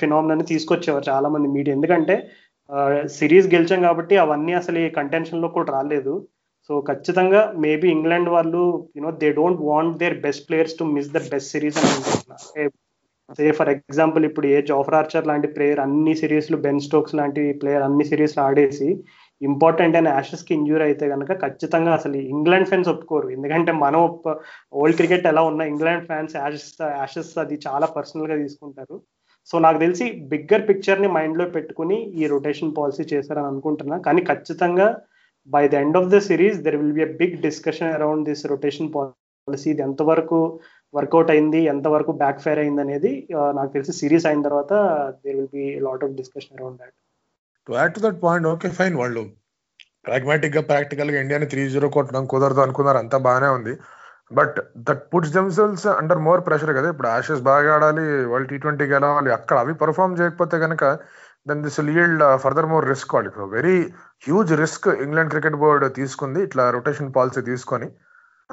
ఫినామినాన్ని 0.00 0.46
తీసుకొచ్చేవారు 0.46 1.04
చాలా 1.08 1.28
మంది 1.28 1.48
మీడియా 1.48 1.76
ఎందుకంటే 1.76 2.16
సిరీస్ 3.06 3.54
గెలిచాం 3.54 3.80
కాబట్టి 3.82 4.16
అవన్నీ 4.16 4.52
అసలు 4.52 4.88
కంటెన్షన్లో 4.88 5.48
కూడా 5.48 5.72
రాలేదు. 5.72 6.14
సో 6.70 6.70
సో 6.70 6.80
ఖచ్చితంగా 6.88 7.40
మేబీ 7.58 7.86
ఇంగ్లాండ్ 7.88 8.28
వాళ్ళు 8.28 8.88
you know 8.96 9.10
they 9.10 9.28
don't 9.32 9.60
want 9.60 9.98
their 9.98 10.14
best 10.20 10.44
players 10.48 10.74
to 10.78 10.84
miss 10.84 11.08
the 11.10 11.20
best 11.32 11.50
series 11.52 11.78
అని 11.78 11.90
అనుకుంటున్నా. 11.92 12.36
సే 13.38 13.44
ఫర్ 13.58 13.70
ఎగ్జాంపుల్ 13.72 14.24
ఇప్పుడు 14.28 14.46
ఏ 14.46 14.56
జోఫర్ 14.70 14.96
ఆర్చర్ 14.98 15.28
లాంటి 15.30 15.48
ప్లేయర్ 15.56 15.80
అన్ని 15.84 16.12
సిరీస్లు 16.20 16.56
బెన్ 16.66 16.84
స్టోక్స్ 16.86 17.16
లాంటి 17.18 17.42
ప్లేయర్ 17.60 17.84
అన్ని 17.88 18.04
సిరీస్లు 18.10 18.42
ఆడేసి 18.46 18.88
ఇంపార్టెంట్ 19.40 19.96
అయిన 19.96 20.08
యాషెస్కి 20.16 20.54
అయితే 20.88 21.04
కనుక 21.12 21.32
ఖచ్చితంగా 21.44 21.92
అసలు 21.98 22.16
ఇంగ్లాండ్ 22.34 22.68
ఫ్యాన్స్ 22.70 22.90
ఒప్పుకోరు. 22.94 23.28
ఎందుకంటే 23.36 23.72
మనం 23.84 24.00
ఓల్డ్ 24.80 24.98
క్రికెట్ 25.00 25.28
ఎలా 25.32 25.42
ఉన్నా 25.50 25.64
ఇంగ్లాండ్ 25.72 26.06
ఫ్యాన్స్ 26.10 26.34
యాషెస్ 26.42 26.74
యాషెస్ 26.98 27.32
అది 27.44 27.58
చాలా 27.66 27.88
పర్సనల్గా 27.96 28.36
తీసుకుంటారు. 28.42 28.96
సో 29.50 29.58
నాకు 29.64 29.78
తెలిసి 29.84 30.06
బిగ్గర్ 30.32 30.66
పిక్చర్ని 30.68 31.08
మైండ్లో 31.16 31.46
పెట్టుకుని 31.54 31.98
ఈ 32.20 32.26
రొటేషన్ 32.34 32.74
పాలసీ 32.78 33.04
చేశారని 33.12 33.48
అనుకుంటున్నా. 33.52 33.96
కానీ 34.06 34.22
ఖచ్చితంగా 34.30 34.88
by 35.48 35.64
the 35.68 35.74
end 35.84 35.98
of 36.00 36.10
the 36.14 36.18
series 36.28 36.58
there 36.66 36.76
will 36.80 36.96
be 36.98 37.04
a 37.08 37.12
big 37.22 37.36
discussion 37.46 37.94
around 37.98 38.26
this 38.30 38.44
rotation 38.52 38.92
policy 38.96 39.68
ఇది 39.74 39.82
ఎంతవరకు 39.88 40.40
వర్కౌట్ 40.94 41.30
అయింది 41.34 41.60
ఎంతవరకు 41.72 42.12
బ్యాక్ 42.22 42.40
ఫైర్ 42.44 42.60
అయింది 42.62 42.82
అనేది 42.84 43.12
నాకు 43.58 43.70
తెలిసి 43.74 43.92
సిరీస్ 44.00 44.26
అయిన 44.30 44.42
తర్వాత 44.48 44.72
there 45.24 45.36
will 45.38 45.52
be 45.58 45.66
lot 45.86 46.04
of 46.06 46.16
discussion 46.20 46.56
around 46.58 46.78
that 46.82 46.94
to 47.66 47.76
add 47.80 47.94
to 47.96 48.02
that 48.06 48.18
point 48.26 48.48
okay 48.54 48.70
fine 48.80 48.96
వాళ్ళు 49.02 49.22
ప్రాగ్మాటిక్గా 50.08 50.62
ప్రాక్టికల్గా 50.68 51.18
ఇండియాని 51.22 51.46
త్రీ 51.52 51.62
జీరో 51.72 51.88
కొట్టడం 51.96 52.24
కుదరదు 52.32 52.60
అనుకున్నారు 52.66 52.98
అంతా 53.02 53.16
బాగానే 53.26 53.48
ఉంది. 53.56 53.72
But 54.38 54.56
that 54.88 55.02
puts 55.12 55.32
themselves 55.36 55.86
under 56.00 56.22
more 56.26 56.40
pressure 56.46 56.72
కదా. 56.76 56.88
ఇప్పుడు 56.94 57.08
ఆషెస్ 57.16 57.42
బాగా 57.48 57.70
ఆడాలి 57.76 58.04
వాళ్ళు 58.32 58.46
టీ 58.50 58.56
ట్వంటీ 58.62 58.84
గెలవాలి 58.92 59.30
అక్కడ 59.36 59.56
అవి 59.64 59.74
పర్ఫామ్ 59.82 60.16
చేయకపోతే 60.20 60.56
కనుక 60.64 60.84
then 61.48 61.62
this 61.66 61.80
lead 61.88 62.24
further 62.44 62.70
more 62.72 62.86
risk 62.92 63.14
వాళ్ళకి 63.16 63.46
very 63.56 63.76
huge 64.26 64.52
risk 64.62 64.88
England 65.04 65.32
cricket 65.34 65.58
board 65.64 65.88
తీసుకుంది 66.00 66.40
ఇట్లా 66.48 66.64
రొటేషన్ 66.76 67.14
పాలసీ 67.18 67.42
తీసుకొని. 67.50 67.88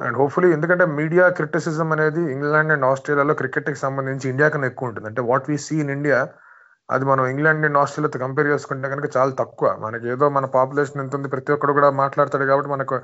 అండ్ 0.05 0.17
హోప్ఫుల్లీ 0.19 0.49
ఎందుకంటే 0.55 0.85
మీడియా 0.99 1.25
క్రిటిసిజం 1.37 1.89
అనేది 1.95 2.21
ఇంగ్లాండ్ 2.33 2.71
అండ్ 2.75 2.85
ఆస్ట్రేలియాలో 2.89 3.33
క్రికెట్కి 3.39 3.79
సంబంధించి 3.85 4.25
ఇండియా 4.31 4.47
కన్నా 4.53 4.67
ఎక్కువ 4.71 4.89
ఉంటుంది. 4.89 5.07
అంటే 5.11 5.21
what 5.29 5.47
we 5.51 5.55
see 5.65 5.75
in 5.83 5.91
India 5.95 6.19
అది 6.89 7.05
మనం 7.09 7.23
ఇంగ్లాండ్ 7.31 7.65
అండ్ 7.67 7.77
ఆస్ట్రేలియాతో 7.81 8.19
కంపేర్ 8.25 8.47
చేసుకుంటే 8.51 8.87
కనుక 8.93 9.07
చాలా 9.15 9.31
తక్కువ. 9.41 9.67
మనకి 9.85 10.05
ఏదో 10.13 10.25
మన 10.37 10.45
పాపులేషన్ 10.57 11.01
ఎంత 11.03 11.15
ఉంది 11.19 11.29
ప్రతి 11.33 11.51
ఒక్కరు 11.55 11.73
కూడా 11.79 11.89
మాట్లాడతాడు 12.01 12.45
కాబట్టి 12.51 12.69
మనకు 12.75 12.95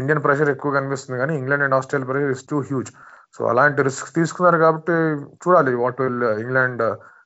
ఇండియన్ 0.00 0.22
ప్రెషర్ 0.26 0.50
ఎక్కువ 0.54 0.72
కనిపిస్తుంది 0.78 1.18
కానీ 1.22 1.34
England 1.40 1.66
and 1.66 1.76
Australia 1.78 2.10
pressure 2.10 2.34
is 2.36 2.44
too 2.52 2.58
huge 2.70 2.90
so 3.36 3.42
అలాంటి 3.52 3.82
రిస్క్ 3.88 4.10
తీసుకున్నారు 4.18 4.58
కాబట్టి 4.64 4.96
చూడాలి 5.42 5.74
what 5.82 6.00
will 6.04 6.22
England 6.44 6.84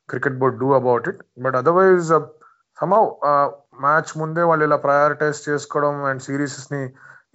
cricket 0.08 0.38
board 0.42 0.58
do 0.60 0.68
about 0.80 1.06
it 1.12 1.20
but 1.44 1.56
otherwise 1.62 2.10
somehow 2.78 3.04
match 3.84 4.10
ముందే 4.20 4.42
వాళ్ళు 4.42 4.64
ఇలా 4.68 4.78
ప్రయారిటైజ్ 4.86 5.38
చేసుకోవడం 5.48 5.94
అండ్ 6.10 6.22
సిరీస్ని 6.26 6.82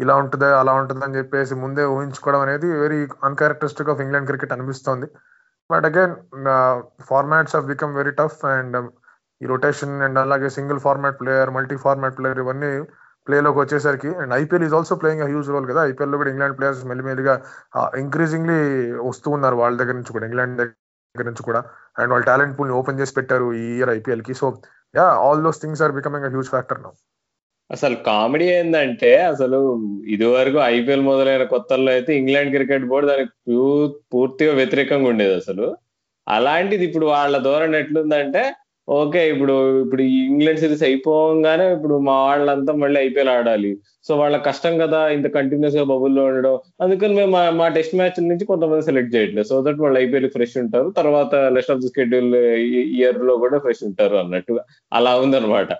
ఇలా 0.03 0.13
ఉంటుంది 0.21 0.47
అలా 0.61 0.73
ఉంటుంది 0.81 1.03
అని 1.07 1.17
చెప్పేసి 1.19 1.53
ముందే 1.63 1.83
ఊహించుకోవడం 1.95 2.41
అనేది 2.45 2.67
very 2.83 2.99
uncharacteristic 3.29 3.91
of 3.93 4.01
England 4.05 4.29
cricket 4.31 4.55
అనిపిస్తోంది. 4.55 5.07
But 5.69 5.85
again 5.89 6.15
formats 7.11 7.55
of 7.59 7.67
become 7.73 7.93
very 7.99 8.13
tough 8.19 8.39
and 8.55 8.77
ఈ 9.41 9.47
రొటేషన్ 9.53 9.93
అండ్ 10.07 10.17
అలాగే 10.23 10.49
single 10.57 10.79
format 10.85 11.17
player 11.21 11.51
multi 11.57 11.77
format 11.85 12.17
player 12.17 12.41
ఇవన్నీ 12.43 12.71
ప్లేలోకి 13.27 13.59
వచ్చేసరికి 13.61 14.11
and 14.21 14.33
IPL 14.41 14.65
is 14.67 14.75
also 14.77 14.95
playing 15.01 15.23
huge 15.29 15.49
role 15.53 15.67
కదా. 15.71 15.81
ఐపీఎల్లో 15.91 16.17
కూడా 16.21 16.31
ఇంగ్లాండ్ 16.33 16.55
ప్లేయర్స్ 16.59 16.83
మెల్లిమెల్లిగా 16.91 17.33
ఇంక్రీజింగ్లీ 18.03 18.59
వస్తూ 19.09 19.27
ఉన్నారు 19.37 19.57
వాళ్ళ 19.61 19.75
దగ్గర 19.81 19.95
నుంచి 19.99 20.13
కూడా 20.15 20.27
ఇంగ్లాండ్ 20.29 20.55
దగ్గర 20.59 21.25
నుంచి 21.29 21.43
కూడా. 21.49 21.61
అండ్ 21.99 22.11
వాళ్ళ 22.13 22.25
టాలెంట్ 22.31 22.55
పూల్ని 22.57 22.75
ఓపెన్ 22.79 22.99
చేసి 23.01 23.13
పెట్టారు 23.19 23.47
ఈ 23.61 23.65
year 23.77 23.91
ఐపీఎల్కి. 23.97 24.35
So 24.41 24.47
yeah 24.99 25.05
all 25.25 25.43
those 25.47 25.61
things 25.63 25.83
are 25.87 25.93
becoming 25.99 26.27
huge 26.35 26.51
factor 26.55 26.81
now 26.85 26.91
అసలు 27.73 27.95
కామెడీ 28.09 28.45
ఏంటంటే 28.57 29.11
అసలు 29.31 29.59
ఇది 30.15 30.25
వరకు 30.35 30.59
ఐపీఎల్ 30.75 31.03
మొదలైన 31.09 31.43
కొత్తల్లో 31.53 31.89
అయితే 31.97 32.11
ఇంగ్లాండ్ 32.21 32.53
క్రికెట్ 32.55 32.87
బోర్డు 32.91 33.07
దానికి 33.11 33.31
పూర్తిగా 34.13 34.53
వ్యతిరేకంగా 34.61 35.09
ఉండేది 35.13 35.35
అసలు. 35.41 35.67
అలాంటిది 36.27 36.83
ఇప్పుడు 36.89 37.05
వాళ్ళ 37.15 37.35
ధోరణి 37.47 37.77
ఎట్లుందంటే 37.83 38.43
ఓకే 38.87 39.21
ఇప్పుడు 39.33 39.53
ఇప్పుడు 39.83 40.03
ఇంగ్లాండ్ 40.29 40.61
సిరీస్ 40.61 40.83
అయిపోగానే 40.87 41.65
ఇప్పుడు 41.75 41.95
మా 42.07 42.15
వాళ్ళంతా 42.27 42.73
మళ్ళీ 42.83 42.97
ఐపీఎల్ 43.07 43.31
ఆడాలి. 43.35 43.71
సో 44.07 44.11
వాళ్ళ 44.21 44.37
కష్టం 44.47 44.73
కదా 44.83 44.99
ఇంత 45.15 45.27
కంటిన్యూస్గా 45.37 45.83
బబుల్లో 45.91 46.23
ఉండడం. 46.29 46.55
అందుకని 46.83 47.13
మేము 47.19 47.31
మా 47.59 47.67
టెస్ట్ 47.77 47.95
మ్యాచ్ 47.99 48.19
నుంచి 48.31 48.45
కొంతమంది 48.51 48.87
సెలెక్ట్ 48.89 49.13
చేయట్లేదు. 49.15 49.47
సో 49.51 49.57
దట్ 49.67 49.81
వాళ్ళు 49.83 49.99
ఐపీఎల్ 49.99 50.29
ఫ్రెష్ 50.35 50.57
ఉంటారు. 50.63 50.89
తర్వాత 50.99 51.35
లెస్ట్ 51.57 51.71
ఆఫ్ 51.75 51.81
ది 51.83 51.91
స్కెడ్యూల్ 51.93 52.35
ఇయర్లో 52.99 53.35
కూడా 53.37 53.59
ఫ్రెష్ 53.65 53.83
ఉంటారు 53.89 54.17
అన్నట్టుగా. 54.23 54.63
అలా 54.93 55.13
ఉందన్నమాట. 55.25 55.71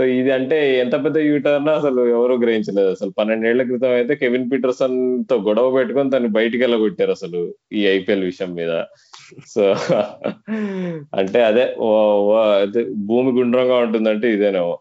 సో 0.00 0.04
ఇది 0.18 0.30
అంటే 0.36 0.58
ఎంత 0.82 0.94
పెద్ద 1.04 1.18
యూటర్న్ 1.28 1.66
అసలు 1.78 2.02
ఎవరు 2.16 2.34
గ్రహించలేదు. 2.42 2.90
అసలు 2.96 3.10
పన్నెండేళ్ళ 3.18 3.62
క్రితం 3.70 3.90
అయితే 3.96 4.12
కెవిన్ 4.20 4.46
పీటర్సన్తో 4.50 5.34
గొడవ 5.46 5.70
పెట్టుకొని 5.74 6.12
తను 6.14 6.28
బయటికి 6.36 6.62
వెళ్ళగొట్టారు 6.64 7.12
అసలు 7.16 7.40
ఈ 7.78 7.80
ఐపీఎల్ 7.96 8.24
విషయం 8.28 8.50
మీద. 8.60 8.72
సో 9.52 9.64
అంటే 11.20 11.40
అదే 11.48 11.64
భూమి 13.10 13.32
గుండ్రంగా 13.38 13.76
ఉంటుందంటే 13.86 14.28
ఇదేనేమో 14.36 14.76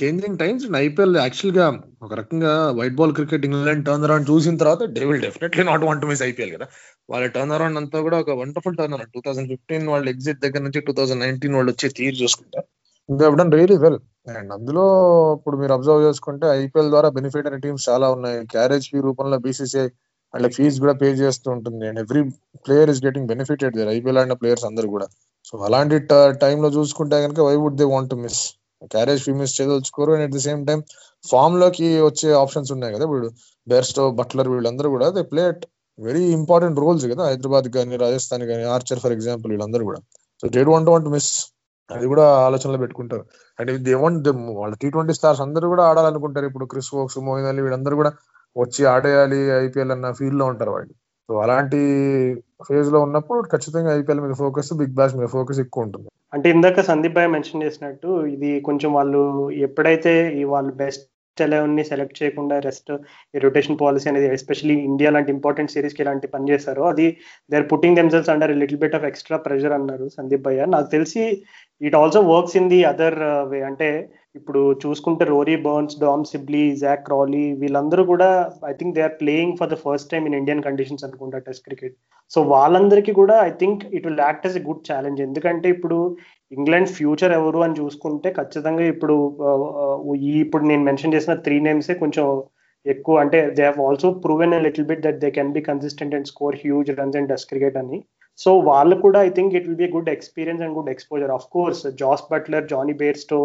చేంజింగ్ 0.00 0.38
టైమ్స్ 0.42 0.66
ఐపీఎల్ 0.86 1.16
యాక్చువల్గా 1.22 1.66
ఒక 2.06 2.12
రకంగా 2.20 2.52
white 2.78 2.98
ball 3.00 3.14
cricket 3.18 3.46
England 3.48 3.86
turn 3.88 4.04
around 4.08 4.28
చూసిన 4.32 4.60
తర్వాత 4.62 4.90
they 4.96 5.02
will 5.10 5.24
definitely 5.26 5.64
not 5.70 5.86
want 5.88 6.04
miss 6.10 6.24
IPL 6.28 6.52
కదా. 6.56 6.66
వాళ్ళ 7.12 7.30
టర్న్ 7.36 7.54
అరౌండ్ 7.58 7.80
అంతా 7.82 8.00
కూడా 8.08 8.18
ఒక 8.24 8.36
wonderful 8.42 8.78
turn 8.80 8.96
around 8.98 9.14
two 9.16 9.22
thousand 9.28 9.50
fifteen 9.54 9.88
వాళ్ళు 9.94 10.10
ఎగ్జిట్ 10.14 10.44
దగ్గర 10.44 10.62
నుంచి 10.66 10.82
టూ 10.88 10.94
థౌసండ్ 11.00 11.24
నైన్టీన్ 11.26 11.56
వాళ్ళు 11.58 11.72
వచ్చే 11.74 11.90
తీరు 12.00 12.16
చూసుకుంటా. 12.22 12.62
They 13.18 13.26
done 13.40 13.52
really 13.58 13.76
well 13.84 13.98
and 14.38 14.50
అందులో 14.56 14.84
ఇప్పుడు 15.36 15.56
మీరు 15.60 15.72
అబ్జర్వ్ 15.76 16.02
చేసుకుంటే 16.08 16.46
ఐపీఎల్ 16.62 16.90
ద్వారా 16.94 17.08
బెనిఫిట్ 17.16 17.46
అనే 17.48 17.58
టీమ్స్ 17.64 17.84
చాలా 17.90 18.06
ఉన్నాయి. 18.16 18.38
క్యారేజ్ 18.54 18.86
ఫీ 18.92 18.98
రూపంలో 19.06 19.36
బీసీసీఐ 19.46 19.86
అండ్ 20.34 20.48
ఫీజ్ 20.56 20.76
కూడా 20.82 20.94
పే 21.00 21.08
చేస్తూ 21.22 21.48
ఉంటుంది. 21.56 21.84
And 21.90 22.00
every 22.04 22.22
player 22.66 22.90
is 22.92 23.02
getting 23.06 23.28
benefited 23.32 23.74
there 23.78 23.90
IPL 23.96 24.20
ఆడిన 24.22 24.34
ప్లేయర్స్ 24.42 24.66
అందరు 24.70 24.88
కూడా. 24.94 25.06
సో 25.48 25.54
అలాంటి 25.68 25.96
టైంలో 26.44 26.68
చూసుకుంటే 26.76 27.18
కనుక 27.24 27.40
why 27.48 27.56
would 27.62 27.78
they 27.82 27.86
want 27.94 28.14
miss 28.24 28.40
carriage 28.94 29.22
fee 29.26 29.32
miss 29.40 29.54
చేయదలుచుకోరు. 29.58 30.10
And 30.16 30.24
at 30.26 30.34
the 30.36 30.42
same 30.48 30.60
time 30.68 30.80
ఫామ్లోకి 31.24 31.88
వచ్చే 32.08 32.28
ఆప్షన్స్ 32.42 32.70
ఉన్నాయి 32.76 32.94
కదా. 32.96 33.04
ఇప్పుడు 33.08 33.30
బెర్స్టో 33.66 34.04
బట్లర్ 34.20 34.50
వీళ్ళందరూ 34.54 34.90
కూడా 34.96 35.08
they 35.16 35.22
play 35.32 35.44
very 35.98 36.22
important 36.38 36.78
roles 36.84 37.06
కదా. 37.12 37.22
హైదరాబాద్ 37.30 37.66
కానీ 37.76 37.96
రాజస్థాన్ 38.04 38.44
కానీ 38.50 38.64
ఆర్చర్ 38.74 39.00
ఫర్ 39.04 39.14
ఎగ్జాంపుల్ 39.16 39.50
వీళ్ళందరూ 39.54 39.84
కూడా. 39.90 40.00
So 40.42 40.46
they'd 40.56 40.70
want 40.74 40.90
want 40.92 41.08
miss 41.16 41.32
అది 41.96 42.06
కూడా 42.12 42.24
ఆలోచనలో 42.46 42.78
పెట్టుకుంటారు. 42.82 43.24
అండ్ 43.58 43.70
దే 43.86 43.94
వాంట్ 44.02 44.28
వాళ్ళ 44.60 44.72
టీ 44.82 44.88
ట్వంటీ 44.94 45.14
స్టార్స్ 45.18 45.42
అందరూ 45.46 45.68
కూడా 45.74 45.84
ఆడాలనుకుంటారు. 45.90 46.48
ఇప్పుడు 46.50 46.66
క్రిస్ 46.72 46.92
వోక్స్ 46.96 47.18
మోయిన్ 47.28 47.48
అలీ 47.52 47.62
వీళ్ళందరూ 47.66 47.96
కూడా 48.00 48.12
వచ్చి 48.56 48.82
ఆడేయాలి 48.94 49.40
ఐపీఎల్ 49.64 49.94
అన్న 49.96 50.06
ఫీల్లో 50.20 50.46
ఉంటారు 50.52 50.72
వాళ్ళు. 50.76 50.92
సో 51.28 51.34
అలాంటి 51.44 51.80
ఫేజ్లో 52.68 53.00
ఉన్నప్పుడు 53.06 53.40
ఖచ్చితంగా 53.52 53.90
ఐపీఎల్ 53.98 54.22
మీద 54.24 54.34
ఫోకస్ 54.42 54.72
బిగ్ 54.80 54.96
బాస్ 54.98 55.14
మీద 55.18 55.28
ఫోకస్ 55.36 55.60
ఎక్కువ 55.64 55.86
ఉంటుంది. 55.86 56.08
అంటే 56.36 56.48
ఇందాక 56.54 56.80
సందీప్ 56.88 57.16
భాయ్ 57.18 57.30
మెన్షన్ 57.36 57.64
చేసినట్టు 57.66 58.08
ఇది 58.34 58.50
కొంచెం 58.68 58.90
వాళ్ళు 58.98 59.22
ఎప్పుడైతే 59.68 60.12
ఈ 60.40 60.44
వాళ్ళు 60.54 60.72
బెస్ట్ 60.82 61.06
ఎలెవెన్ని 61.36 61.82
సెలెక్ట్ 61.90 62.18
చేయకుండా 62.20 62.56
రెస్ట్ 62.64 62.90
ఈ 63.34 63.40
రొటేషన్ 63.44 63.78
పాలసీ 63.82 64.06
అనేది 64.10 64.26
ఎస్పెషలీ 64.36 64.74
ఇండియా 64.88 65.10
లాంటి 65.14 65.30
ఇంపార్టెంట్ 65.36 65.72
సిరీస్కి 65.74 66.02
ఇలాంటి 66.04 66.26
పని 66.34 66.48
చేశారో 66.50 66.82
అది 66.92 67.06
they 67.50 67.56
are 67.60 67.66
putting 67.72 67.98
themselves 67.98 68.30
under 68.34 68.52
little 68.62 68.80
bit 68.82 68.96
of 68.98 69.06
extra 69.10 69.38
pressure 69.46 69.74
అన్నారు 69.78 70.06
సందీప్ 70.16 70.44
భయ్య. 70.48 70.66
నాకు 70.74 70.88
తెలిసి 70.96 71.22
it 71.80 71.96
also 72.00 72.20
works 72.32 72.56
in 72.60 72.70
the 72.72 72.80
other 72.90 73.18
way 73.52 73.60
అంటే 73.70 73.88
ఇప్పుడు 74.38 74.60
చూసుకుంటే 74.82 75.24
Rory 75.32 75.54
Burns 75.66 75.96
Dom 76.02 76.24
Sibley 76.32 76.64
Jack 76.82 77.04
Crawley 77.06 77.44
వీళ్ళందరూ 77.62 78.02
కూడా 78.12 78.28
I 78.70 78.74
think 78.80 78.94
they 78.96 79.02
are 79.06 79.16
playing 79.22 79.56
for 79.60 79.70
the 79.72 79.78
first 79.84 80.10
time 80.12 80.24
in 80.28 80.36
Indian 80.40 80.64
conditions 80.66 81.06
అనుకుంటా 81.08 81.40
టెస్ట్ 81.48 81.64
క్రికెట్ 81.68 81.96
సో 82.30 82.40
వాళ్ళందరికీ 82.54 83.14
కూడా 83.20 83.36
I 83.48 83.50
think 83.62 83.82
it 83.96 84.06
will 84.08 84.22
act 84.26 84.46
as 84.50 84.58
a 84.60 84.64
good 84.68 84.84
challenge 84.90 85.20
ఎందుకంటే 85.28 85.68
ఇప్పుడు 85.76 85.98
ఇంగ్లాండ్ 86.52 86.92
ఫ్యూచర్ 86.98 87.34
ఎవరు 87.40 87.60
అని 87.66 87.78
చూసుకుంటే 87.80 88.30
ఖచ్చితంగా 88.38 88.84
ఇప్పుడు 88.94 89.16
ఈ 90.30 90.32
ఇప్పుడు 90.44 90.64
నేను 90.70 90.84
మెన్షన్ 90.88 91.14
చేసిన 91.16 91.34
త్రీ 91.46 91.58
నేమ్సే 91.66 91.96
కొంచెం 92.04 92.26
ఎక్కువ. 92.86 93.14
అంటే 93.22 93.38
they 93.58 93.64
have 93.68 93.80
also 93.88 94.08
proven 94.24 94.54
little 94.66 94.88
bit 94.90 95.02
that 95.06 95.18
they 95.24 95.30
can 95.38 95.52
be 95.56 95.60
consistent 95.68 96.14
and 96.18 96.28
score 96.32 96.56
huge 96.62 96.90
runs 97.00 97.18
and 97.18 97.30
test 97.32 97.48
cricket 97.50 97.78
అని. 97.82 97.98
సో 98.42 98.50
వాళ్ళు 98.70 98.96
కూడా 99.04 99.18
I 99.28 99.30
think 99.38 99.54
it 99.58 99.66
will 99.68 99.80
be 99.84 99.88
good 99.96 100.12
experience 100.16 100.62
and 100.64 100.76
good 100.78 100.92
exposure 100.94 101.34
of 101.36 101.48
course 101.56 101.82
Jos 102.02 102.24
Buttler 102.32 102.70
Johnny 102.72 102.94
Bairstow 103.02 103.40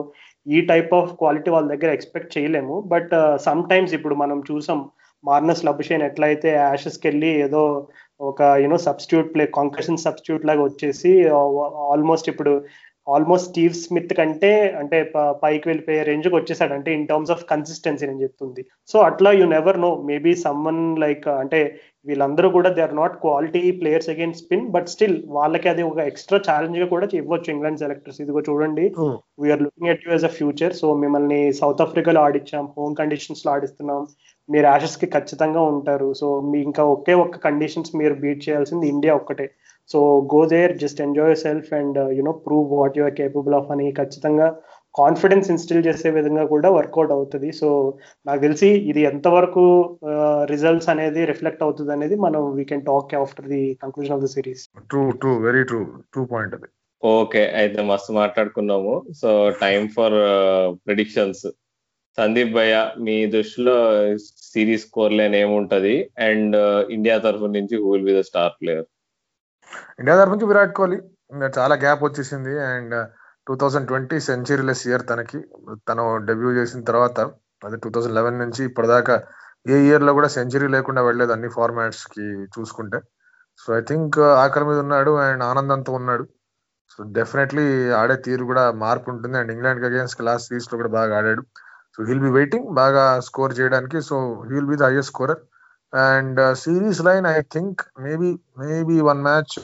ఈ 0.55 0.59
type 0.71 0.91
of 0.99 1.13
quality 1.21 1.49
వాళ్ళ 1.55 1.67
దగ్గర 1.73 1.91
expect 1.97 2.35
చేయలేము. 2.37 2.75
But 2.93 3.13
some 3.47 3.63
times 3.71 3.95
ఇప్పుడు 3.99 4.17
మనం 4.23 4.39
చూసాం 4.51 4.81
మార్నస్ 5.23 5.65
లబుషేన్ 5.67 6.03
ఎట్లయితే 6.07 6.49
యాషెస్కి 6.55 7.05
వెళ్ళి 7.09 7.29
ఏదో 7.45 7.61
ఒక 8.19 8.41
you know 8.63 8.77
substitute 8.87 9.31
play 9.35 9.45
concussion 9.59 10.03
substitute 10.03 10.45
లాగా 10.49 10.61
వచ్చేసి 10.65 11.11
ఆల్మోస్ట్ 11.93 12.29
ఇప్పుడు 12.31 12.53
ఆల్మోస్ట్ 13.07 13.49
స్టీవ్ 13.49 13.73
స్మిత్ 13.81 14.13
కంటే 14.19 14.51
అంటే 14.81 14.97
పైకి 15.41 15.65
వెళ్ళిపోయే 15.69 15.99
రేంజ్కి 16.09 16.35
వచ్చేసాడు 16.37 16.73
అంటే 16.77 16.89
ఇన్ 16.97 17.07
టర్మ్స్ 17.09 17.33
ఆఫ్ 17.35 17.43
కన్సిస్టెన్సీ 17.51 18.03
నేను 18.07 18.23
చెప్తుంది. 18.25 18.61
సో 18.91 18.97
అట్లా 19.09 19.31
you 19.39 19.47
never 19.55 19.79
know 19.85 19.91
maybe 20.11 20.33
someone 20.45 20.83
like 21.03 21.27
అంటే 21.41 21.59
వీళ్ళందరూ 22.05 22.47
కూడా 22.49 22.69
they 22.69 22.81
are 22.81 22.95
not 22.95 23.15
quality 23.21 23.63
players 23.71 24.09
again 24.09 24.33
spin 24.33 24.67
but 24.71 24.89
still 24.89 25.17
వాళ్ళకి 25.29 25.69
అది 25.69 25.83
ఒక 25.83 25.99
ఎక్స్ట్రా 26.07 26.39
ఛాలెంజ్గా 26.47 26.85
కూడా 26.85 27.07
ఇవ్వచ్చు 27.13 27.51
ఇంగ్లాండ్ 27.53 27.79
సెలెక్టర్స్ 27.79 28.21
ఇదిగో 28.21 28.41
చూడండి 28.41 28.85
we're 29.43 29.61
looking 29.61 29.89
at 29.89 30.05
you 30.05 30.11
as 30.11 30.25
a 30.25 30.33
future 30.37 30.73
so 30.73 30.89
మిమ్మల్ని 30.95 31.41
సౌత్ 31.53 31.81
ఆఫ్రికాలో 31.81 32.21
ఆడిచ్చాం 32.21 32.65
హోమ్ 32.77 32.95
కండిషన్స్లో 32.95 33.51
ఆడిస్తున్నాం 33.51 34.01
మీరు 34.49 34.67
యాషెస్కి 34.67 35.05
ఖచ్చితంగా 35.05 35.61
ఉంటారు 35.65 36.13
సో 36.13 36.27
మీ 36.41 36.57
ఇంకా 36.61 36.83
ఒకే 36.85 37.13
ఒక్క 37.13 37.37
కండిషన్స్ 37.37 37.95
మీరు 37.95 38.15
బీట్ 38.15 38.43
చేయాల్సింది 38.49 38.87
ఇండియా 38.87 39.13
ఒక్కటే. 39.15 39.45
So 39.89 39.99
go 40.33 40.45
there 40.45 40.77
just 40.77 41.01
enjoy 41.01 41.35
self 41.35 41.73
and 41.73 41.97
you know 42.13 42.31
prove 42.45 42.69
what 42.71 42.97
your 42.97 43.13
capable 43.13 43.55
of 43.55 43.71
అని 43.71 43.87
ఖచ్చితంగా 43.91 44.47
కాన్ఫిడెన్స్ 44.99 45.49
ఇన్స్టిల్ 45.53 45.85
చేసే 45.87 46.09
విధంగా 46.17 46.43
కూడా 46.53 46.69
వర్కౌట్ 46.77 47.13
అవుతుంది. 47.15 47.49
సో 47.59 47.67
నాకు 48.27 48.41
తెలిసి 48.45 48.69
ఇది 48.91 49.01
ఎంతవరకు 49.11 49.65
రిజల్ట్స్ 50.53 50.89
అనేది 50.93 51.21
రిఫ్లెక్ట్ 51.31 51.65
అవుతుంది 51.67 51.91
అనేది 51.97 52.17
మనం 52.25 52.41
we 52.59 52.65
can 52.71 52.85
talk 52.91 53.13
after 53.23 53.49
the 53.55 53.61
conclusion 53.83 54.15
of 54.17 54.23
the 54.25 54.29
series 54.35 54.63
true 54.93 55.03
true 55.23 55.33
very 55.47 55.63
true 55.71 55.81
true 56.13 56.23
point 56.33 56.55
అది. 56.57 56.69
ఓకే 57.03 57.43
అయితే 57.61 57.81
మస్తు 57.91 58.11
మాట్లాడుకున్నాము. 58.21 58.93
So 59.21 59.29
time 59.63 59.81
for 59.97 60.17
predictions 60.85 61.45
Sandeep 62.17 62.53
bhaiya 62.57 62.75
మీ 63.05 63.15
దృష్టిలో 63.33 63.77
సిరీస్ 64.51 64.85
స్కోర్ 64.87 65.15
లైన్ 65.19 65.35
ఏముంటది? 65.41 65.95
అండ్ 66.27 66.55
ఇండియా 66.95 67.17
తరఫు 67.25 67.47
నుంచి 67.57 67.75
who 67.83 67.89
will 67.93 68.07
be 68.09 68.13
the 68.19 68.21
star 68.29 68.53
player 68.61 68.87
India 69.99 70.15
తరఫు 70.19 70.33
నుంచి 70.35 70.49
విరాట్ 70.51 70.73
కోహ్లీ. 70.79 70.99
ఇంకా 71.33 71.47
చాలా 71.57 71.75
గ్యాప్ 71.83 72.03
వచ్చేసింది. 72.07 72.53
And 72.71 72.95
two 73.47 73.53
thousand 73.61 73.87
twenty 73.87 74.17
centuryless 74.19 74.83
year 74.87 75.03
తనకి. 75.09 75.39
తను 75.89 76.03
డెబ్యూ 76.29 76.51
చేసిన 76.51 76.81
తర్వాత 76.89 77.19
అది 77.65 77.77
టూ 77.83 77.89
థౌజండ్ 77.89 78.15
లెవెన్ 78.15 78.39
నుంచి 78.39 78.61
ఇప్పటిదాకా 78.69 79.15
ఏ 79.73 79.75
ఇయర్లో 79.87 80.11
కూడా 80.13 80.27
సెంచరీ 80.27 80.67
లేకుండా 80.67 81.01
వెళ్ళలేదు 81.01 81.31
అన్ని 81.35 81.49
ఫార్మాట్స్కి 81.49 82.25
చూసుకుంటే. 82.55 82.99
సో 83.61 83.67
ఐ 83.77 83.81
థింక్ 83.81 84.19
ఆఖరి 84.43 84.65
మీద 84.65 84.79
ఉన్నాడు 84.85 85.11
అండ్ 85.25 85.43
ఆనందంతో 85.43 85.91
ఉన్నాడు. 85.93 86.25
సో 86.91 87.03
డెఫినెట్లీ 87.17 87.65
ఆడే 87.99 88.15
తీరు 88.25 88.43
కూడా 88.45 88.63
మార్పు 88.83 89.07
ఉంటుంది. 89.13 89.37
అండ్ 89.37 89.51
ఇంగ్లాండ్కి 89.51 89.85
అగేన్స్ట్ 89.89 90.21
లాస్ట్ 90.27 90.47
సిరీస్లో 90.49 90.75
కూడా 90.77 90.91
బాగా 90.99 91.13
ఆడాడు. 91.17 91.43
సో 91.95 92.03
హీల్ 92.07 92.19
బి 92.19 92.31
వెయిటింగ్ 92.31 92.67
బాగా 92.81 93.19
స్కోర్ 93.19 93.53
చేయడానికి. 93.59 94.01
So 94.09 94.17
he'll 94.51 94.69
be 94.71 94.77
the 94.81 94.83
highest 94.89 95.11
scorer 95.13 95.41
and 95.93 96.39
series 96.63 97.01
line 97.07 97.25
I 97.25 97.39
think 97.55 97.81
maybe 97.99 98.29
maybe 98.63 98.97
one 99.09 99.21
match 99.21 99.55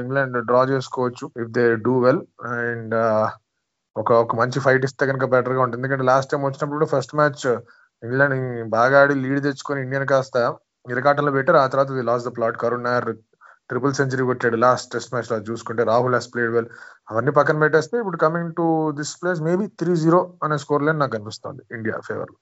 England 0.00 0.36
draw 0.48 0.60
చేసుకోవచ్చు 0.72 1.26
if 1.42 1.50
they 1.56 1.64
do 1.86 1.94
well 2.04 2.22
and 2.52 2.94
ఒక 3.96 4.10
ఒక 4.22 4.34
మంచి 4.40 4.58
ఫైట్ 4.64 4.84
ఇస్తే 4.88 5.04
కనుక 5.10 5.26
బెటర్గా 5.34 5.62
ఉంటుంది. 5.64 5.80
ఎందుకంటే 5.80 6.04
లాస్ట్ 6.10 6.30
టైం 6.32 6.42
వచ్చినప్పుడు 6.46 6.84
ఫస్ట్ 6.94 7.14
మ్యాచ్ 7.20 7.44
ఇంగ్లాండ్ 8.02 8.36
బాగా 8.76 8.98
ఆడి 9.02 9.14
లీడ్ 9.24 9.40
తెచ్చుకొని 9.46 9.80
ఇండియన్ 9.86 10.06
కాస్త 10.12 10.36
ఇరకాటంలో 10.86 11.32
పెట్టారు. 11.36 11.58
ఆ 11.64 11.66
తర్వాత 11.72 12.06
lost 12.10 12.28
the 12.28 12.32
plot 12.38 12.58
Karun 12.62 12.86
Nair 12.88 13.08
triple 13.70 13.96
century 13.98 14.24
కొట్టాడు. 14.28 14.56
లాస్ట్ 14.66 14.88
టెస్ట్ 14.94 15.12
మ్యాచ్లో 15.14 15.36
చూసుకుంటే 15.50 15.82
రాహుల్ 15.90 16.14
హాస్ 16.14 16.30
ప్లేడ్ 16.32 16.52
వెల్ 16.56 16.70
అవన్నీ 17.10 17.32
పక్కన 17.38 17.58
పెట్టేస్తే 17.64 17.96
ఇప్పుడు 18.02 18.18
coming 18.24 18.54
to 18.60 18.66
this 19.00 19.14
place 19.20 19.40
maybe 19.48 19.66
three 19.80 19.94
zero 20.04 20.20
అనే 20.44 20.58
స్కోర్ 20.64 20.86
లైన్ 20.86 21.00
నాకు 21.04 21.16
అనిపిస్తుంది 21.18 21.62
India 21.78 21.98
favour 22.08 22.32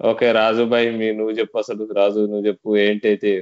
okay 0.00 0.28
Raju 0.32 0.62
bhai 0.70 0.88
మీ 1.00 1.08
నువ్వు 1.18 1.34
చెప్పు 1.40 1.56
అసలు. 1.62 1.82
రాజు 1.98 2.20
నువ్వు 2.30 2.46
చెప్పు. 2.48 2.68
ఏంటైతే 2.84 3.32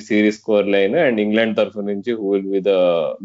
series 0.00 0.38
score 0.38 0.68
line 0.68 0.94
and 0.94 1.20
England 1.20 1.56
తరఫు 1.56 1.80
నుంచి 1.80 2.12
who 2.12 2.30
will 2.30 2.50
be 2.50 2.60
the 2.60 2.68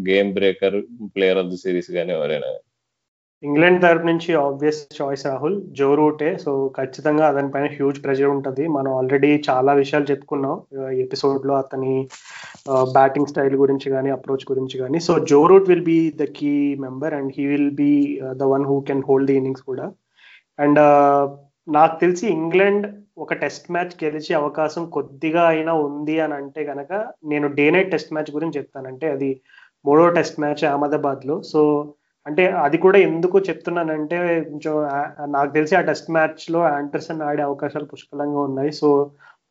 game 0.10 0.34
breaker 0.34 0.82
player 1.04 1.38
of 1.38 1.48
the 1.48 1.54
series 1.54 1.92
కానీ 1.92 2.14
ఎవరైనా. 2.14 2.60
ఇంగ్లాండ్ 3.44 3.82
తరపు 3.82 4.06
నుంచి 4.06 4.34
ఆబ్వియస్ 4.34 4.88
చాయిస్ 5.02 5.26
రాహుల్ 5.26 5.62
జో 5.68 5.96
రూటే. 5.96 6.38
సో 6.38 6.74
ఖచ్చితంగా 6.78 7.28
అతని 7.28 7.52
పైన 7.52 7.66
హ్యూజ్ 7.66 8.04
ప్రెషర్ 8.04 8.26
ఉంటుంది. 8.26 8.68
మనం 8.68 8.94
ఆల్రెడీ 8.94 9.44
చాలా 9.50 9.74
విషయాలు 9.74 10.12
చెప్పుకున్నాం. 10.12 10.62
ఎపిసోడ్లో 10.92 11.54
అతని 11.54 12.08
బ్యాటింగ్ 12.70 13.28
స్టైల్ 13.28 13.56
గురించి 13.56 13.92
కానీ 13.92 14.10
అప్రోచ్ 14.10 14.52
గురించి 14.52 14.80
కానీ 14.80 15.00
so 15.00 15.20
Joe 15.20 15.48
Root 15.48 15.70
will 15.70 15.84
be 15.84 16.14
the 16.16 16.24
key 16.24 16.76
member 16.76 17.14
and 17.14 17.34
he 17.38 17.46
will 17.46 17.72
be 17.72 18.22
the 18.34 18.44
one 18.44 18.66
who 18.66 18.80
can 18.80 19.04
hold 19.10 19.28
the 19.28 19.36
innings 19.36 19.62
కూడా. 19.62 19.92
అండ్ 20.60 20.80
నాకు 21.70 21.96
తెలిసి 22.00 22.28
ఇంగ్లాండ్ 22.28 22.86
ఒక 23.18 23.34
టెస్ట్ 23.34 23.72
మ్యాచ్ 23.72 23.94
గెలిచే 24.04 24.34
అవకాశం 24.34 24.84
కొద్దిగా 24.90 25.48
అయినా 25.48 25.74
ఉంది 25.74 26.20
అని 26.20 26.34
అంటే 26.34 26.66
కనుక 26.66 26.92
నేను 27.24 27.48
డే 27.48 27.70
నైట్ 27.70 27.92
టెస్ట్ 27.92 28.14
మ్యాచ్ 28.14 28.32
గురించి 28.32 28.58
చెప్తానంటే 28.60 29.08
అది 29.12 29.30
మూడో 29.86 30.10
టెస్ట్ 30.10 30.40
మ్యాచ్ 30.40 30.64
అహ్మదాబాద్లో 30.64 31.42
సో 31.42 31.62
అంటే 32.26 32.48
అది 32.48 32.78
కూడా 32.78 32.98
ఎందుకు 33.00 33.40
చెప్తున్నానంటే 33.40 34.18
కొంచెం 34.44 34.74
నాకు 35.30 35.52
తెలిసి 35.52 35.76
ఆ 35.76 35.82
టెస్ట్ 35.82 36.10
మ్యాచ్లో 36.12 36.60
ఆంటర్సన్ 36.72 37.22
ఆడే 37.22 37.42
అవకాశాలు 37.42 37.86
పుష్కలంగా 37.86 38.40
ఉన్నాయి. 38.40 38.72
సో 38.72 38.88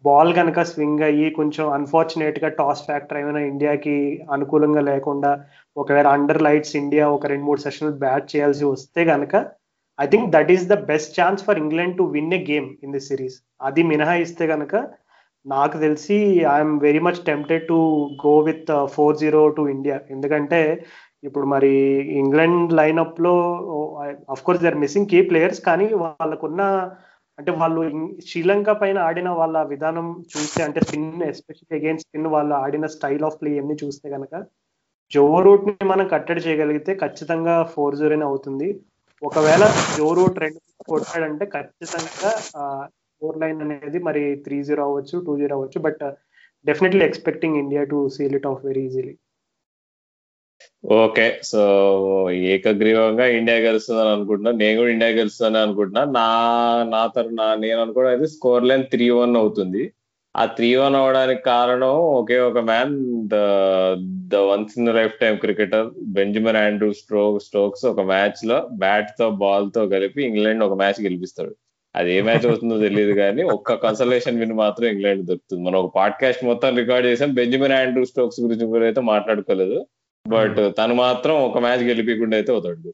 బాల్ 0.04 0.34
కనుక 0.34 0.62
స్వింగ్ 0.62 1.02
అయ్యి 1.02 1.30
కొంచెం 1.30 1.64
అన్ఫార్చునేట్గా 1.72 2.48
టాస్ 2.48 2.82
ఫ్యాక్టర్ 2.86 3.18
ఏమైనా 3.18 3.38
ఇండియాకి 3.38 3.94
అనుకూలంగా 4.32 4.80
లేకుండా 4.80 5.30
ఒకవేళ 5.76 6.06
అండర్ 6.06 6.42
లైట్స్ 6.42 6.76
ఇండియా 6.76 7.08
ఒక 7.08 7.26
రెండు 7.26 7.44
మూడు 7.44 7.60
సెషన్లు 7.60 7.94
బ్యాట్ 7.98 8.36
చేయాల్సి 8.36 8.64
వస్తే 8.64 9.04
కనుక 9.04 9.34
I 9.98 10.06
think 10.12 10.28
that 10.34 10.50
is 10.54 10.64
the 10.72 10.76
best 10.90 11.12
chance 11.18 11.44
for 11.46 11.60
England 11.62 11.96
to 11.98 12.04
win 12.16 12.34
a 12.38 12.40
game 12.50 12.68
in 12.84 12.94
the 12.96 13.02
series 13.08 13.36
అది 13.68 13.82
మినహాయిస్తే 13.92 14.46
కనుక 14.52 14.74
నాకు 15.46 15.76
తెలిసి 15.84 16.16
I'm 16.54 16.74
very 16.86 17.00
much 17.06 17.20
tempted 17.28 17.66
to 17.70 17.78
go 18.24 18.34
with 18.48 18.70
four 18.94 19.18
zero 19.22 19.42
to 19.58 19.62
India 19.74 19.96
ఎందుకంటే 20.14 20.60
ఇప్పుడు 21.22 21.46
మరి 21.52 21.72
England 22.22 22.72
లైనప్లో 22.80 23.34
of 24.34 24.42
course 24.46 24.62
they 24.62 24.68
are 24.70 24.82
missing 24.82 25.10
key 25.12 25.20
players 25.30 25.60
కానీ 25.68 25.86
వాళ్ళకున్న 26.02 26.62
అంటే 27.38 27.50
వాళ్ళు 27.60 27.80
శ్రీలంక 28.28 28.70
పైన 28.80 28.98
ఆడిన 29.08 29.28
వాళ్ళ 29.40 29.58
విధానం 29.72 30.06
చూస్తే 30.32 30.60
అంటే 30.66 30.80
స్పిన్ 30.86 31.24
ఎస్పెషల్లీ 31.28 31.76
అగైన్స్ 31.78 32.04
స్పిన్ 32.06 32.28
వాళ్ళు 32.34 32.54
ఆడిన 32.64 32.86
స్టైల్ 32.94 33.24
ఆఫ్ 33.28 33.38
ప్లే 33.40 33.50
అన్ని 33.62 33.76
చూస్తే 33.82 34.06
కనుక 34.14 34.34
జో 35.12 35.24
రూట్ని 35.46 35.74
మనం 35.92 36.06
కట్టడి 36.14 36.40
చేయగలిగితే 36.46 36.92
ఖచ్చితంగా 37.02 37.56
ఫోర్ 37.74 37.98
జీరోనే 38.00 38.26
అవుతుంది. 38.30 38.68
ఒకవేళ 39.22 39.64
జోరు 39.98 40.24
ట్రెండ్ 40.36 40.58
కొట్టాడంటే 40.90 41.44
ఖచ్చితంగా 41.54 42.30
ఫోర్ 43.22 43.38
లైన్ 43.42 43.62
అనేది 43.66 43.98
మరి 44.08 44.22
త్రీ 44.44 44.58
జీరో 44.68 44.82
అవ్వచ్చు 44.88 45.16
టూ 45.26 45.32
జీరో 45.40 45.54
అవ్వచ్చు. 45.56 45.78
But 45.86 46.02
definitely 46.66 47.02
expecting 47.08 47.60
India 47.62 47.82
to 47.92 47.98
seal 48.16 48.36
it 48.40 48.48
off 48.52 48.62
very 48.68 48.84
easily 48.90 49.14
okay 51.02 51.26
so 51.50 51.60
ఏకగ్రీవంగా 52.52 53.26
ఇండియా 53.38 53.58
గెలుస్తుందని 53.66 54.10
అనుకుంటున్నా. 54.16 54.50
నేను 54.62 54.76
కూడా 54.80 54.90
ఇండియా 54.96 55.10
గెలుస్తుందని 55.18 55.60
అనుకుంటున్నా. 55.66 56.02
నా 56.18 56.26
నా 56.94 57.02
తరఫు 57.14 57.34
నా 57.40 57.46
నేను 57.64 57.78
అనుకోవడం 57.84 58.10
అయితే 58.14 58.26
స్కోర్ 58.36 58.68
లైన్ 58.70 58.84
త్రీ 58.94 59.06
వన్ 59.18 59.34
అవుతుంది. 59.42 59.82
ఆ 60.40 60.42
త్రీ 60.56 60.68
వన్ 60.76 60.96
అవడానికి 60.96 61.42
కారణం 61.42 61.94
ఒకే 62.18 62.36
ఒక 62.48 62.58
man 62.68 62.92
the 63.32 63.36
the 64.32 64.40
once 64.50 64.74
in 64.78 64.90
lifetime 65.22 65.34
cricketer 65.36 65.86
Benjamin 66.18 66.58
Andrew 66.62 66.88
stroke 66.98 67.38
Stokes 67.46 67.84
ఒక 67.86 68.02
మ్యాచ్లో 68.10 68.58
బ్యాట్తో 68.82 69.26
బాల్తో 69.42 69.82
కలిపి 69.94 70.20
ఇంగ్లాండ్ 70.28 70.64
ఒక 70.66 70.76
మ్యాచ్ 70.82 71.00
గెలిపిస్తాడు. 71.06 71.52
అది 71.94 72.10
ఏ 72.16 72.18
మ్యాచ్ 72.22 72.46
అవుతుందో 72.46 72.76
తెలియదు 72.86 73.14
కానీ 73.20 73.42
ఒక్క 73.56 73.74
కన్సల్టేషన్ 73.86 74.40
విన్ 74.40 74.54
మాత్రం 74.62 74.86
ఇంగ్లాండ్ 74.88 75.22
దొరుకుతుంది. 75.30 75.62
మనం 75.66 75.78
ఒక 75.82 75.90
పాడ్కాస్ట్ 75.96 76.42
మొత్తం 76.44 76.76
రికార్డ్ 76.76 77.06
చేసాం 77.06 77.30
బెంజమిన్ 77.40 77.76
ఆండ్రూ 77.80 78.04
స్ట్రోక్స్ 78.10 78.40
గురించి 78.40 78.66
కూడా 78.66 78.84
అయితే 78.84 79.02
మాట్లాడుకోలేదు 79.12 79.78
బట్ 80.26 80.60
తను 80.78 80.94
మాత్రం 81.04 81.36
ఒక 81.48 81.58
మ్యాచ్ 81.58 81.84
గెలిపించకుండా 81.90 82.36
అయితే 82.36 82.52
అవుతాడు. 82.52 82.90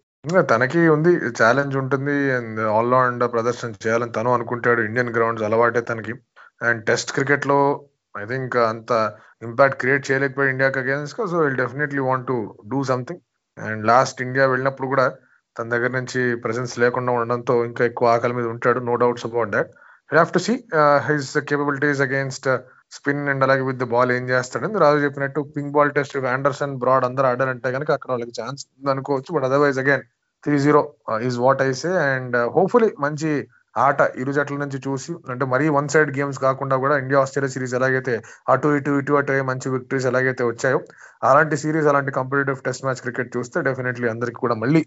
తనకి 0.53 0.83
ఉంది 0.89 1.13
ఛాలెంజ్ 1.41 1.75
ఉంటుంది 1.77 2.15
అండ్ 2.37 2.61
ఆల్ 2.75 2.93
రౌండ్ 2.93 3.25
ప్రదర్శన 3.33 3.75
చేయాలని 3.85 4.13
తను 4.13 4.33
అనుకుంటాడు. 4.35 4.81
ఇండియన్ 4.89 5.13
గ్రౌండ్స్ 5.17 5.45
అలవాటే 5.49 5.81
తనకి. 5.81 6.15
అండ్ 6.61 6.81
టెస్ట్ 6.87 7.13
క్రికెట్లో 7.13 7.59
ఐ 8.15 8.25
థింక్ 8.25 8.57
అంత 8.71 8.93
ఇంపాక్ట్ 9.43 9.79
క్రియేట్ 9.81 10.05
చేయలేకపోయి 10.09 10.51
ఇండియాకి 10.51 10.79
against 10.79 11.21
so 11.33 11.39
will 11.39 11.61
definitely 11.63 12.03
want 12.09 12.27
to 12.27 12.37
do 12.73 12.81
something 12.91 13.23
and 13.57 13.83
last 13.87 14.21
India 14.23 14.45
వెళ్ళినప్పుడు 14.47 14.89
కూడా 14.89 15.07
తన 15.57 15.69
దగ్గర 15.69 15.91
నుంచి 15.99 16.21
ప్రెసెన్స్ 16.45 16.73
లేకుండా 16.79 17.11
ఉండడంతో 17.13 17.55
ఇంకా 17.65 17.83
ఎక్కువ 17.85 18.15
ఆకలి 18.15 18.35
మీద 18.35 18.47
ఉంటాడు. 18.55 18.81
No 18.81 18.95
doubts 19.03 19.27
about 19.27 19.51
that 19.51 19.69
have 20.11 20.31
to 20.33 20.41
see 20.47 20.55
his 21.07 21.31
capabilities 21.51 22.01
against 22.01 22.49
spin 22.93 23.23
and 23.29 23.45
అలాగే 23.45 23.63
విత్ 23.63 23.85
బాల్ 23.93 24.11
ఏం 24.13 24.25
చేస్తాడని 24.29 24.79
రాజు 24.79 24.99
చెప్పినట్టు 25.05 25.41
pink 25.55 25.73
ball 25.73 25.93
test 25.99 26.17
Anderson 26.33 26.75
Broad 26.79 27.05
అందరూ 27.05 27.27
ఆడారంటే 27.29 27.71
కనుక 27.73 27.91
అక్కడ 27.91 28.11
వాళ్ళకి 28.11 28.35
ఛాన్స్ 28.41 28.63
ఉంది 28.71 28.91
అనుకోవచ్చు 28.91 29.33
but 29.37 29.47
otherwise 29.51 29.79
again 29.79 30.05
three 30.45 30.57
zero 30.59 30.83
is 31.29 31.39
what 31.39 31.63
I see 31.63 31.93
and 32.09 32.37
hopefully 32.57 32.91
మంచి 32.99 33.31
ఆట 33.77 34.01
ఇరు 34.17 34.33
జట్ల 34.33 34.57
నుంచి 34.57 34.79
చూసి 34.79 35.13
అంటే 35.31 35.45
మరీ 35.45 35.69
వన్ 35.69 35.89
సైడ్ 35.89 36.11
గేమ్స్ 36.19 36.39
కాకుండా 36.39 36.77
కూడా 36.77 36.97
ఇండియా 36.99 37.21
ఆస్ట్రేలియా 37.21 37.53
సిరీస్ 37.55 37.75
ఎలాగైతే 37.75 38.15
అటు 38.49 38.69
ఇటు 38.77 38.93
ఇటు 38.99 39.15
అటు 39.15 39.43
మంచి 39.43 39.69
విక్టరీస్ 39.69 40.07
ఎలాగైతే 40.07 40.45
వచ్చాయో 40.45 40.81
అలాంటి 41.23 41.57
సిరీస్ 41.57 41.87
అలాంటి 41.87 42.13
కాంపిటేటివ్ 42.13 42.61
టెస్ట్ 42.63 42.85
మ్యాచ్ 42.85 43.03
క్రికెట్ 43.03 43.31
చూస్తే 43.37 43.61
డెఫినెట్లీ 43.63 44.09
అందరికి 44.09 44.41
కూడా 44.45 44.55
మళ్ళీ 44.55 44.83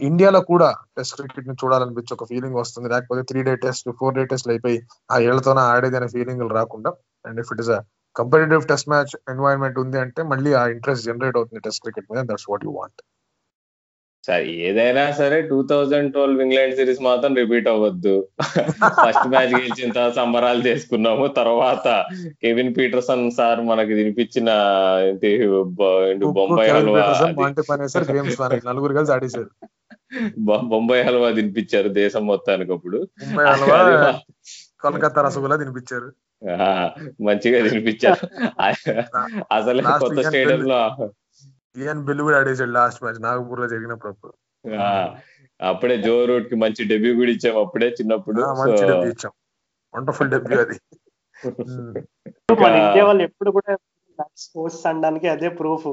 ఇండియాలో 0.00 0.40
కూడా 0.50 0.68
టెస్ట్ 0.96 1.14
క్రికెట్ని 1.18 1.54
చూడాలనిపించి 1.62 2.12
ఒక 2.12 2.24
ఫీలింగ్ 2.30 2.56
వస్తుంది. 2.60 2.88
లేకపోతే 2.88 3.22
three 3.22 3.40
day 3.42 3.54
test 3.56 3.88
four 4.00 4.14
day 4.14 4.24
test 4.24 4.48
అయిపోయి 4.48 4.78
ఆ 5.10 5.18
ఏళ్ళతోనే 5.18 5.62
ఆడేది 5.72 5.96
అనే 5.96 6.08
ఫీలింగ్ 6.08 6.44
రాకుండా 6.58 6.90
and 7.24 7.40
if 7.40 7.52
it 7.54 7.62
is 7.64 7.70
a 7.70 7.78
competitive 8.16 8.64
test 8.70 8.88
match 8.88 9.14
environment 9.32 9.78
ఉంది 9.78 9.98
అంటే 9.98 10.22
మళ్ళీ 10.32 10.50
ఆ 10.52 10.64
ఇంట్రెస్ట్ 10.66 11.06
జనరేట్ 11.08 11.36
అవుతుంది 11.36 11.60
టెస్ట్ 11.60 11.82
క్రికెట్ 11.86 12.08
మీద 12.12 12.22
దట్స్ 12.30 12.48
వాట్ 12.50 12.64
యూ 12.64 12.72
వాంట్ 12.72 13.00
సరే 14.24 14.50
ఏదైనా 14.66 15.04
సరే 15.12 15.38
two 15.42 15.56
thousand 15.62 16.12
twelve 16.12 16.42
England 16.42 16.76
series 16.76 17.00
మాత్రం 17.02 17.32
రిపీట్ 17.36 17.68
అవ్వద్దు. 17.68 18.14
ఫస్ట్ 19.00 19.26
మ్యాచ్ 19.28 19.52
గెలిచిన 19.54 19.90
తర్వాత 19.92 20.14
సంబరాలు 20.14 20.62
చేసుకున్నాము. 20.66 21.24
తర్వాత 21.40 21.86
కెవిన్ 22.42 22.74
పీటర్సన్ 22.78 23.24
సార్ 23.30 23.60
మనకి 23.62 23.94
తినిపించిన 23.94 24.50
బొంబాయి 26.36 26.70
హల్వా 26.70 27.04
నలుగురు 28.68 28.94
కలిసి 28.94 29.12
ఆడేశారు. 29.12 29.50
బొంబాయి 30.70 31.02
హల్వా 31.02 31.30
తినిపించారు 31.30 31.88
దేశం 32.00 32.22
మొత్తానికి 32.26 32.72
అప్పుడు. 32.72 32.98
కోల్కతా 34.82 35.20
రసగుల్లా 35.26 35.56
తినిపించారు. 35.56 36.08
మంచిగా 37.22 37.58
తినిపించారు. 37.68 38.22
అసలు 39.52 39.80
కొత్త 40.00 40.20
స్టేడియం 40.28 40.62
లో 40.68 40.78
ఈయన్ 41.76 42.00
బిల్లు 42.04 42.22
కూడా 42.22 42.38
ఆడేసాడు 42.38 42.70
లాస్ట్ 42.70 43.02
మ్యాచ్ 43.04 43.20
నాగపూర్లో 43.22 43.66
జరిగినప్పుడు 43.66 44.32
అప్పుడు 45.60 45.94
జో 45.96 46.14
రూట్కి 46.26 46.54
మంచి 46.54 46.82
డెబ్యూ 46.84 47.12
కూడా 47.14 47.30
ఇచ్చాము 47.30 47.58
అప్పుడే 47.60 47.88
చిన్నప్పుడు. 47.88 48.40
మంచి 48.60 48.82
డెబ్యూ 48.86 49.10
ఇచ్చాం. 49.10 49.32
వండర్ఫుల్ 49.94 50.30
డెబ్యూ 50.30 50.58
అది. 50.60 50.76
మన 52.62 52.74
ఇండియా 52.80 53.04
వాళ్ళు 53.04 53.22
ఎప్పుడు 53.22 53.50
కూడా 53.50 53.72
స్పోర్ట్స్ 54.36 54.82
అనడానికి 54.86 55.28
అదే 55.28 55.48
ప్రూఫ్ 55.48 55.86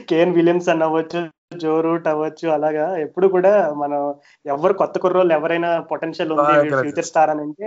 కేన్ 0.00 0.34
విలియమ్సన్ 0.34 0.82
అవ్వచ్చు 0.82 1.20
జో 1.56 1.80
రూట్ 1.80 2.06
అవ్వచ్చు 2.08 2.46
అలాగా. 2.48 2.96
ఎప్పుడు 2.96 3.26
కూడా 3.26 3.52
మనం 3.72 4.00
ఎవరు 4.46 4.72
కొత్త 4.72 4.98
కుర్రోళ్ళు 4.98 5.34
ఎవరైనా 5.34 5.80
పొటెన్షియల్ 5.90 6.32
ఉంది. 6.32 6.70
ఫ్యూచర్ 6.82 7.04
స్టార్ 7.04 7.30
అని 7.30 7.42
అంటే 7.42 7.66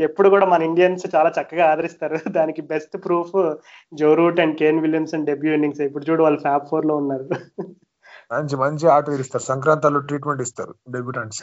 ఎప్పుడు 0.00 0.28
కూడా 0.28 0.46
మన 0.46 0.62
ఇండియన్స్ 0.62 1.06
చాలా 1.14 1.32
చక్కగా 1.40 1.66
ఆదరిస్తారు. 1.66 2.14
దానికి 2.38 2.62
best 2.62 3.04
proof 3.04 3.56
Joe 3.94 4.14
Root 4.14 4.40
and 4.40 4.58
Kane 4.58 4.80
Williamson 4.80 5.26
debut 5.26 5.52
innings 5.52 5.80
ఇప్పుడు 5.80 6.10
చూడు 6.10 6.22
వాళ్ళు 6.22 6.40
ఫ్యాప్ 6.40 6.68
ఫోర్లో 6.68 6.96
ఉన్నారు. 6.96 7.28
మంచి 8.32 8.56
మంచి 8.56 8.88
ఆట 8.88 9.08
ఇస్తారు. 9.08 9.42
సంక్రాంతాల్లో 9.42 10.00
ట్రీట్మెంట్ 10.00 10.42
ఇస్తారు 10.42 10.74
డెబ్యూటెంట్స్ 10.90 11.42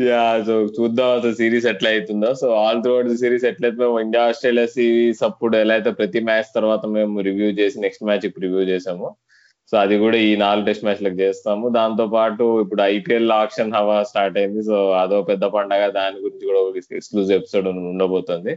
యా 0.00 0.44
సో 0.46 0.52
చూద్దాం 0.52 1.10
అసలు 1.18 1.34
సిరీస్ 1.34 1.66
ఎట్లా 1.66 1.90
అవుతుందో. 1.90 2.34
సో 2.34 2.54
ఆల్ 2.54 2.82
త్రూఅవుట్ 2.82 3.16
సిరీస్ 3.16 3.44
ఎట్లయితే 3.44 3.76
మేము 3.76 4.00
ఇండియా 4.00 4.24
ఆస్ట్రేలియా 4.24 4.66
సిరీస్ 4.66 5.22
అప్పుడు 5.22 5.56
ఎలా 5.56 5.74
అయితే 5.74 5.90
ప్రతి 5.90 6.20
మ్యాచ్ 6.20 6.54
తర్వాత 6.54 6.86
మేము 6.86 7.20
రివ్యూ 7.20 7.46
చేసి 7.46 7.80
నెక్స్ట్ 7.80 8.04
మ్యాచ్ 8.04 8.26
రివ్యూ 8.38 8.60
చేసాము 8.60 9.16
సో 9.70 9.74
అది 9.82 9.94
కూడా 10.02 10.16
ఈ 10.26 10.30
నాలుగు 10.42 10.66
టెస్ట్ 10.66 10.84
మ్యాచ్లకు 10.86 11.18
చేస్తాము. 11.22 11.66
దాంతో 11.76 12.04
పాటు 12.14 12.44
ఇప్పుడు 12.64 12.82
ఐపీఎల్ 12.94 13.32
ఆక్షన్ 13.42 13.74
హవా 13.76 13.96
స్టార్ట్ 14.10 14.38
అయింది. 14.40 14.60
సో 14.68 14.76
అదో 15.02 15.18
పెద్ద 15.30 15.44
పండగ 15.54 15.84
దాని 16.00 16.18
గురించి 16.24 16.44
కూడా 16.50 16.60
ఒక 16.66 16.82
ఎక్స్క్లూజివ్ 16.98 17.38
ఎపిసోడ్ 17.38 17.68
ఉండబోతుంది. 17.92 18.54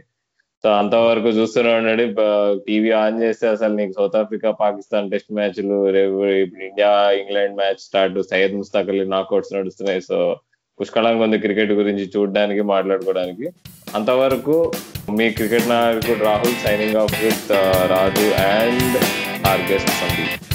సో 0.64 0.68
అంతవరకు 0.80 1.30
చూస్తూనే 1.36 1.70
ఉండండి 1.76 2.04
టీవీ 2.66 2.90
ఆన్ 3.00 3.20
చేస్తే 3.22 3.46
అసలు 3.54 3.74
నీకు 3.78 3.92
సౌత్ 3.98 4.16
ఆఫ్రికా 4.20 4.50
పాకిస్తాన్ 4.62 5.10
టెస్ట్ 5.12 5.32
మ్యాచ్లు 5.38 5.78
రేపు 5.96 6.18
ఇప్పుడు 6.42 6.64
India 6.68 6.90
England 7.20 7.58
match 7.60 7.80
start 7.86 8.18
Syed 8.32 8.56
Mushtaq 8.58 8.92
Ali 8.94 9.04
knockouts 9.14 9.54
నడుస్తున్నాయి. 9.56 10.02
సో 10.10 10.18
పుష్కలంగా 10.80 11.24
ఉంది 11.26 11.38
క్రికెట్ 11.46 11.72
గురించి 11.80 12.04
చూడడానికి 12.16 12.62
మాట్లాడుకోవడానికి. 12.72 13.48
అంతవరకు 13.98 14.56
మీ 15.18 15.28
క్రికెట్ 15.38 15.68
నాయకుడు 15.74 16.24
Rahul 16.28 16.60
signing 16.66 17.00
off 17.04 17.16
with 17.24 17.50
Raju 17.94 18.28
and 18.52 18.96
our 19.52 19.64
guest 19.72 19.94
Sandeep. 20.02 20.49